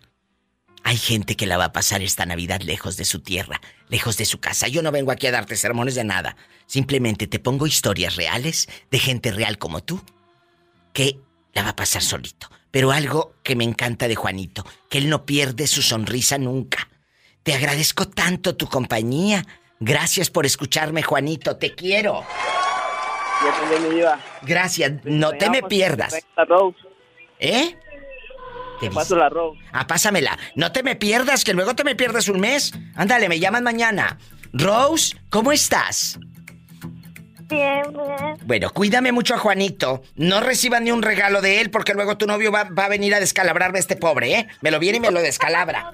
[0.84, 4.24] Hay gente que la va a pasar esta Navidad lejos de su tierra, lejos de
[4.24, 4.66] su casa.
[4.66, 6.36] Yo no vengo aquí a darte sermones de nada.
[6.66, 10.02] Simplemente te pongo historias reales de gente real como tú,
[10.92, 11.20] que
[11.52, 12.48] la va a pasar solito.
[12.70, 16.88] Pero algo que me encanta de Juanito, que él no pierde su sonrisa nunca.
[17.42, 19.44] Te agradezco tanto tu compañía.
[19.80, 21.56] Gracias por escucharme, Juanito.
[21.56, 22.24] Te quiero.
[24.42, 24.92] Gracias.
[25.04, 26.14] No te me pierdas.
[27.38, 27.76] ¿Eh?
[28.80, 29.60] ¿Qué Te paso la Rose.
[29.72, 30.38] Ah, pásamela.
[30.54, 32.72] No te me pierdas, que luego te me pierdes un mes.
[32.94, 34.18] Ándale, me llaman mañana.
[34.52, 36.18] Rose, ¿cómo estás?
[37.52, 38.36] Bien, bien.
[38.44, 40.02] Bueno, cuídame mucho a Juanito.
[40.16, 43.14] No reciban ni un regalo de él porque luego tu novio va, va a venir
[43.14, 44.48] a descalabrarme a este pobre, ¿eh?
[44.60, 45.92] Me lo viene y me lo descalabra.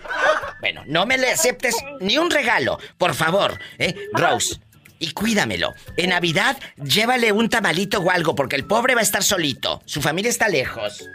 [0.61, 3.95] Bueno, no me le aceptes ni un regalo, por favor, ¿eh?
[4.13, 4.61] Rose.
[5.01, 5.75] Y cuídamelo.
[5.97, 9.81] En Navidad, llévale un tamalito o algo porque el pobre va a estar solito.
[9.85, 11.09] Su familia está lejos.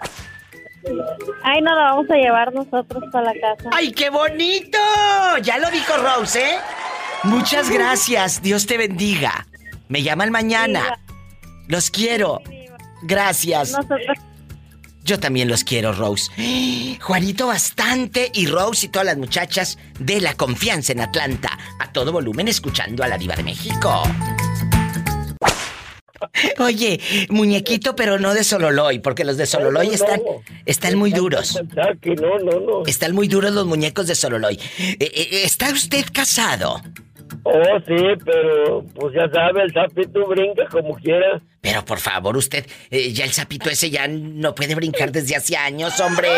[1.43, 3.69] Ay, no lo vamos a llevar nosotros para la casa.
[3.73, 4.77] ¡Ay, qué bonito!
[5.41, 6.57] Ya lo dijo Rose, ¿eh?
[7.23, 8.41] Muchas gracias.
[8.41, 9.47] Dios te bendiga.
[9.93, 10.99] Me llaman mañana.
[11.67, 12.41] Los quiero.
[13.03, 13.73] Gracias.
[13.73, 14.01] Nosotros.
[15.03, 16.31] Yo también los quiero, Rose.
[16.99, 21.59] Juanito bastante y Rose y todas las muchachas de la confianza en Atlanta.
[21.77, 24.01] A todo volumen escuchando a la diva de México.
[26.57, 30.21] Oye, muñequito, pero no de Sololoy, porque los de Sololoy están,
[30.65, 31.61] están muy duros.
[31.75, 32.85] No, no, no.
[32.87, 34.59] Están muy duros los muñecos de Sololoy.
[34.79, 36.81] Eh, eh, ¿Está usted casado?
[37.43, 41.41] Oh, sí, pero pues ya sabe, el sapito brinca como quiera.
[41.61, 45.57] Pero por favor, usted, eh, ya el sapito ese ya no puede brincar desde hace
[45.57, 46.29] años, hombre.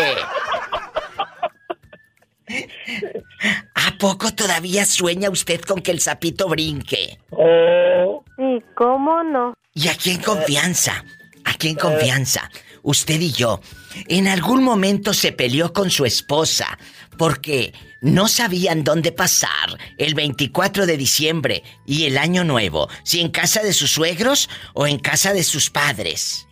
[3.76, 7.20] ¿A poco todavía sueña usted con que el sapito brinque?
[7.32, 8.24] Oh.
[8.38, 9.54] Sí, ¿cómo no?
[9.74, 11.06] Y aquí en confianza,
[11.46, 12.50] aquí en confianza,
[12.84, 13.62] usted y yo,
[14.08, 16.78] en algún momento se peleó con su esposa
[17.18, 17.74] porque
[18.06, 23.64] no sabían dónde pasar el 24 de diciembre y el año nuevo, si en casa
[23.64, 26.48] de sus suegros o en casa de sus padres.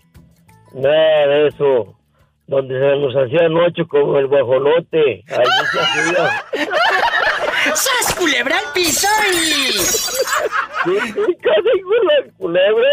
[0.73, 1.95] Nada de eso.
[2.47, 5.23] Donde se nos hacía noche como el guajolote.
[5.29, 6.45] Allí se hacía.
[7.75, 9.77] ¡Sas, culebra al piso y...
[10.85, 12.87] Casi culebra.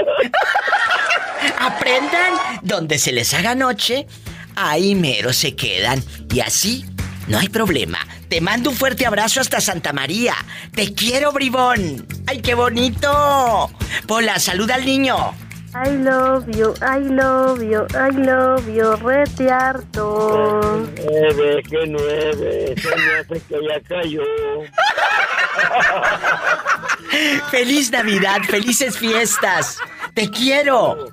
[1.58, 4.06] Aprendan donde se les haga noche,
[4.54, 6.00] ahí mero se quedan.
[6.32, 6.84] Y así,
[7.30, 8.00] no hay problema.
[8.28, 10.34] Te mando un fuerte abrazo hasta Santa María.
[10.74, 12.04] Te quiero, bribón.
[12.26, 13.70] ¡Ay, qué bonito!
[14.06, 15.32] Pola, saluda al niño.
[15.72, 20.84] I love you, I love you, I love you, rete harto.
[21.06, 24.22] Nueve, que nueve, se me hace que ya cayó.
[27.52, 28.38] ¡Feliz Navidad!
[28.48, 29.78] ¡Felices fiestas!
[30.14, 31.12] ¡Te quiero!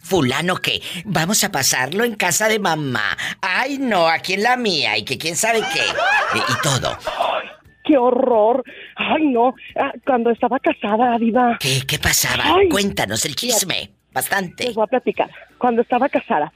[0.00, 3.18] fulano que vamos a pasarlo en casa de mamá?
[3.42, 5.80] Ay, no, aquí en la mía y que quién sabe qué.
[5.80, 6.96] Eh, y todo.
[7.84, 8.62] ¡Qué horror!
[8.96, 9.54] ¡Ay, no!
[9.76, 11.58] Ah, Cuando estaba casada, Diva.
[11.60, 12.44] ¿Qué, qué pasaba?
[12.56, 12.68] Ay.
[12.68, 13.90] Cuéntanos el chisme.
[14.12, 14.64] Bastante.
[14.66, 15.30] Les voy a platicar.
[15.58, 16.52] Cuando estaba casada,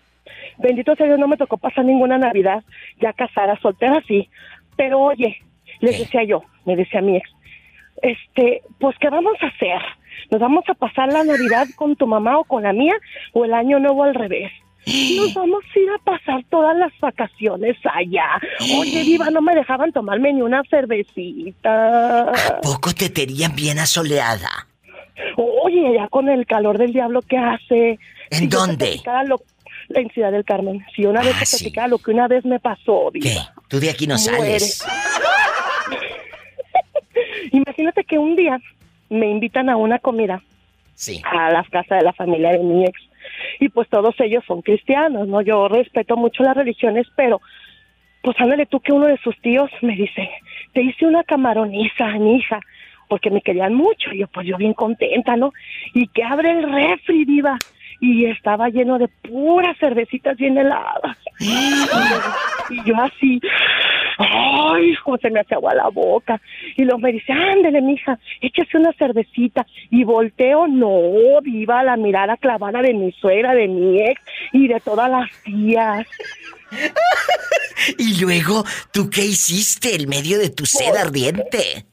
[0.59, 2.63] bendito sea Dios, no me tocó pasar ninguna Navidad,
[3.01, 4.29] ya casada, soltera sí.
[4.77, 5.39] Pero oye,
[5.81, 7.29] les decía yo, me decía mi ex,
[8.03, 9.81] este, pues, ¿qué vamos a hacer?
[10.31, 12.95] ¿Nos vamos a pasar la Navidad con tu mamá o con la mía?
[13.33, 14.53] ¿O el año nuevo al revés?
[14.87, 18.29] Nos vamos a ir a pasar todas las vacaciones allá.
[18.79, 22.33] Oye, Diva, no me dejaban tomarme ni una cervecita.
[22.63, 24.69] Poco te tenían bien asoleada.
[25.37, 27.99] Oye, allá con el calor del diablo que hace.
[28.31, 29.01] ¿En Si dónde?
[29.27, 29.41] lo-
[29.89, 30.85] en Ciudad del Carmen.
[30.95, 31.57] Si una vez Ah, te sí.
[31.65, 33.25] platicara lo que una vez me pasó, Diva.
[33.25, 33.37] ¿Qué?
[33.69, 34.85] Tú de aquí no sales.
[37.53, 38.59] Imagínate que un día
[39.09, 40.43] me invitan a una comida
[40.95, 41.23] Sí.
[41.25, 42.99] a las casas de la familia de mi ex.
[43.61, 45.41] Y pues todos ellos son cristianos, ¿no?
[45.41, 47.41] Yo respeto mucho las religiones, pero
[48.23, 50.29] pues ándale tú que uno de sus tíos me dice,
[50.73, 52.61] te hice una camaroniza, mi hija,
[53.09, 54.13] porque me querían mucho.
[54.13, 55.53] Y yo, pues yo bien contenta, ¿no?
[55.95, 57.63] Y que abre el refri, diva.
[58.01, 61.17] Y estaba lleno de puras cervecitas bien heladas.
[62.69, 63.41] Y yo así,
[64.19, 66.41] ay, cómo se me hace agua la boca.
[66.77, 69.65] Y luego me dice, ándele, mija, échese una cervecita.
[69.91, 74.21] Y volteo, no, viva la mirada clavada de mi suegra, de mi ex
[74.53, 76.07] y de todas las tías.
[77.99, 81.87] Y luego, ¿tú qué hiciste en medio de tu sed ardiente?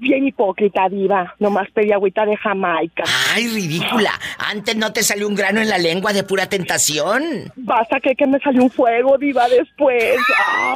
[0.00, 1.34] Bien hipócrita, diva.
[1.38, 3.04] Nomás pedí agüita de Jamaica.
[3.34, 4.10] Ay, ridícula.
[4.38, 7.22] Antes no te salió un grano en la lengua de pura tentación.
[7.56, 10.16] Basta que, que me salió un fuego, diva, después.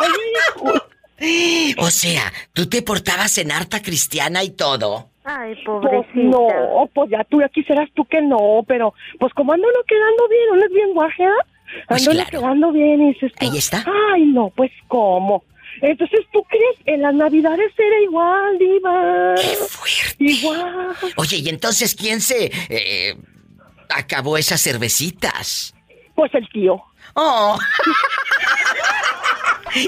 [0.01, 0.09] Ay,
[0.61, 0.73] hijo.
[1.79, 5.09] O sea, tú te portabas en harta cristiana y todo.
[5.25, 6.19] Ay, Pues pobrecita.
[6.19, 10.29] no, pues ya tú ya quisieras tú que no, pero pues como ando no quedando
[10.29, 11.33] bien, ¿no es bien guajea?
[11.89, 13.85] Pues Ando no quedando bien y dices tú, Ahí está.
[14.13, 15.45] Ay, no, pues ¿cómo?
[15.81, 16.77] Entonces, ¿tú crees?
[16.87, 19.35] En las navidades era igual, diva.
[19.37, 20.17] ¡Qué fuerte!
[20.19, 20.97] Igual.
[21.17, 23.17] Oye, ¿y entonces quién se eh,
[23.91, 25.75] acabó esas cervecitas?
[26.15, 26.83] Pues el tío.
[27.15, 27.59] Oh.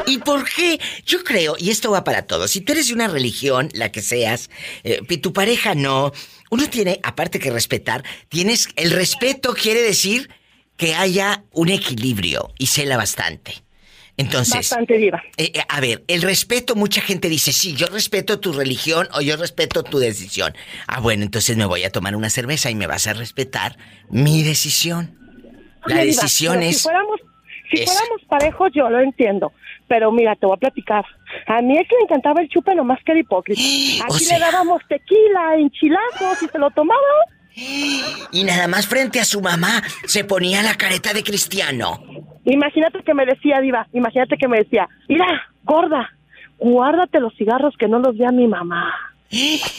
[0.06, 0.80] ¿Y por qué?
[1.04, 4.02] Yo creo, y esto va para todos, si tú eres de una religión, la que
[4.02, 4.50] seas,
[4.82, 6.12] eh, y tu pareja no,
[6.50, 10.28] uno tiene, aparte que respetar, tienes, el respeto quiere decir
[10.76, 13.62] que haya un equilibrio y cela bastante.
[14.18, 15.22] Entonces, Bastante diva.
[15.36, 19.20] eh, eh, a ver, el respeto, mucha gente dice, sí, yo respeto tu religión o
[19.20, 20.54] yo respeto tu decisión.
[20.86, 23.76] Ah, bueno, entonces me voy a tomar una cerveza y me vas a respetar
[24.08, 25.18] mi decisión.
[25.86, 26.78] La Oye, decisión es...
[26.78, 27.20] Si fuéramos,
[27.70, 29.52] si fuéramos parejos, yo lo entiendo.
[29.88, 31.04] Pero mira, te voy a platicar.
[31.46, 33.60] A mí es que le encantaba el chupe nomás que era hipócrita.
[34.04, 37.00] Aquí O sea- le dábamos tequila, enchilazos y se lo tomaba.
[38.32, 42.00] Y nada más frente a su mamá se ponía la careta de cristiano.
[42.44, 45.26] Imagínate que me decía, Diva, imagínate que me decía, mira,
[45.64, 46.10] gorda,
[46.58, 48.94] guárdate los cigarros que no los vea mi mamá.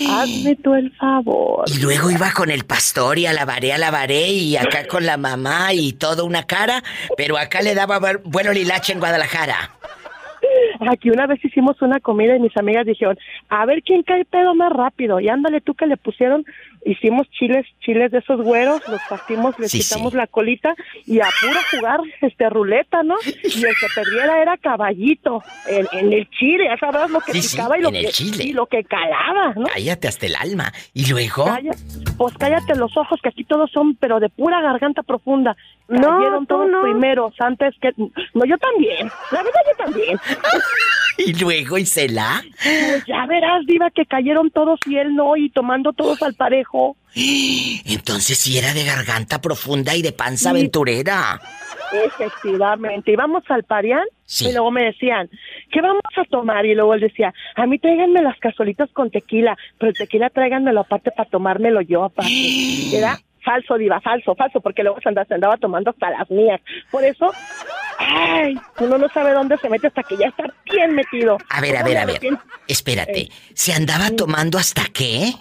[0.09, 1.63] Hazme tú el favor.
[1.73, 5.93] Y luego iba con el pastor y alabaré, alabaré y acá con la mamá y
[5.93, 6.83] toda una cara,
[7.15, 9.71] pero acá le daba bu- bueno lilache en Guadalajara.
[10.91, 13.17] Aquí una vez hicimos una comida y mis amigas dijeron,
[13.49, 15.19] a ver quién cae pedo más rápido.
[15.19, 16.45] Y ándale tú que le pusieron,
[16.85, 20.73] hicimos chiles, chiles de esos güeros, los partimos, les Sí, quitamos la colita
[21.05, 23.15] y a puro jugar este ruleta, ¿no?
[23.25, 27.41] Y el que perdiera era caballito en, en el chile, ya sabes lo que Sí,
[27.41, 28.43] sí, picaba y lo que chile.
[28.45, 29.67] y lo que calaba, ¿no?
[29.67, 30.71] Cállate hasta el alma.
[30.93, 31.45] ¿Y luego?
[31.45, 31.75] Calla-
[32.17, 35.55] pues cállate los ojos, que aquí todos son, pero de pura garganta profunda.
[35.87, 36.81] No, Cayeron tú todos no.
[36.81, 37.91] primeros, antes que...
[38.33, 39.09] No, yo también.
[39.31, 40.19] La verdad, yo también.
[41.17, 42.43] ¿Y luego, Isela?
[42.61, 46.66] Pues ya verás, Diva, que cayeron todos y él no, y tomando todos al parejo.
[47.85, 51.39] Entonces sí era de garganta profunda y de panza aventurera.
[51.91, 53.11] Efectivamente.
[53.11, 54.49] Íbamos al parián Sí.
[54.49, 55.29] y luego me decían,
[55.71, 56.65] ¿qué vamos a tomar?
[56.65, 60.81] Y luego él decía, a mí tráiganme las cazuelitas con tequila, pero el tequila tráiganmelo
[60.81, 62.29] aparte para tomármelo yo aparte.
[62.93, 66.59] Era falso, Diva, falso, falso, porque luego se andaba, se andaba tomando hasta las mías.
[66.91, 67.31] Por eso,
[67.97, 71.37] ay, uno no sabe dónde se mete hasta que ya está bien metido.
[71.49, 72.19] A ver, a ver, a ver.
[72.67, 73.29] Espérate.
[73.53, 75.31] ¿Se andaba tomando hasta qué?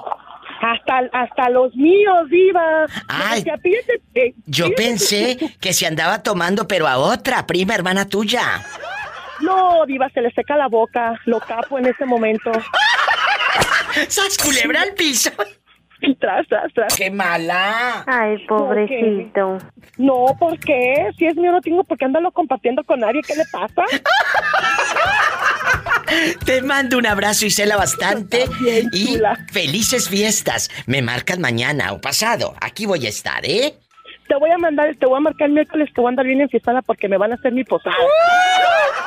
[0.60, 2.86] Hasta, hasta los míos, Diva.
[3.08, 3.38] Ay.
[3.40, 8.64] Decía, "Pídete, eh, Yo pensé que se andaba tomando, pero a otra, prima hermana tuya.
[9.40, 11.20] No, Diva, se le seca la boca.
[11.26, 12.50] Lo capo en ese momento.
[14.08, 15.30] ¡Sas culebra al piso!
[16.00, 16.94] Y tras, tras, tras.
[16.94, 18.04] ¡Qué mala!
[18.06, 19.58] Ay, pobrecito.
[19.96, 21.08] No, ¿por qué?
[21.18, 23.22] Si es mío, no tengo por qué andarlo compartiendo con nadie.
[23.26, 23.82] ¿Qué le pasa?
[26.44, 28.44] Te mando un abrazo, Isela, bastante.
[28.92, 29.18] Y
[29.52, 30.70] felices fiestas.
[30.86, 32.54] Me marcan mañana o pasado.
[32.60, 33.74] Aquí voy a estar, ¿eh?
[34.28, 36.40] Te voy a mandar, te voy a marcar el miércoles que voy a andar bien
[36.40, 37.96] enfiestada porque me van a hacer mi posada.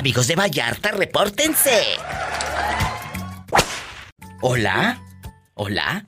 [0.00, 1.82] Amigos de Vallarta, repórtense.
[4.40, 4.98] Hola.
[5.52, 6.06] Hola.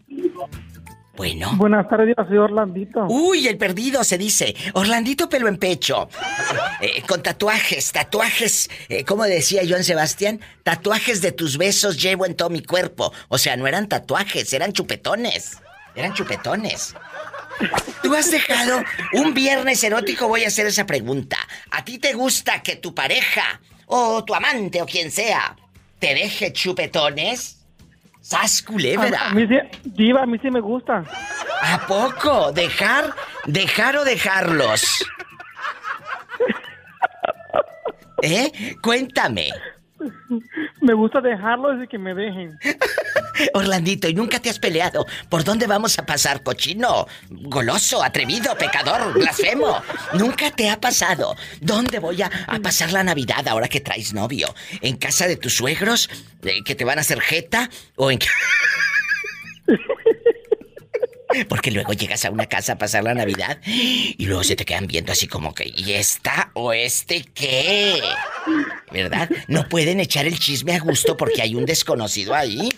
[1.14, 1.53] Bueno.
[1.57, 3.05] Buenas tardes, soy Orlandito.
[3.11, 4.57] Uy, el perdido se dice.
[4.72, 6.09] Orlandito pelo en pecho.
[6.80, 8.70] Eh, con tatuajes, tatuajes.
[8.88, 10.40] eh, ¿Cómo decía Joan Sebastián?
[10.62, 13.12] Tatuajes de tus besos llevo en todo mi cuerpo.
[13.28, 15.59] O sea, no eran tatuajes, eran chupetones.
[15.95, 16.95] Eran chupetones.
[18.03, 18.82] ¿Tú has dejado
[19.12, 20.28] un viernes erótico?
[20.28, 21.36] Voy a hacer esa pregunta.
[21.70, 25.56] ¿A ti te gusta que tu pareja o tu amante o quien sea
[25.98, 27.58] te deje chupetones?
[28.20, 29.20] ¡Sas culebra!
[29.20, 31.04] A, a mí sí, diva, a mí sí me gusta.
[31.62, 32.52] ¿A poco?
[32.52, 33.12] ¿Dejar?
[33.46, 35.04] ¿Dejar o dejarlos?
[38.22, 38.76] ¿Eh?
[38.82, 39.50] Cuéntame.
[40.80, 42.59] Me gusta dejarlos y que me dejen.
[43.55, 45.07] Orlandito, ¿y nunca te has peleado?
[45.28, 47.07] ¿Por dónde vamos a pasar, cochino?
[47.30, 49.82] Goloso, atrevido, pecador, blasfemo.
[50.14, 51.36] ¿Nunca te ha pasado?
[51.61, 54.55] ¿Dónde voy a, a pasar la Navidad ahora que traes novio?
[54.80, 56.11] ¿En casa de tus suegros?
[56.42, 57.70] eh, ¿Que te van a hacer jeta?
[57.96, 58.18] ¿O en...
[61.48, 64.86] Porque luego llegas a una casa a pasar la Navidad y luego se te quedan
[64.86, 68.00] viendo así como que, ¿y esta o este qué?
[68.90, 69.30] ¿Verdad?
[69.48, 72.68] No pueden echar el chisme a gusto porque hay un desconocido ahí.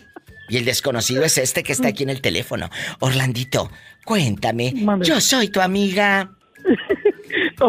[0.48, 2.68] Y el desconocido es este que está aquí en el teléfono.
[3.00, 3.70] Orlandito,
[4.04, 4.74] cuéntame.
[4.76, 5.06] Mande.
[5.06, 6.30] Yo soy tu amiga.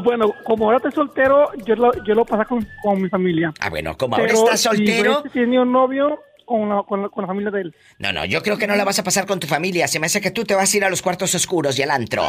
[0.04, 3.54] Bueno, como ahora estoy soltero, yo lo, yo lo paso con, con mi familia.
[3.60, 5.24] Ah, bueno, como ahora estás soltero.
[5.32, 7.76] tiene un novio con la, con, la, con la familia de él.
[8.00, 9.88] No, no, yo creo que no la vas a pasar con tu familia.
[9.88, 11.92] Se me hace que tú te vas a ir a los cuartos oscuros y al
[11.92, 12.24] antro.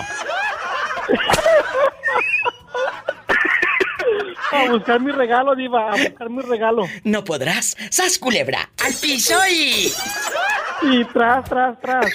[4.53, 6.85] A buscar mi regalo, Diva, a buscar mi regalo.
[7.05, 7.77] No podrás.
[7.91, 8.71] ¡Sas culebra!
[8.85, 9.93] ¡Al piso y!
[10.83, 12.07] Y tras, tras, tras.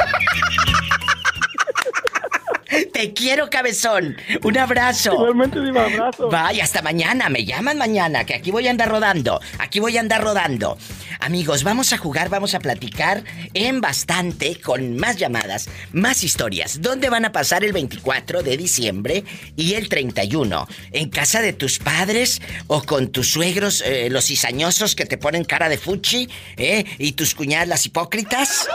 [2.94, 4.16] Te quiero, cabezón.
[4.44, 5.14] Un abrazo.
[5.14, 6.30] Igualmente, Diva, abrazo.
[6.30, 7.30] Vaya, hasta mañana.
[7.30, 9.42] Me llaman mañana, que aquí voy a andar rodando.
[9.60, 10.78] Aquí voy a andar rodando.
[11.20, 16.82] Amigos, vamos a jugar, vamos a platicar en bastante, con más llamadas, más historias.
[16.82, 19.24] ¿Dónde van a pasar el 24 de diciembre
[19.56, 20.68] y el 31?
[20.92, 25.44] ¿En casa de tus padres o con tus suegros, eh, los cizañosos que te ponen
[25.44, 26.30] cara de fuchi?
[26.58, 26.86] ¿Eh?
[26.98, 28.68] ¿Y tus cuñadas las hipócritas?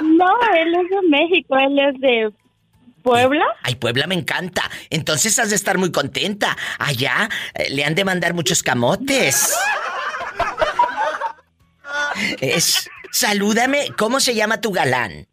[0.02, 2.32] No, él es de México, él es de
[3.02, 3.44] Puebla.
[3.62, 4.70] Ay, Puebla me encanta.
[4.90, 6.56] Entonces has de estar muy contenta.
[6.78, 9.56] Allá eh, le han de mandar muchos camotes.
[12.40, 12.90] Es.
[13.10, 15.26] Salúdame, ¿cómo se llama tu galán?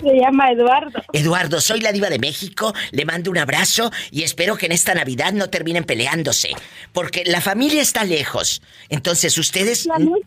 [0.00, 1.02] Se llama Eduardo.
[1.12, 4.94] Eduardo, soy la diva de México, le mando un abrazo y espero que en esta
[4.94, 6.50] Navidad no terminen peleándose,
[6.92, 8.62] porque la familia está lejos.
[8.88, 9.86] Entonces ustedes...
[9.86, 10.18] La corriendo,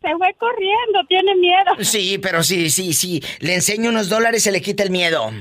[0.00, 1.72] se fue corriendo, tiene miedo.
[1.80, 5.32] Sí, pero sí, sí, sí, le enseño unos dólares, se le quita el miedo.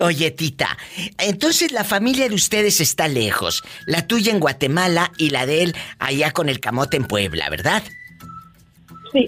[0.00, 0.76] Oye, Tita,
[1.18, 5.76] entonces la familia de ustedes está lejos, la tuya en Guatemala y la de él
[5.98, 7.82] allá con el camote en Puebla, ¿verdad?
[9.12, 9.26] Sí.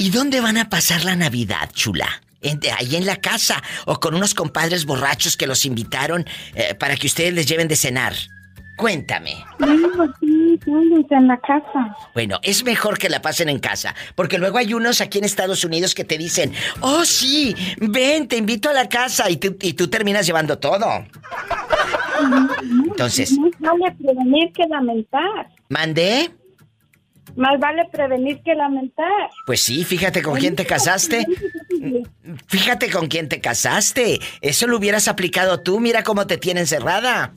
[0.00, 2.08] ¿Y dónde van a pasar la Navidad, chula?
[2.40, 6.24] ¿En- ¿Ahí en la casa o con unos compadres borrachos que los invitaron
[6.54, 8.14] eh, para que ustedes les lleven de cenar?
[8.78, 9.34] Cuéntame.
[9.58, 9.68] No,
[10.18, 10.70] sí, sí,
[11.10, 11.94] en la casa.
[12.14, 15.64] Bueno, es mejor que la pasen en casa, porque luego hay unos aquí en Estados
[15.64, 19.74] Unidos que te dicen, oh sí, ven, te invito a la casa y tú, y
[19.74, 21.04] tú terminas llevando todo.
[22.88, 25.50] Entonces, Más vale prevenir que lamentar.
[25.68, 26.30] ¿mandé?
[27.36, 29.30] Más vale prevenir que lamentar.
[29.46, 31.26] Pues sí, fíjate con quién te casaste.
[32.46, 34.18] Fíjate con quién te casaste.
[34.40, 37.34] Eso lo hubieras aplicado tú, mira cómo te tiene encerrada.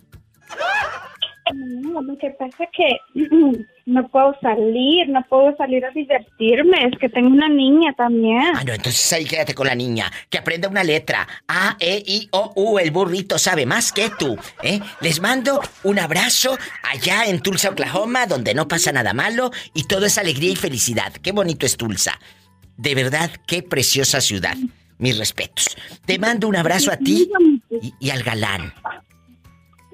[1.53, 2.97] No, lo que pasa es que
[3.85, 6.85] no puedo salir, no puedo salir a divertirme.
[6.91, 8.41] Es que tengo una niña también.
[8.55, 11.27] Ah, no, entonces ahí quédate con la niña, que aprenda una letra.
[11.47, 14.79] A, E, I, O, U, el burrito sabe más que tú, ¿eh?
[15.01, 20.05] Les mando un abrazo allá en Tulsa, Oklahoma, donde no pasa nada malo y todo
[20.05, 21.11] es alegría y felicidad.
[21.21, 22.19] Qué bonito es Tulsa.
[22.77, 24.55] De verdad, qué preciosa ciudad.
[24.97, 25.75] Mis respetos.
[26.05, 27.29] Te mando un abrazo a ti
[27.69, 28.73] y, y al galán.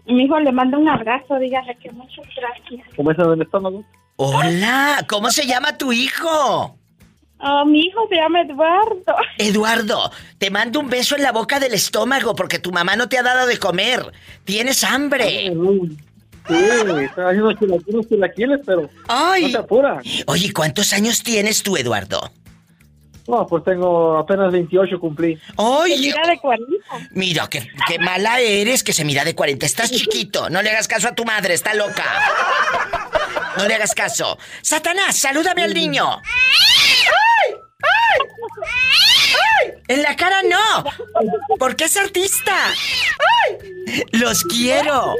[0.10, 2.88] Mi hijo le manda un abrazo, dígale que muchas gracias.
[2.95, 3.84] ¿Cómo está en el estómago?
[4.16, 6.76] Hola, ¿cómo se llama tu hijo?
[7.41, 9.16] Oh, mi hijo se llama Eduardo.
[9.38, 13.18] Eduardo, te mando un beso en la boca del estómago porque tu mamá no te
[13.18, 14.12] ha dado de comer.
[14.43, 15.53] Tienes hambre.
[16.47, 19.43] Sí, está haciendo chilaquiles, chilaquiles, pero Ay.
[19.43, 20.01] no se apura.
[20.26, 22.32] Oye, ¿cuántos años tienes tú, Eduardo?
[23.30, 25.40] No, pues tengo apenas 28 cumplí.
[25.56, 26.00] ¡Ay!
[26.00, 26.74] mira de 40.
[27.12, 29.68] Mira, qué, qué mala eres que se mira de 40.
[29.68, 30.50] Estás chiquito.
[30.50, 32.04] No le hagas caso a tu madre, está loca.
[33.56, 34.40] No le hagas caso.
[34.64, 36.10] Satanás, salúdame al niño.
[36.10, 37.54] ¡Ay!
[37.84, 38.28] ¡Ay!
[39.62, 39.74] ¡Ay!
[39.90, 40.84] En la cara no.
[41.60, 42.56] Porque es artista.
[42.72, 44.04] ¡Ay!
[44.14, 45.14] Los quiero.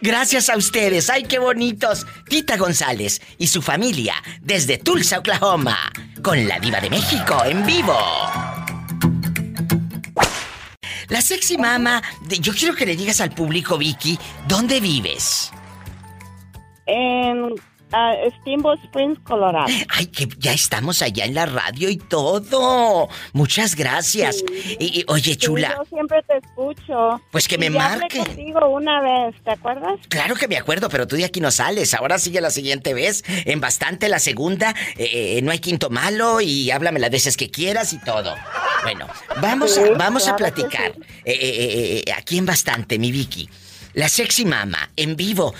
[0.00, 1.10] Gracias a ustedes.
[1.10, 2.06] ¡Ay, qué bonitos!
[2.28, 5.76] Tita González y su familia desde Tulsa, Oklahoma,
[6.22, 7.96] con la diva de México en vivo.
[11.08, 15.50] La sexy mama, de- yo quiero que le digas al público, Vicky, ¿dónde vives?
[16.86, 17.54] En
[17.92, 19.66] ah, Steamboat Springs, Colorado.
[19.88, 23.08] Ay, que ya estamos allá en la radio y todo.
[23.32, 24.44] Muchas gracias.
[24.78, 27.20] Y, y, oye, chula, Yo siempre te escucho.
[27.30, 28.18] Pues que me ya hablé marque.
[28.18, 29.98] contigo una vez, ¿te acuerdas?
[30.08, 31.94] Claro que me acuerdo, pero tú de aquí no sales.
[31.94, 33.24] Ahora sigue la siguiente vez.
[33.26, 34.74] En bastante la segunda.
[34.96, 38.34] eh, eh, no hay quinto malo y háblame las veces que quieras y todo.
[38.82, 39.06] Bueno,
[39.40, 40.90] vamos Sí, a, vamos a claro platicar.
[41.24, 43.48] Eh, eh, eh, eh, aquí en bastante, mi Vicky.
[43.94, 45.54] La sexy mama, en vivo.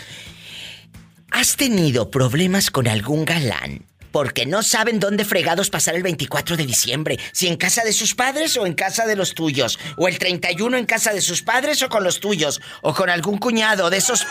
[1.30, 3.84] ¿Has tenido problemas con algún galán?
[4.10, 7.18] Porque no saben dónde fregados pasar el 24 de diciembre.
[7.32, 9.78] Si en casa de sus padres o en casa de los tuyos.
[9.98, 12.60] O el 31 en casa de sus padres o con los tuyos.
[12.80, 14.26] O con algún cuñado de esos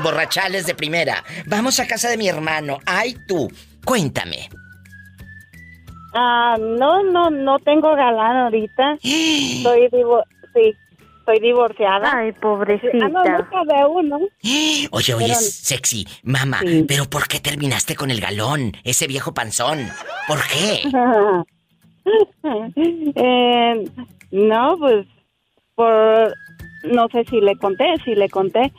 [0.00, 1.24] borrachales de primera.
[1.46, 2.78] Vamos a casa de mi hermano.
[2.84, 3.50] Ay, tú.
[3.84, 4.50] Cuéntame.
[6.12, 8.98] Ah, no, no, no tengo galán ahorita.
[9.02, 10.22] Soy divo
[10.54, 10.76] sí.
[11.24, 12.12] Estoy divorciada.
[12.18, 12.90] Ay, pobrecita.
[13.02, 14.18] Ah, no, nunca de uno.
[14.90, 18.72] Oye, oye, Pero- sexy, mamá, pero ¿por qué terminaste con el galón?
[18.84, 19.88] Ese viejo panzón.
[20.28, 20.82] ¿Por qué?
[23.16, 23.84] Eh,
[24.30, 25.06] no, pues
[25.74, 26.34] por
[26.84, 28.70] no sé si le conté, si le conté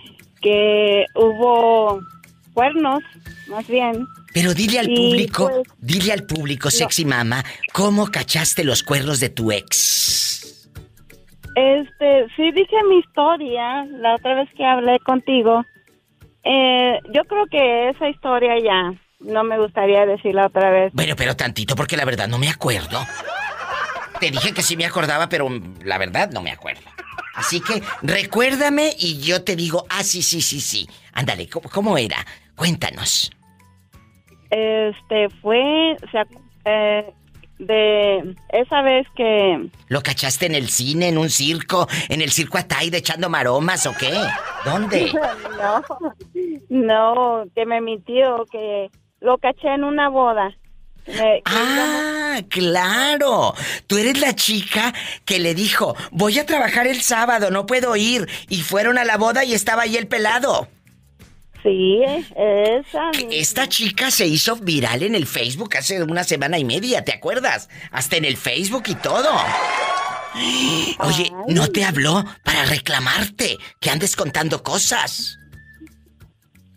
[0.41, 1.99] que hubo
[2.53, 3.01] cuernos,
[3.47, 4.05] más bien.
[4.31, 7.43] Pero dile al Y, público, pues, dile al público, sexy mamá,
[7.73, 10.34] ¿cómo cachaste los cuernos de tu ex?
[11.56, 15.64] Este, sí dije mi historia la otra vez que hablé contigo.
[16.44, 20.91] Eh, yo creo que esa historia ya no me gustaría decirla otra vez.
[20.94, 22.99] Bueno, pero tantito porque la verdad no me acuerdo.
[24.19, 25.49] Te dije que sí me acordaba, pero
[25.84, 26.84] la verdad no me acuerdo.
[27.36, 30.88] Así que recuérdame y yo te digo, ah, sí, sí, sí, sí.
[31.14, 32.18] Ándale, ¿cómo, cómo era?
[32.56, 33.32] Cuéntanos.
[34.49, 36.26] Este, fue, o sea,
[36.65, 37.14] eh,
[37.60, 42.57] de esa vez que ¿Lo cachaste en el cine, en un circo, en el circo
[42.57, 44.11] Ataide echando maromas o qué?
[44.65, 45.11] ¿Dónde?
[45.60, 45.84] no,
[46.69, 48.90] no, que me mintió, que
[49.22, 50.52] lo caché en una boda.
[51.07, 53.53] Me- Ah, claro.
[53.88, 58.27] Tú eres la chica que le dijo, voy a trabajar el sábado, no puedo ir.
[58.49, 60.68] Y fueron a la boda y estaba ahí el pelado.
[61.65, 61.99] Sí,
[62.35, 63.09] esa.
[63.31, 67.69] Esta chica se hizo viral en el Facebook hace una semana y media, ¿te acuerdas?
[67.91, 69.29] Hasta en el Facebook y todo.
[70.99, 75.39] Oye, ¿no te habló para reclamarte que andes contando cosas?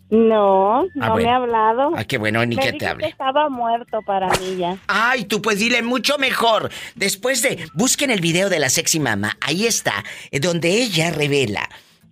[0.09, 1.15] No, no Ah, bueno.
[1.17, 1.91] me ha hablado.
[1.95, 3.03] Ah, qué bueno, ni Me que te hable.
[3.05, 4.75] que estaba muerto para mí ya.
[4.87, 6.71] Ay, tú pues dile mucho mejor.
[6.95, 11.69] Después de, busquen el video de la sexy mama, ahí está, eh, donde ella revela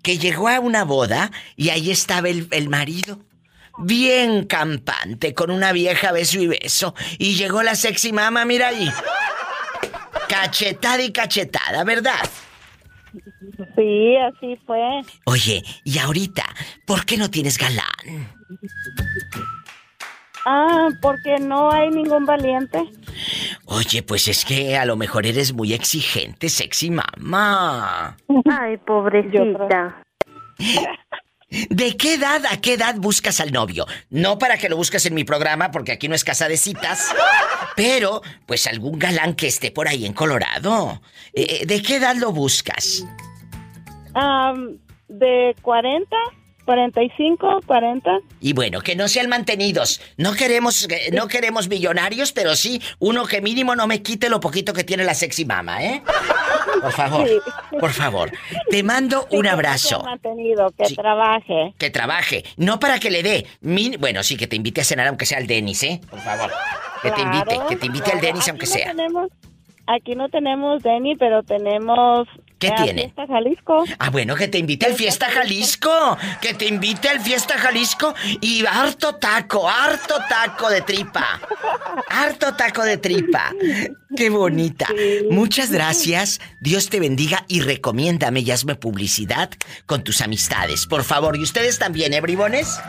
[0.07, 3.19] que llegó a una boda y ahí estaba el, el marido.
[3.77, 6.95] Bien campante, con una vieja beso y beso.
[7.17, 8.89] Y llegó la sexy mama, mira ahí.
[10.29, 12.21] Cachetada y cachetada, ¿verdad?
[13.75, 14.79] Sí, así fue.
[15.25, 16.45] Oye, y ahorita,
[16.85, 18.31] ¿por qué no tienes galán?
[20.45, 22.81] Ah, porque no hay ningún valiente.
[23.65, 28.17] Oye, pues es que a lo mejor eres muy exigente, sexy mamá.
[28.49, 30.01] Ay, pobrecita.
[31.69, 33.85] ¿De qué edad a qué edad buscas al novio?
[34.09, 37.13] No para que lo busques en mi programa, porque aquí no es casa de citas.
[37.75, 41.01] Pero, pues algún galán que esté por ahí en Colorado.
[41.33, 43.05] Eh, ¿De qué edad lo buscas?
[45.07, 46.17] De 40,
[46.67, 48.19] 45, 40.
[48.41, 50.01] Y bueno, que no sean mantenidos.
[50.17, 54.41] No queremos, eh, no queremos millonarios, pero sí uno que mínimo no me quite lo
[54.41, 56.03] poquito que tiene la sexy mama, ¿eh?
[56.81, 57.37] Por favor, Sí.
[57.79, 58.31] por favor.
[58.69, 59.87] Te mando un que abrazo.
[59.87, 61.73] sea mantenido, que trabaje.
[61.77, 63.47] Que trabaje, no para que le dé.
[63.61, 66.01] min- Bueno, sí, que te invite a cenar aunque sea al Denis, ¿eh?
[66.09, 66.51] Por favor.
[67.01, 68.19] Que te invite, que te invite al.
[68.21, 68.87] Denis aunque Aquí sea.
[68.87, 69.29] No tenemos,
[69.87, 72.27] aquí no tenemos Denny, pero tenemos.
[72.59, 73.03] ¿Qué tiene?
[73.03, 73.83] Fiesta Jalisco.
[73.99, 76.17] Ah, bueno, que te invite al Fiesta Jalisco.
[76.41, 81.39] Que te invite al Fiesta Jalisco y harto taco, harto taco de tripa.
[82.09, 83.53] Harto taco de tripa.
[84.15, 84.87] Qué bonita.
[85.29, 86.39] Muchas gracias.
[86.59, 89.51] Dios te bendiga y recomiéndame y hazme publicidad
[89.85, 90.87] con tus amistades.
[90.87, 92.79] Por favor, y ustedes también, ¿eh, bribones?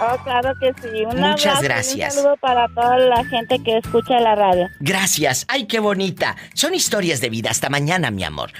[0.00, 1.04] Oh, claro que sí.
[1.04, 2.14] Un Muchas abrazo y gracias.
[2.14, 4.68] Un saludo para toda la gente que escucha la radio.
[4.80, 5.44] Gracias.
[5.48, 6.36] Ay, qué bonita.
[6.54, 7.50] Son historias de vida.
[7.50, 8.50] Hasta mañana, mi amor.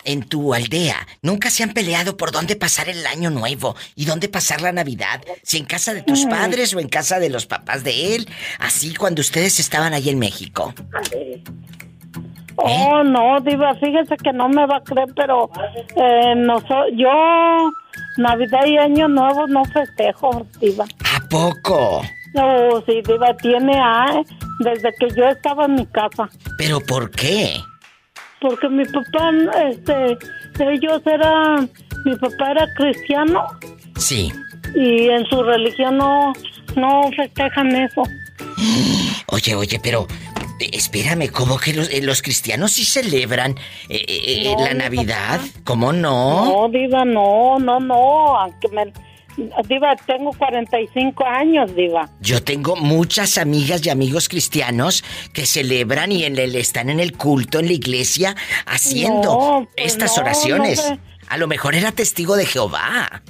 [0.06, 4.30] en tu aldea nunca se han peleado por dónde pasar el año nuevo y dónde
[4.30, 7.84] pasar la Navidad, si en casa de tus padres o en casa de los papás
[7.84, 8.28] de él,
[8.60, 10.74] así cuando ustedes estaban ahí en México.
[12.58, 15.50] Oh, no, Diva, fíjese que no me va a creer, pero
[15.96, 17.72] eh, no so- yo
[18.18, 20.86] Navidad y Año Nuevo no festejo, Diva.
[21.16, 22.02] ¿A poco?
[22.34, 24.22] No, sí, Diva, tiene ah,
[24.60, 26.30] desde que yo estaba en mi casa.
[26.58, 27.56] ¿Pero por qué?
[28.42, 29.32] Porque mi papá,
[29.70, 30.18] este,
[30.60, 31.70] ellos eran,
[32.06, 33.46] mi papá era cristiano
[33.98, 34.32] Sí.
[34.76, 36.34] y en su religión no,
[36.76, 38.04] no festejan eso.
[39.28, 40.08] Oye, oye, pero
[40.74, 43.56] Espérame, ¿cómo que los, eh, los cristianos sí celebran
[43.90, 45.40] eh, eh, No, la Navidad?
[45.40, 45.60] papá.
[45.64, 46.46] ¿Cómo no?
[46.46, 48.38] No, Diva, no, no, no.
[48.38, 48.94] Aunque me.
[49.68, 52.10] Diva, tengo 45 años, Diva.
[52.20, 55.04] Yo tengo muchas amigas y amigos cristianos
[55.34, 58.36] que celebran y en el, están en el culto, en la iglesia,
[58.66, 60.84] haciendo No, pues estas no, oraciones.
[60.90, 61.00] no,
[61.30, 63.22] A lo mejor era testigo de Jehová,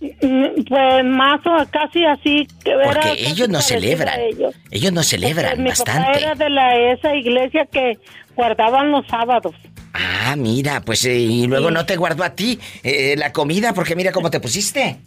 [0.00, 4.20] Mm, Pues más o casi así que porque ellos no celebran.
[4.20, 4.54] ellos.
[4.70, 6.18] Ellos no celebran papá bastante.
[6.20, 7.98] era de la esa iglesia que
[8.36, 9.56] guardaban los sábados.
[9.92, 13.96] Ah, mira, pues eh, y luego no te guardó a ti eh, la comida porque
[13.96, 14.98] mira cómo te pusiste.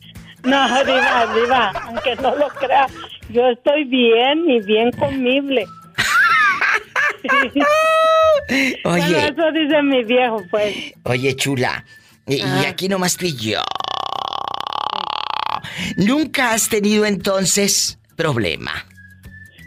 [0.43, 2.87] No, diva, diva, aunque no lo crea,
[3.29, 5.65] yo estoy bien y bien comible.
[8.83, 10.75] Bueno, Oye, eso dice mi viejo, pues.
[11.03, 11.85] oye, chula,
[12.27, 12.65] y, y Ah.
[12.69, 13.61] aquí nomás tú y yo.
[15.95, 18.71] ¿Nunca has tenido entonces problema?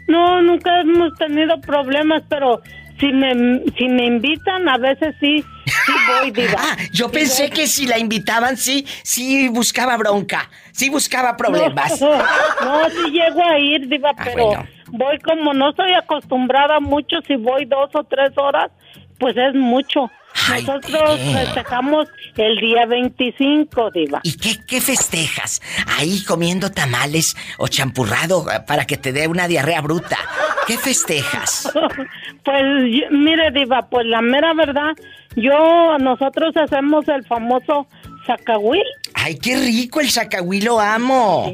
[0.07, 2.61] No, nunca hemos tenido problemas, pero
[2.99, 6.57] si me, si me invitan, a veces sí, sí voy, diva.
[6.57, 11.99] Ah, yo pensé que si la invitaban, sí, sí buscaba bronca, sí buscaba problemas.
[12.01, 12.17] No,
[12.63, 14.67] no, sí llego a ir, diva, pero bueno.
[14.87, 18.71] voy como no estoy acostumbrada mucho, si voy dos o tres horas,
[19.19, 20.09] pues es mucho.
[20.49, 22.07] Nosotros festejamos
[22.37, 24.19] el día 25, diva.
[24.23, 25.61] ¿Y qué, qué festejas?
[25.97, 30.17] Ahí comiendo tamales o champurrado eh, para que te dé una diarrea bruta.
[30.67, 31.71] ¿Qué festejas?
[32.43, 32.61] Pues
[33.09, 34.93] mire, Diva, pues la mera verdad,
[35.35, 37.87] yo, nosotros hacemos el famoso
[38.27, 38.83] zacahuil.
[39.15, 41.51] ¡Ay, qué rico el zacahuil, lo amo!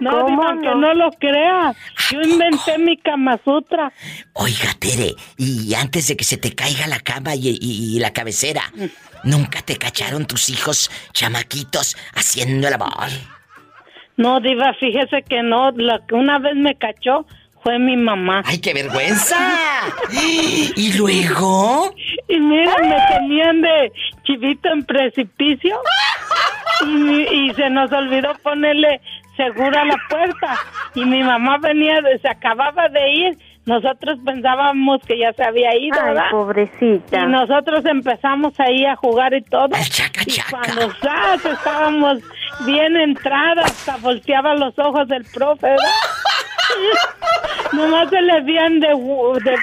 [0.00, 0.94] No, ¿Cómo Diva, que no?
[0.94, 1.74] lo crea.
[2.10, 3.92] Yo inventé mi Kama Sutra.
[4.32, 8.12] Oiga, Tere, y antes de que se te caiga la cama y, y- y la
[8.12, 8.62] cabecera,
[9.24, 13.08] ¿nunca te cacharon tus hijos chamaquitos haciendo el amor?
[14.16, 15.70] No, Diva, fíjese que no.
[15.72, 17.26] Lo que una vez me cachó
[17.62, 18.42] fue mi mamá.
[18.46, 19.36] ¡Ay, qué vergüenza!
[20.76, 21.94] ¿Y luego?
[22.28, 23.92] Y mira, me tenían de
[24.24, 25.76] chivito en precipicio.
[26.86, 29.00] Y, y se nos olvidó ponerle
[29.38, 30.58] seguro a la puerta.
[30.94, 33.38] Y mi mamá venía, de- se acababa de ir.
[33.64, 36.30] Nosotros pensábamos que ya se había ido, Ay, ¿verdad?
[36.30, 37.20] pobrecita.
[37.20, 39.68] Y nosotros empezamos ahí a jugar y todo.
[40.26, 41.44] y cuando ¡zas!
[41.44, 42.18] estábamos
[42.66, 45.84] bien entradas, hasta volteaba los ojos del profe, ¿verdad?
[47.72, 49.54] Nomás se le veían de, hu- de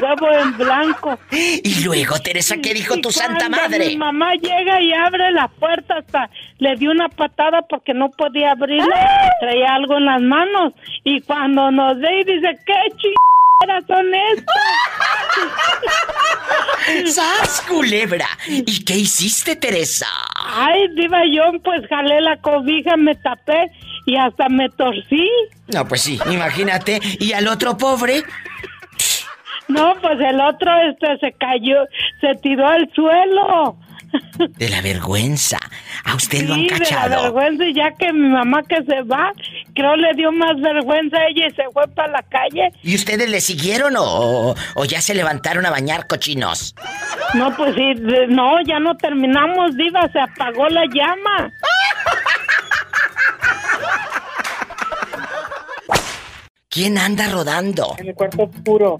[0.00, 1.18] huevo en blanco.
[1.30, 3.88] Y luego, Teresa, ¿qué dijo Y tu santa madre?
[3.88, 8.52] Mi mamá llega y abre la puerta hasta le dio una patada porque no podía
[8.52, 9.30] abrirla.
[9.40, 10.72] Traía algo en las manos.
[11.04, 14.56] Y cuando nos ve y dice, ¿qué chingaderas son estas?
[17.14, 18.26] ¡Sas, culebra!
[18.48, 20.08] ¿Y qué hiciste, Teresa?
[20.34, 23.70] Ay, diva, yo pues jalé la cobija, me tapé
[24.06, 25.28] y hasta me torcí.
[25.68, 27.00] No, pues sí, imagínate.
[27.18, 28.24] ¿Y al otro pobre?
[29.70, 31.76] No, pues el otro este se cayó,
[32.20, 33.76] se tiró al suelo.
[34.58, 35.58] De la vergüenza.
[36.04, 37.22] ¿A usted lo han Sí, de la cachado?
[37.22, 39.30] vergüenza, y ya que mi mamá que se va,
[39.74, 42.72] creo le dio más vergüenza a ella y se fue para la calle.
[42.82, 46.74] ¿Y ustedes le siguieron o, o- o ya se levantaron a bañar cochinos?
[47.34, 51.52] No, pues sí, de- no, ya no terminamos, diva, se apagó la llama.
[56.68, 57.94] ¿Quién anda rodando?
[57.98, 58.96] En el cuarto oscuro.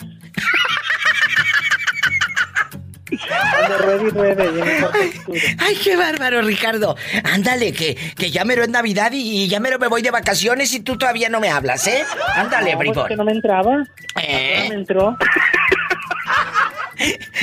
[5.59, 6.97] Ay, qué bárbaro, Ricardo.
[7.25, 10.73] Ándale, que, que ya mero es Navidad y, y ya mero me voy de vacaciones
[10.75, 12.05] y tú todavía no me hablas, ¿eh?
[12.35, 13.09] Ándale, No, bribón.
[13.09, 13.85] que no me entraba.
[14.23, 14.55] ¿Eh?
[14.57, 15.17] Ahora me entró.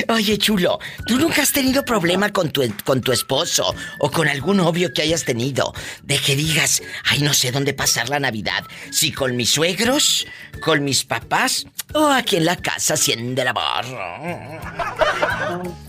[0.08, 4.56] Oye, chulo, ¿tú nunca has tenido problema con tu, con tu esposo o con algún
[4.56, 5.74] novio que hayas tenido?
[6.02, 8.64] De que digas, ay, no sé dónde pasar la Navidad.
[8.90, 10.26] Si con mis suegros,
[10.64, 13.84] con mis papás o aquí en la casa haciendo el amor.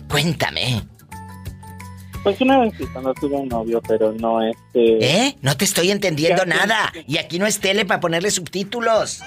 [0.10, 0.84] Cuéntame.
[2.22, 5.28] Pues una vez cuando tuve un novio, pero no este.
[5.28, 5.38] ¿Eh?
[5.42, 6.92] No te estoy entendiendo nada.
[7.08, 9.22] Y aquí no es tele para ponerle subtítulos.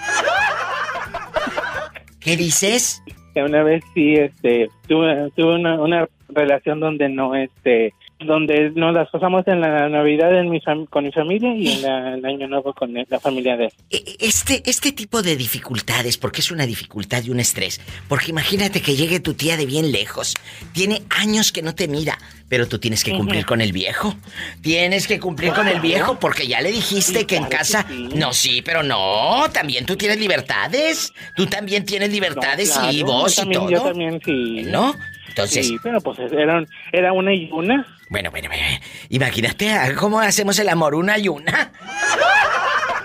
[2.20, 3.02] ¿Qué dices?
[3.34, 7.94] Que una vez sí, este, tuve, tuve una, una relación donde no, este,
[8.26, 12.14] donde nos las pasamos en la Navidad en mi con mi familia y en la-
[12.14, 13.72] el Año Nuevo con la familia de él.
[14.20, 17.80] Este, este tipo de dificultades, porque es una dificultad y un estrés.
[18.08, 20.34] Porque imagínate que llegue tu tía de bien lejos.
[20.72, 22.18] Tiene años que no te mira,
[22.48, 24.14] pero tú tienes que cumplir con el viejo.
[24.60, 27.86] Tienes que cumplir con el viejo porque ya le dijiste que en casa.
[28.14, 29.44] No, sí, pero no.
[29.52, 31.12] También tú tienes libertades.
[31.36, 33.70] Tú también tienes libertades No, y vos yo y todo.
[33.70, 34.62] Yo también sí.
[34.66, 34.94] ¿No?
[35.28, 35.66] Entonces.
[35.66, 36.62] Sí, pero pues era,
[36.92, 37.86] era una y una.
[38.12, 38.62] Bueno, bueno, bueno.
[39.08, 41.72] Imagínate ah, cómo hacemos el amor una y una.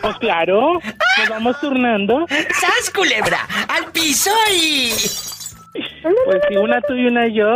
[0.02, 0.74] Pues claro,
[1.20, 2.26] nos vamos turnando.
[2.28, 3.40] ¡Sas, culebra!
[3.70, 4.90] ¡Al piso y!
[6.26, 7.54] Pues si una tú y una yo.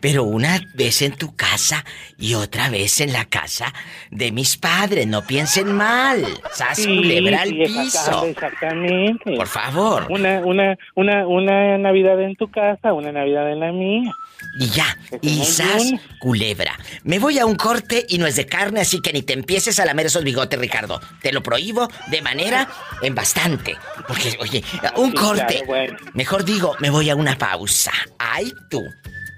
[0.00, 1.84] Pero una vez en tu casa
[2.18, 3.72] y otra vez en la casa
[4.10, 5.06] de mis padres.
[5.06, 6.24] No piensen mal.
[6.52, 7.80] ¡Sas, Sí, culebra al sí, piso!
[7.82, 9.36] exacta- Exactamente.
[9.36, 10.06] Por favor.
[10.10, 14.10] Una, una, una, una Navidad en tu casa, una Navidad en la mía.
[14.58, 16.00] Y ya, y sas, bien.
[16.18, 16.78] culebra.
[17.04, 19.78] Me voy a un corte y no es de carne, así que ni te empieces
[19.80, 21.00] a lamer esos bigotes, Ricardo.
[21.22, 22.68] Te lo prohíbo de manera
[23.00, 23.76] en bastante.
[24.06, 24.62] Porque, oye,
[24.96, 25.46] un Sí, corte.
[25.46, 25.96] claro, bueno.
[26.14, 27.92] Mejor digo, me voy a una pausa.
[28.18, 28.82] Ay, tú.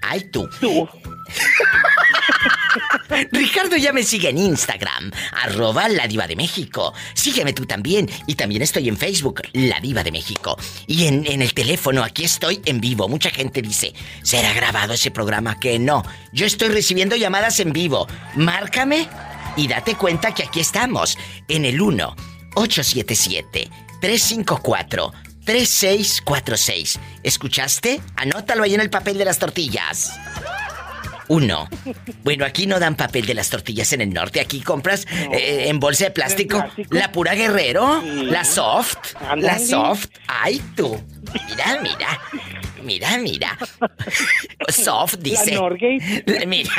[0.01, 0.49] Ay, tú.
[0.59, 0.87] Tú.
[3.31, 5.11] Ricardo ya me sigue en Instagram,
[5.43, 6.93] arroba la diva de México.
[7.13, 8.09] Sígueme tú también.
[8.27, 10.57] Y también estoy en Facebook, la diva de México.
[10.87, 13.07] Y en, en el teléfono, aquí estoy en vivo.
[13.07, 13.93] Mucha gente dice,
[14.23, 15.59] ¿será grabado ese programa?
[15.59, 16.03] Que no.
[16.31, 18.07] Yo estoy recibiendo llamadas en vivo.
[18.35, 19.07] Márcame
[19.55, 22.15] y date cuenta que aquí estamos, en el 1
[22.55, 23.69] 877
[24.01, 25.13] 354
[25.45, 26.99] 3646.
[27.23, 28.01] ¿Escuchaste?
[28.15, 30.11] Anótalo ahí en el papel de las tortillas.
[31.27, 31.67] Uno.
[32.23, 34.39] Bueno, aquí no dan papel de las tortillas en el norte.
[34.39, 38.97] Aquí compras eh, en bolsa de plástico, la pura guerrero, la soft,
[39.37, 40.07] la soft.
[40.27, 41.01] Ay, tú.
[41.49, 42.19] Mira, mira.
[42.83, 43.57] Mira, mira.
[44.69, 45.55] Soft dice.
[45.55, 45.69] La.
[46.45, 46.71] Mira.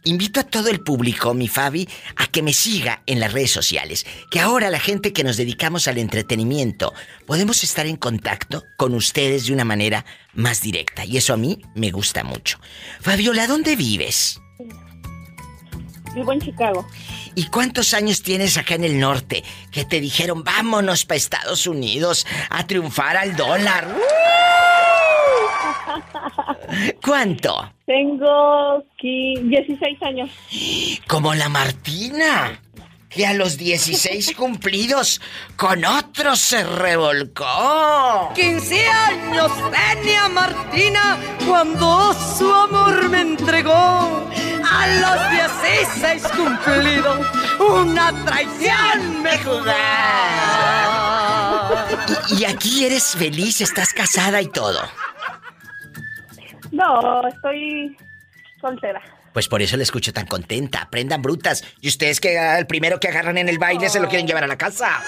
[0.04, 4.06] Invito a todo el público, mi Fabi, a que me siga en las redes sociales.
[4.30, 6.94] Que ahora la gente que nos dedicamos al entretenimiento
[7.26, 11.04] podemos estar en contacto con ustedes de una manera más directa.
[11.04, 12.60] Y eso a mí me gusta mucho.
[13.00, 14.40] Fabiola, ¿dónde vives?
[16.14, 16.86] Vivo en Chicago.
[17.36, 22.26] ¿Y cuántos años tienes acá en el norte que te dijeron vámonos para Estados Unidos
[22.50, 23.86] a triunfar al dólar?
[27.04, 27.72] ¿Cuánto?
[27.86, 30.30] Tengo qui- 16 años.
[31.06, 32.58] Como la Martina,
[33.08, 35.20] que a los 16 cumplidos
[35.56, 38.32] con otro se revolcó.
[38.34, 41.16] 15 años tenía Martina
[41.46, 44.28] cuando su amor me entregó.
[44.68, 47.26] A los 16 cumplidos,
[47.60, 49.72] una traición me jugó.
[52.28, 54.80] Y, y aquí eres feliz, estás casada y todo.
[56.72, 57.96] No, estoy
[58.60, 59.00] soltera.
[59.36, 60.80] Pues por eso la escucho tan contenta.
[60.80, 61.62] Aprendan brutas.
[61.82, 64.44] Y ustedes que ah, el primero que agarran en el baile se lo quieren llevar
[64.44, 65.02] a la casa.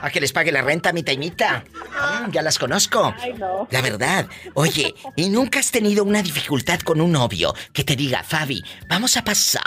[0.00, 1.64] A que les pague la renta, mitad y mitad.
[1.64, 3.12] Mm, ya las conozco.
[3.18, 3.66] Ay, no.
[3.72, 4.28] La verdad.
[4.54, 9.16] Oye, ¿y nunca has tenido una dificultad con un novio que te diga, Fabi, vamos
[9.16, 9.64] a pasar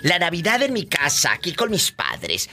[0.00, 2.48] la Navidad en mi casa, aquí con mis padres?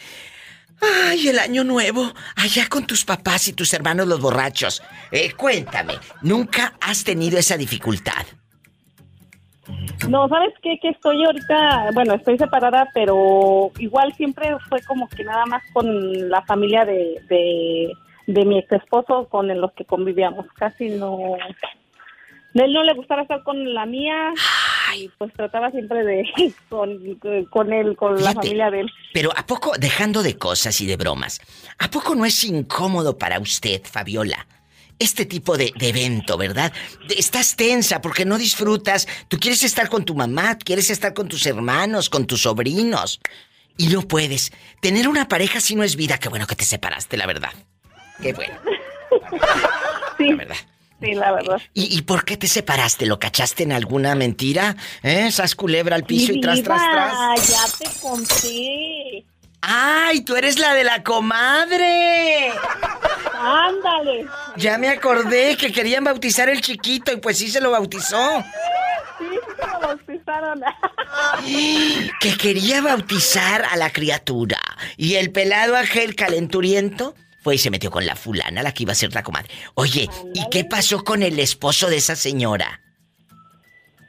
[0.82, 4.84] Ay, el año nuevo, allá con tus papás y tus hermanos los borrachos.
[5.10, 8.26] Eh, cuéntame, ¿nunca has tenido esa dificultad?
[10.10, 10.78] No, ¿sabes qué?
[10.82, 16.30] Que estoy ahorita, bueno, estoy separada, pero igual siempre fue como que nada más con
[16.30, 17.92] la familia de, de,
[18.28, 20.46] de mi ex esposo con los que convivíamos.
[20.54, 21.36] Casi no...
[21.36, 24.34] A él no le gustaba estar con la mía.
[24.96, 26.24] y pues trataba siempre de
[26.70, 27.00] con,
[27.50, 28.92] con él, con la familia de él.
[29.14, 31.42] Pero ¿a poco, dejando de cosas y de bromas,
[31.80, 34.48] ¿a poco no es incómodo para usted, Fabiola?
[34.98, 36.72] Este tipo de, de evento, ¿verdad?
[37.16, 39.08] Estás tensa porque no disfrutas.
[39.28, 43.20] Tú quieres estar con tu mamá, quieres estar con tus hermanos, con tus sobrinos.
[43.78, 44.54] Y no puedes.
[44.80, 46.18] Tener una pareja si no es vida.
[46.18, 47.52] Qué bueno que te separaste, la verdad.
[48.22, 48.56] Qué bueno.
[50.18, 50.30] Sí.
[50.30, 50.56] La verdad.
[51.02, 51.62] Sí, la verdad.
[51.74, 53.06] ¿Y, y por qué te separaste?
[53.06, 54.78] ¿Lo cachaste en alguna mentira?
[55.04, 55.26] ¿Eh?
[55.28, 57.50] ¿Esas culebra al piso y tras, tras, tras?
[57.50, 59.26] Ya te conté.
[59.68, 62.52] ¡Ay, tú eres la de la comadre!
[63.34, 64.28] Ándale.
[64.58, 68.44] Ya me acordé que querían bautizar el chiquito y pues sí se lo bautizó.
[69.18, 69.26] Sí,
[69.60, 70.62] se lo bautizaron.
[72.20, 74.60] Que quería bautizar a la criatura.
[74.98, 78.92] Y el pelado aquel calenturiento fue y se metió con la fulana, la que iba
[78.92, 79.50] a ser la comadre.
[79.76, 82.82] Oye, ¿y qué pasó con el esposo de esa señora?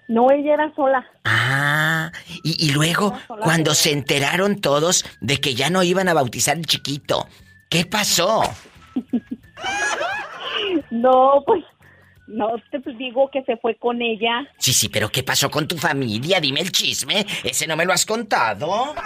[0.08, 1.04] No, ella era sola.
[1.24, 2.12] Ah,
[2.42, 3.12] y, y luego,
[3.42, 7.26] cuando se enteraron todos de que ya no iban a bautizar el chiquito,
[7.68, 8.42] ¿qué pasó?
[10.90, 11.64] No, pues,
[12.26, 14.46] no te digo que se fue con ella.
[14.58, 16.40] Sí, sí, pero ¿qué pasó con tu familia?
[16.40, 17.24] Dime el chisme.
[17.44, 18.94] Ese no me lo has contado.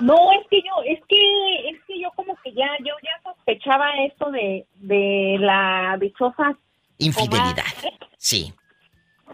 [0.00, 3.86] No, es que yo, es que, es que yo como que ya, yo ya sospechaba
[4.06, 6.56] esto de, de la dichosa.
[6.98, 7.64] Infidelidad.
[8.16, 8.54] Sí.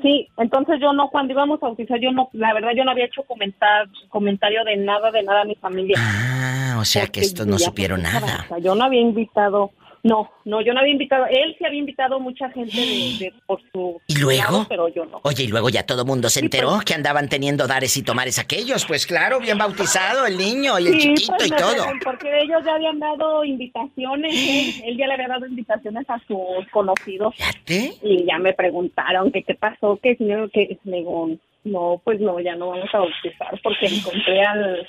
[0.02, 3.06] Sí, entonces yo no, cuando íbamos a bautizar, yo no, la verdad yo no había
[3.06, 5.96] hecho comentar, comentario de nada, de nada a mi familia.
[5.98, 8.46] Ah, o sea que estos no supieron nada.
[8.60, 9.70] yo no había invitado,
[10.04, 12.84] no, no, yo no había invitado, él sí había invitado mucha gente de,
[13.18, 14.42] de- por su ¿Y luego?
[14.42, 15.18] lado, pero yo no.
[15.24, 16.84] Oye, y luego ya todo mundo se enteró pues.
[16.84, 18.84] que andaban teniendo dares y tomares aquellos.
[18.84, 21.84] Pues claro, bien bautizado el niño y el Sí, chiquito pues, y todo.
[22.04, 26.68] Porque ellos ya habían dado invitaciones, él, él ya le había dado invitaciones a sus
[26.70, 27.34] conocidos.
[27.66, 31.30] Y ya me preguntaron que qué pasó, que señor, que digo,
[31.64, 34.86] no, pues no, ya no vamos a bautizar porque encontré al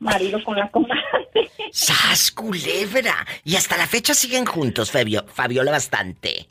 [0.00, 1.50] marido con la comadre.
[1.72, 3.26] ¡Sas, culebra!
[3.44, 6.48] Y hasta la fecha siguen juntos, Fabio, Fabiola bastante.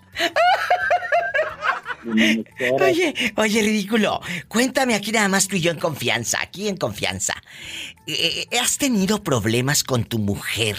[2.04, 2.84] Minnesota.
[2.84, 4.20] Oye, oye, ridículo.
[4.48, 7.34] Cuéntame aquí nada más tú y yo en confianza, aquí en confianza.
[8.06, 10.76] Eh, eh, ¿Has tenido problemas con tu mujer?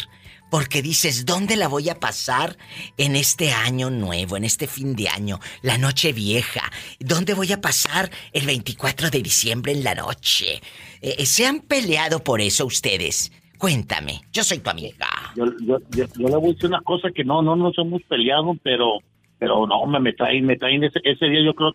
[0.53, 2.57] Porque dices, ¿dónde la voy a pasar
[2.99, 6.61] en este año nuevo, en este fin de año, la noche vieja?
[6.99, 10.61] ¿Dónde voy a pasar el 24 de diciembre en la noche?
[11.01, 13.31] Eh, eh, ¿Se han peleado por eso ustedes?
[13.57, 15.07] Cuéntame, yo soy tu amiga.
[15.35, 18.03] Yo, yo, yo, yo le voy a decir una cosa que no, no nos hemos
[18.03, 18.99] peleado, pero,
[19.39, 21.73] pero no, me, me traen, me traen ese, día yo creo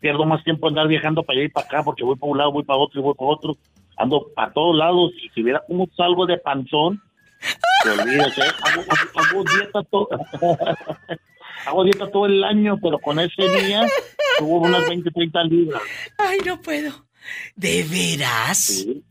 [0.00, 2.52] pierdo más tiempo andar viajando para allá y para acá porque voy para un lado,
[2.52, 3.58] voy para otro y voy para otro.
[3.98, 7.02] Ando para todos lados si viera cómo salgo de panzón,
[7.82, 8.42] te olvides, ¿eh?
[8.62, 10.08] Hago, hago- hago dieta todo,
[11.66, 13.86] hago dieta todo el año, pero con ese día
[14.38, 15.82] tuvo unas 20, 30 libras.
[16.18, 16.92] Ay, no puedo.
[17.56, 18.58] ¿De veras?
[18.58, 19.02] Sí.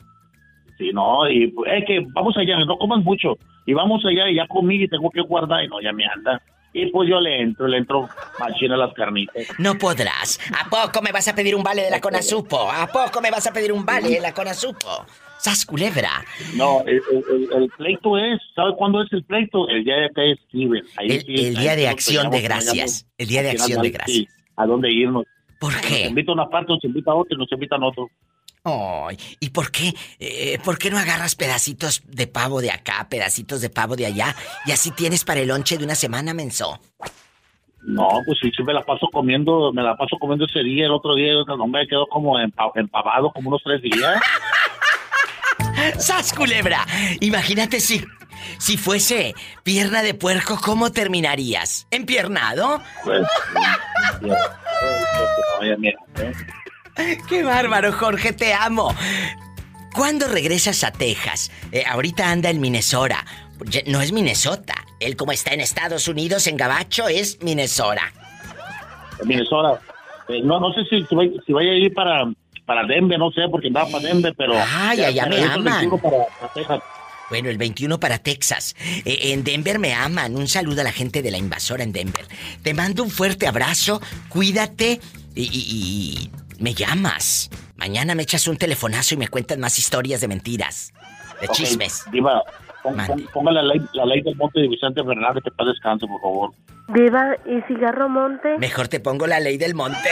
[0.77, 3.37] Sí, no, y es que vamos allá, no comas mucho.
[3.65, 6.41] Y vamos allá y ya comí y tengo que guardar y no, ya me anda.
[6.73, 8.09] Y pues yo le entro, le entro
[8.39, 9.45] machina a las carnitas.
[9.59, 10.39] No podrás.
[10.59, 12.71] ¿A poco me vas a pedir un vale de la Conasupo?
[12.71, 15.05] ¿A poco me vas a pedir un vale de la Conasupo?
[15.37, 16.23] ¡Sas culebra!
[16.55, 17.01] No, el,
[17.55, 19.67] el- pleito es, ¿sabe cuándo es el pleito?
[19.67, 20.83] El día de que escriben.
[20.97, 23.05] Ahí El- sí, el ahí día de nos acción de gracias.
[23.17, 24.33] El día de acción de gracias.
[24.55, 25.25] ¿A dónde irnos?
[25.59, 26.05] ¿Por Nos qué?
[26.07, 28.09] invita una parte, nos invita a otra y nos invitan a otro.
[28.65, 29.93] Ay, ¿y por qué?
[30.19, 34.33] eh, ¿Por qué no agarras pedacitos de pavo de acá, pedacitos de pavo de allá?
[34.65, 36.79] Y así tienes para el lonche de una semana, menso.
[37.81, 40.93] No, pues sí, sí me la paso comiendo, me la paso comiendo ese día, el
[40.93, 44.21] otro día, el hombre quedó como empa- empavado como unos tres días.
[45.99, 46.85] ¡Sas, culebra!
[47.19, 48.01] Imagínate si,
[48.59, 49.33] si fuese
[49.63, 51.85] pierna de puerco, ¿cómo terminarías?
[51.91, 52.81] ¿Empiernado?
[53.03, 53.27] Pues,
[55.59, 56.31] oye, mira, ¿eh?
[57.29, 58.33] ¡Qué bárbaro, Jorge!
[58.33, 58.93] Te amo.
[59.93, 61.51] ¿Cuándo regresas a Texas?
[61.71, 63.25] Eh, ahorita anda en Minnesota.
[63.65, 64.73] Ya- No es Minnesota.
[64.99, 68.01] Él como está en Estados Unidos, en Gabacho, es Minnesota.
[69.25, 69.79] Minnesota.
[70.29, 72.25] Eh, no, no sé si, si, a ir para,
[72.65, 74.53] para Denver, no sé, porque andaba para Denver, pero...
[74.55, 75.79] Ay, allá me regreso el aman.
[75.89, 76.79] 21 Para, para Texas.
[77.29, 78.75] Bueno, el 21 para Texas.
[79.05, 80.35] Eh, en Denver me aman.
[80.35, 82.25] Un saludo a la gente de la invasora en Denver.
[82.61, 84.01] Te mando un fuerte abrazo.
[84.29, 84.99] Cuídate
[85.35, 86.31] y, y- y
[86.63, 87.49] me llamas.
[87.75, 90.93] Mañana me echas un telefonazo y me cuentas más historias de mentiras.
[91.41, 92.05] De chismes.
[92.09, 92.41] Diva,
[92.81, 96.07] pon- pon- ponga la ley, la ley del monte de Vicente Fernández, que para descanse,
[96.07, 96.51] por favor.
[96.87, 98.57] Diva, ¿y cigarro monte?
[98.59, 100.09] Mejor te pongo la ley del monte.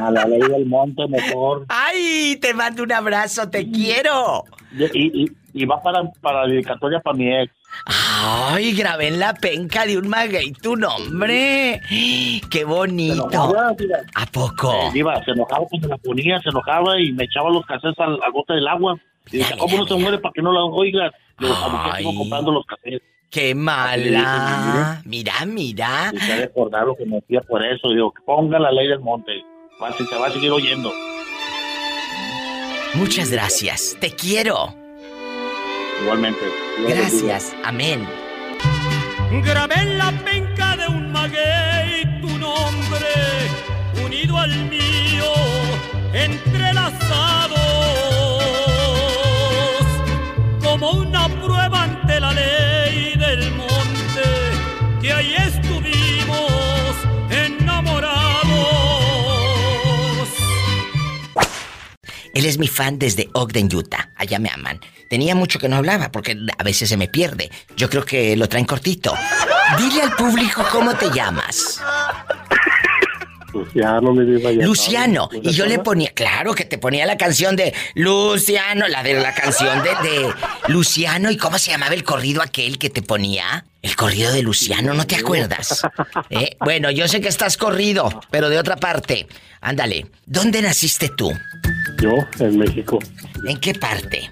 [0.00, 1.64] A la ley del monte, mejor.
[1.68, 2.36] ¡Ay!
[2.42, 4.42] Te mando un abrazo, te quiero.
[4.76, 7.52] Y, y, y va para, para dedicatoria para mi ex.
[7.84, 11.80] Ay, grabé en la penca de un maguey tu nombre.
[11.88, 13.28] ¡Qué bonito!
[13.30, 13.74] enojaba.
[14.14, 14.72] ¿A poco?
[14.94, 18.32] Eh, se enojaba cuando la ponía, se enojaba y me echaba los cassettes al, al
[18.32, 18.98] bote del agua.
[19.30, 21.12] Y decía, ¿cómo no se muere para que no la oigas?
[21.38, 21.48] Yo
[21.92, 22.04] Ay.
[22.04, 23.02] sigo comprando los cassettes.
[23.30, 25.02] ¡Qué mala!
[25.04, 26.12] Mira, mira.
[26.12, 27.90] Y de acordar lo que me decía por eso.
[27.90, 29.32] Digo, que ponga la ley del monte.
[29.82, 30.90] Va, se va a seguir oyendo.
[32.94, 33.96] Muchas gracias.
[34.00, 34.85] Te quiero.
[36.02, 36.40] Igualmente.
[36.88, 37.54] Gracias.
[37.64, 38.06] Amén.
[39.44, 43.06] Grabé en la penca de un maguey tu nombre,
[44.04, 45.32] unido al mío,
[46.12, 46.65] entrelazados,
[62.56, 64.08] es mi fan desde Ogden, Utah.
[64.16, 64.80] Allá me aman.
[65.10, 67.50] Tenía mucho que no hablaba porque a veces se me pierde.
[67.76, 69.14] Yo creo que lo traen cortito.
[69.78, 71.80] Dile al público cómo te llamas.
[73.52, 74.50] Luciano, mi diva.
[74.52, 75.28] Luciano.
[75.42, 79.34] Y yo le ponía, claro que te ponía la canción de Luciano, la de la
[79.34, 80.34] canción de, de
[80.68, 81.30] Luciano.
[81.30, 83.64] ¿Y cómo se llamaba el corrido aquel que te ponía?
[83.82, 85.82] El corrido de Luciano, ¿no te acuerdas?
[86.30, 89.26] Eh, Bueno, yo sé que estás corrido, pero de otra parte.
[89.60, 91.32] Ándale, ¿dónde naciste tú?
[92.00, 92.10] Yo,
[92.40, 92.98] en México,
[93.46, 94.30] ¿En qué parte?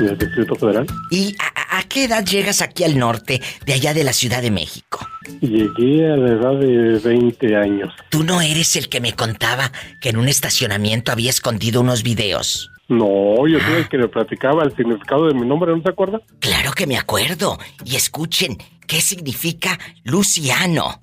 [0.00, 0.86] en el Distrito Federal.
[1.10, 5.06] ¿Y a, qué edad llegas aquí al norte, de allá de la Ciudad de México?
[5.40, 7.92] Llegué a la edad de 20 años.
[8.08, 12.70] Tú no eres el que me contaba que en un estacionamiento había escondido unos videos.
[12.88, 16.20] No, yo soy el que le platicaba el significado de mi nombre, ¿no se acuerda?
[16.40, 17.58] Claro que me acuerdo.
[17.84, 18.56] Y escuchen,
[18.86, 21.00] ¿qué significa Luciano?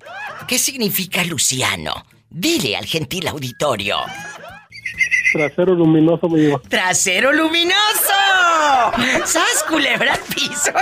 [0.48, 2.04] ¿Qué significa Luciano?
[2.28, 3.98] Dile al gentil auditorio.
[5.32, 6.60] Trasero luminoso me lleva.
[6.68, 7.76] ¡Trasero luminoso!
[9.24, 10.72] ¡Sas culebra al piso!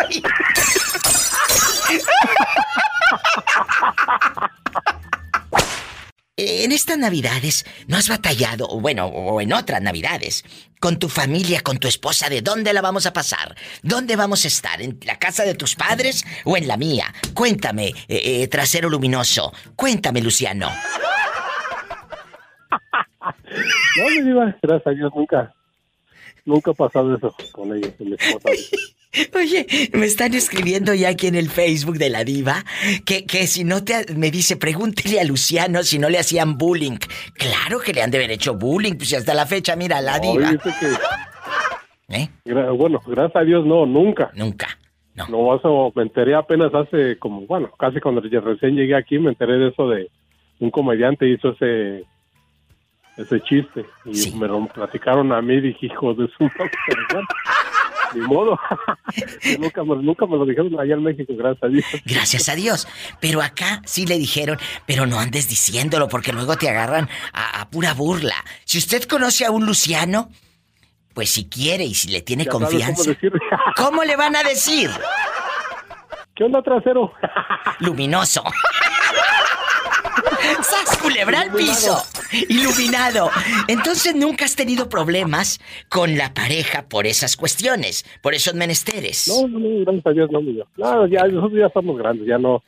[6.37, 10.45] En estas navidades, ¿no has batallado, bueno, o en otras navidades,
[10.81, 13.55] con tu familia, con tu esposa, de dónde la vamos a pasar?
[13.83, 14.83] ¿Dónde vamos a estar?
[14.83, 17.15] ¿En la casa de tus padres o en la mía?
[17.35, 19.53] Cuéntame, eh, eh, trasero luminoso.
[19.77, 20.73] Cuéntame, Luciano.
[23.97, 25.55] No, mi diva, gracias a Dios, nunca,
[26.45, 28.49] nunca ha pasado eso con ella, con mi esposa.
[29.37, 32.65] Oye, me están escribiendo ya aquí en el Facebook de la diva
[33.07, 34.13] que, que si no te...
[34.17, 36.97] Me dice, pregúntele a Luciano si no le hacían bullying.
[37.35, 40.33] Claro que le han de haber hecho bullying, pues hasta la fecha, mira, la No,
[40.33, 40.51] diva.
[40.59, 42.29] que- ¿Eh?
[42.45, 44.31] Gra- bueno, gracias a Dios, no, nunca.
[44.35, 44.67] Nunca.
[45.31, 49.59] No, eso me enteré apenas hace como, bueno, casi cuando recién llegué aquí, me enteré
[49.59, 50.11] de eso de
[50.59, 52.05] un comediante hizo ese
[53.17, 56.51] ese chiste y me lo platicaron a mí, dije, hijo de su
[58.15, 58.59] ni modo.
[59.59, 61.85] Nunca, me, nunca me lo dijeron allá en México, gracias a Dios.
[62.05, 62.89] Gracias a Dios.
[63.21, 67.71] Pero acá sí le dijeron, pero no andes diciéndolo porque luego te agarran a, a
[67.71, 68.37] pura burla.
[68.65, 70.31] Si usted conoce a un Luciano,
[71.13, 73.15] pues si quiere y si le tiene Ya confianza.
[73.21, 73.39] cómo.
[73.77, 74.91] ¿Cómo le van a decir?
[76.35, 77.13] ¿Qué onda, trasero?
[77.81, 78.43] Luminoso.
[80.63, 81.97] ¡Sas culebra al piso!
[82.49, 83.31] Iluminado.
[83.69, 89.29] Entonces nunca has tenido problemas con la pareja por esas cuestiones, por esos menesteres.
[89.29, 90.69] No, no, gracias a Dios, no, mi Dios.
[90.77, 92.63] No, ya, nosotros ya estamos grandes, ya no.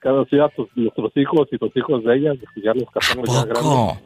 [0.00, 3.44] Cada ciudad, pues, nuestros hijos y los hijos de ellas, pues, ya nos casamos ya
[3.44, 4.02] grandes.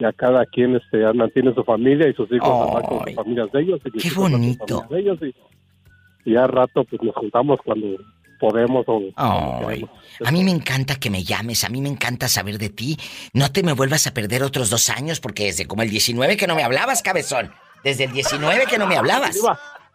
[0.00, 3.60] Ya cada quien este, mantiene su familia y sus hijos andan con sus familias de
[3.60, 3.80] ellos.
[3.84, 4.80] Y Qué bonito.
[4.82, 7.86] familias de ellos y, y ya al rato pues nos juntamos cuando
[8.40, 9.00] podemos o
[10.24, 12.96] a mí me encanta que me llames, a mí me encanta saber de ti.
[13.32, 16.46] No te me vuelvas a perder otros dos años porque desde como el 19 que
[16.46, 17.52] no me hablabas, cabezón.
[17.84, 19.38] Desde el 19 que no me hablabas.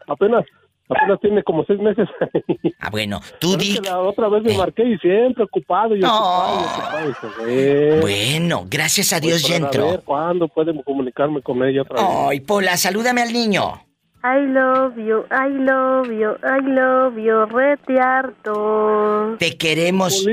[0.07, 0.45] Apenas,
[0.89, 2.07] apenas tiene como seis meses.
[2.79, 3.79] Ah, bueno, tú di...
[3.83, 6.13] La otra vez me marqué y siempre ocupado y No.
[6.19, 7.49] ocupado y ocupado.
[7.49, 7.99] Y.
[8.01, 9.89] Bueno, gracias a Dios Pues ya entró.
[9.91, 12.15] ver ¿Cuándo puedo comunicarme con ella otra vez?
[12.29, 13.81] Ay, Pola, salúdame al niño.
[14.27, 19.35] I love you, I love you, I love you, rete harto.
[19.37, 20.25] Te queremos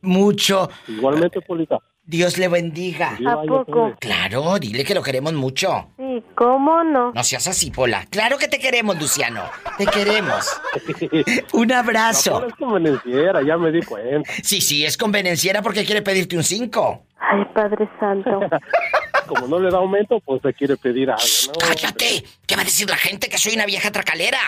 [0.00, 0.68] mucho.
[0.88, 1.78] Igualmente, Polita.
[2.04, 3.16] Dios le bendiga.
[3.26, 3.94] ¿A poco?
[4.00, 5.90] Claro, dile que lo queremos mucho.
[5.96, 7.12] Sí, ¿cómo no?
[7.12, 8.06] No seas así, Pola.
[8.10, 9.44] Claro que te queremos, Luciano.
[9.78, 10.60] Te queremos.
[11.52, 12.32] Un abrazo.
[12.32, 14.30] Pola es convenenciera, ya me di cuenta.
[14.42, 17.06] Sí, sí, es convenenciera porque quiere pedirte un 5.
[17.18, 18.40] Ay, Padre Santo.
[19.28, 21.52] Como no le da aumento, pues se quiere pedir algo, ¿no?
[21.66, 22.24] ¡Cállate!
[22.44, 24.38] ¿Qué va a decir la gente que soy una vieja tracalera?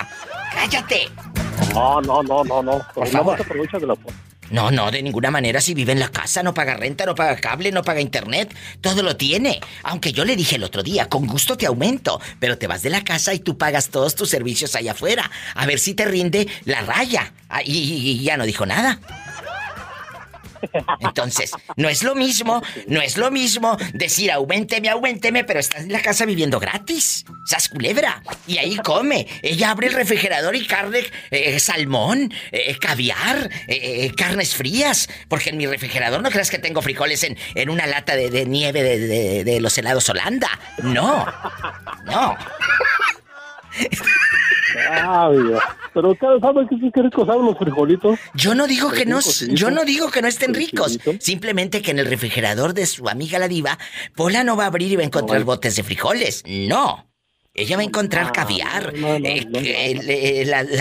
[0.52, 1.08] ¡Cállate!
[1.72, 2.80] No, no, no, no, no.
[2.92, 3.40] Por no favor.
[3.40, 3.94] aprovecha de la.
[4.54, 5.60] No, no, de ninguna manera.
[5.60, 8.54] Si vive en la casa, no paga renta, no paga cable, no paga internet.
[8.80, 9.58] Todo lo tiene.
[9.82, 12.20] Aunque yo le dije el otro día, con gusto te aumento.
[12.38, 15.28] Pero te vas de la casa y tú pagas todos tus servicios allá afuera.
[15.56, 17.32] A ver si te rinde la raya.
[17.48, 19.00] Ah, y, ya no dijo nada.
[21.00, 25.92] Entonces, no es lo mismo, no es lo mismo decir aumenteme, aumenteme, pero estás en
[25.92, 27.24] la casa viviendo gratis.
[27.46, 28.22] Sas culebra.
[28.46, 29.26] Y ahí come.
[29.42, 31.00] Ella abre el refrigerador y carne,
[31.30, 35.08] eh, salmón, eh, caviar, eh, carnes frías.
[35.28, 38.82] Porque en mi refrigerador no creas que tengo frijoles en, en una lata de, nieve
[38.82, 40.48] de- de los helados Holanda.
[40.82, 41.26] No.
[42.06, 42.36] No.
[45.92, 48.18] Pero cada sabe que sí que ricos saben los frijolitos.
[48.34, 49.20] Yo no digo que no,
[49.50, 50.98] yo no digo que no estén ricos.
[51.20, 53.78] Simplemente que en el refrigerador de su amiga la diva,
[54.16, 56.42] Pola no va a abrir y va a encontrar botes de frijoles.
[56.46, 57.08] No.
[57.56, 58.92] Ella va a encontrar caviar,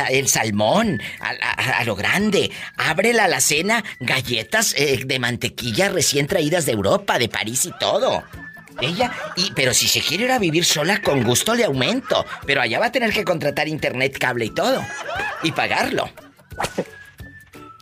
[0.09, 2.49] el, salmón, a, a- a lo grande.
[2.77, 8.23] Abre la alacena, galletas eh, de mantequilla recién traídas de Europa, de París y todo.
[8.81, 12.25] Ella, y, pero si se quiere ir a vivir sola, con gusto le aumento.
[12.45, 14.83] Pero allá va a tener que contratar internet, cable y todo.
[15.43, 16.09] Y pagarlo.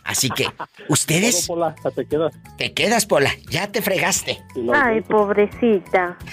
[0.04, 0.46] Así que,
[0.88, 1.46] ustedes.
[1.46, 2.32] Todo, Pola, ya te quedas.
[2.58, 3.30] Te quedas, Pola.
[3.48, 4.42] Ya te fregaste.
[4.74, 6.16] Ay, pobrecita.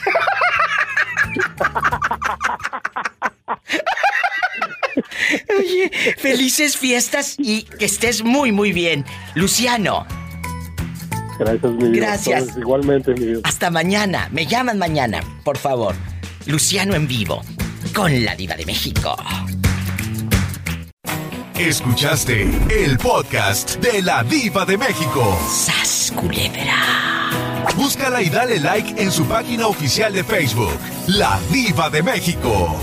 [5.58, 9.06] Oye, felices fiestas y que estés muy, muy bien.
[9.36, 10.06] Luciano,
[11.40, 12.06] Gracias, mi vida.
[12.06, 12.58] Gracias.
[12.58, 13.40] Igualmente, mi vida.
[13.44, 14.30] hasta mañana.
[14.32, 15.96] Me llaman mañana, por favor.
[16.46, 17.42] Luciano en vivo,
[17.94, 19.16] con la diva de México.
[21.56, 25.38] Escuchaste el podcast de la diva de México.
[25.50, 27.10] ¡Sas, culebra!
[27.76, 32.76] Búscala y dale like en su página oficial de Facebook, La Diva de México.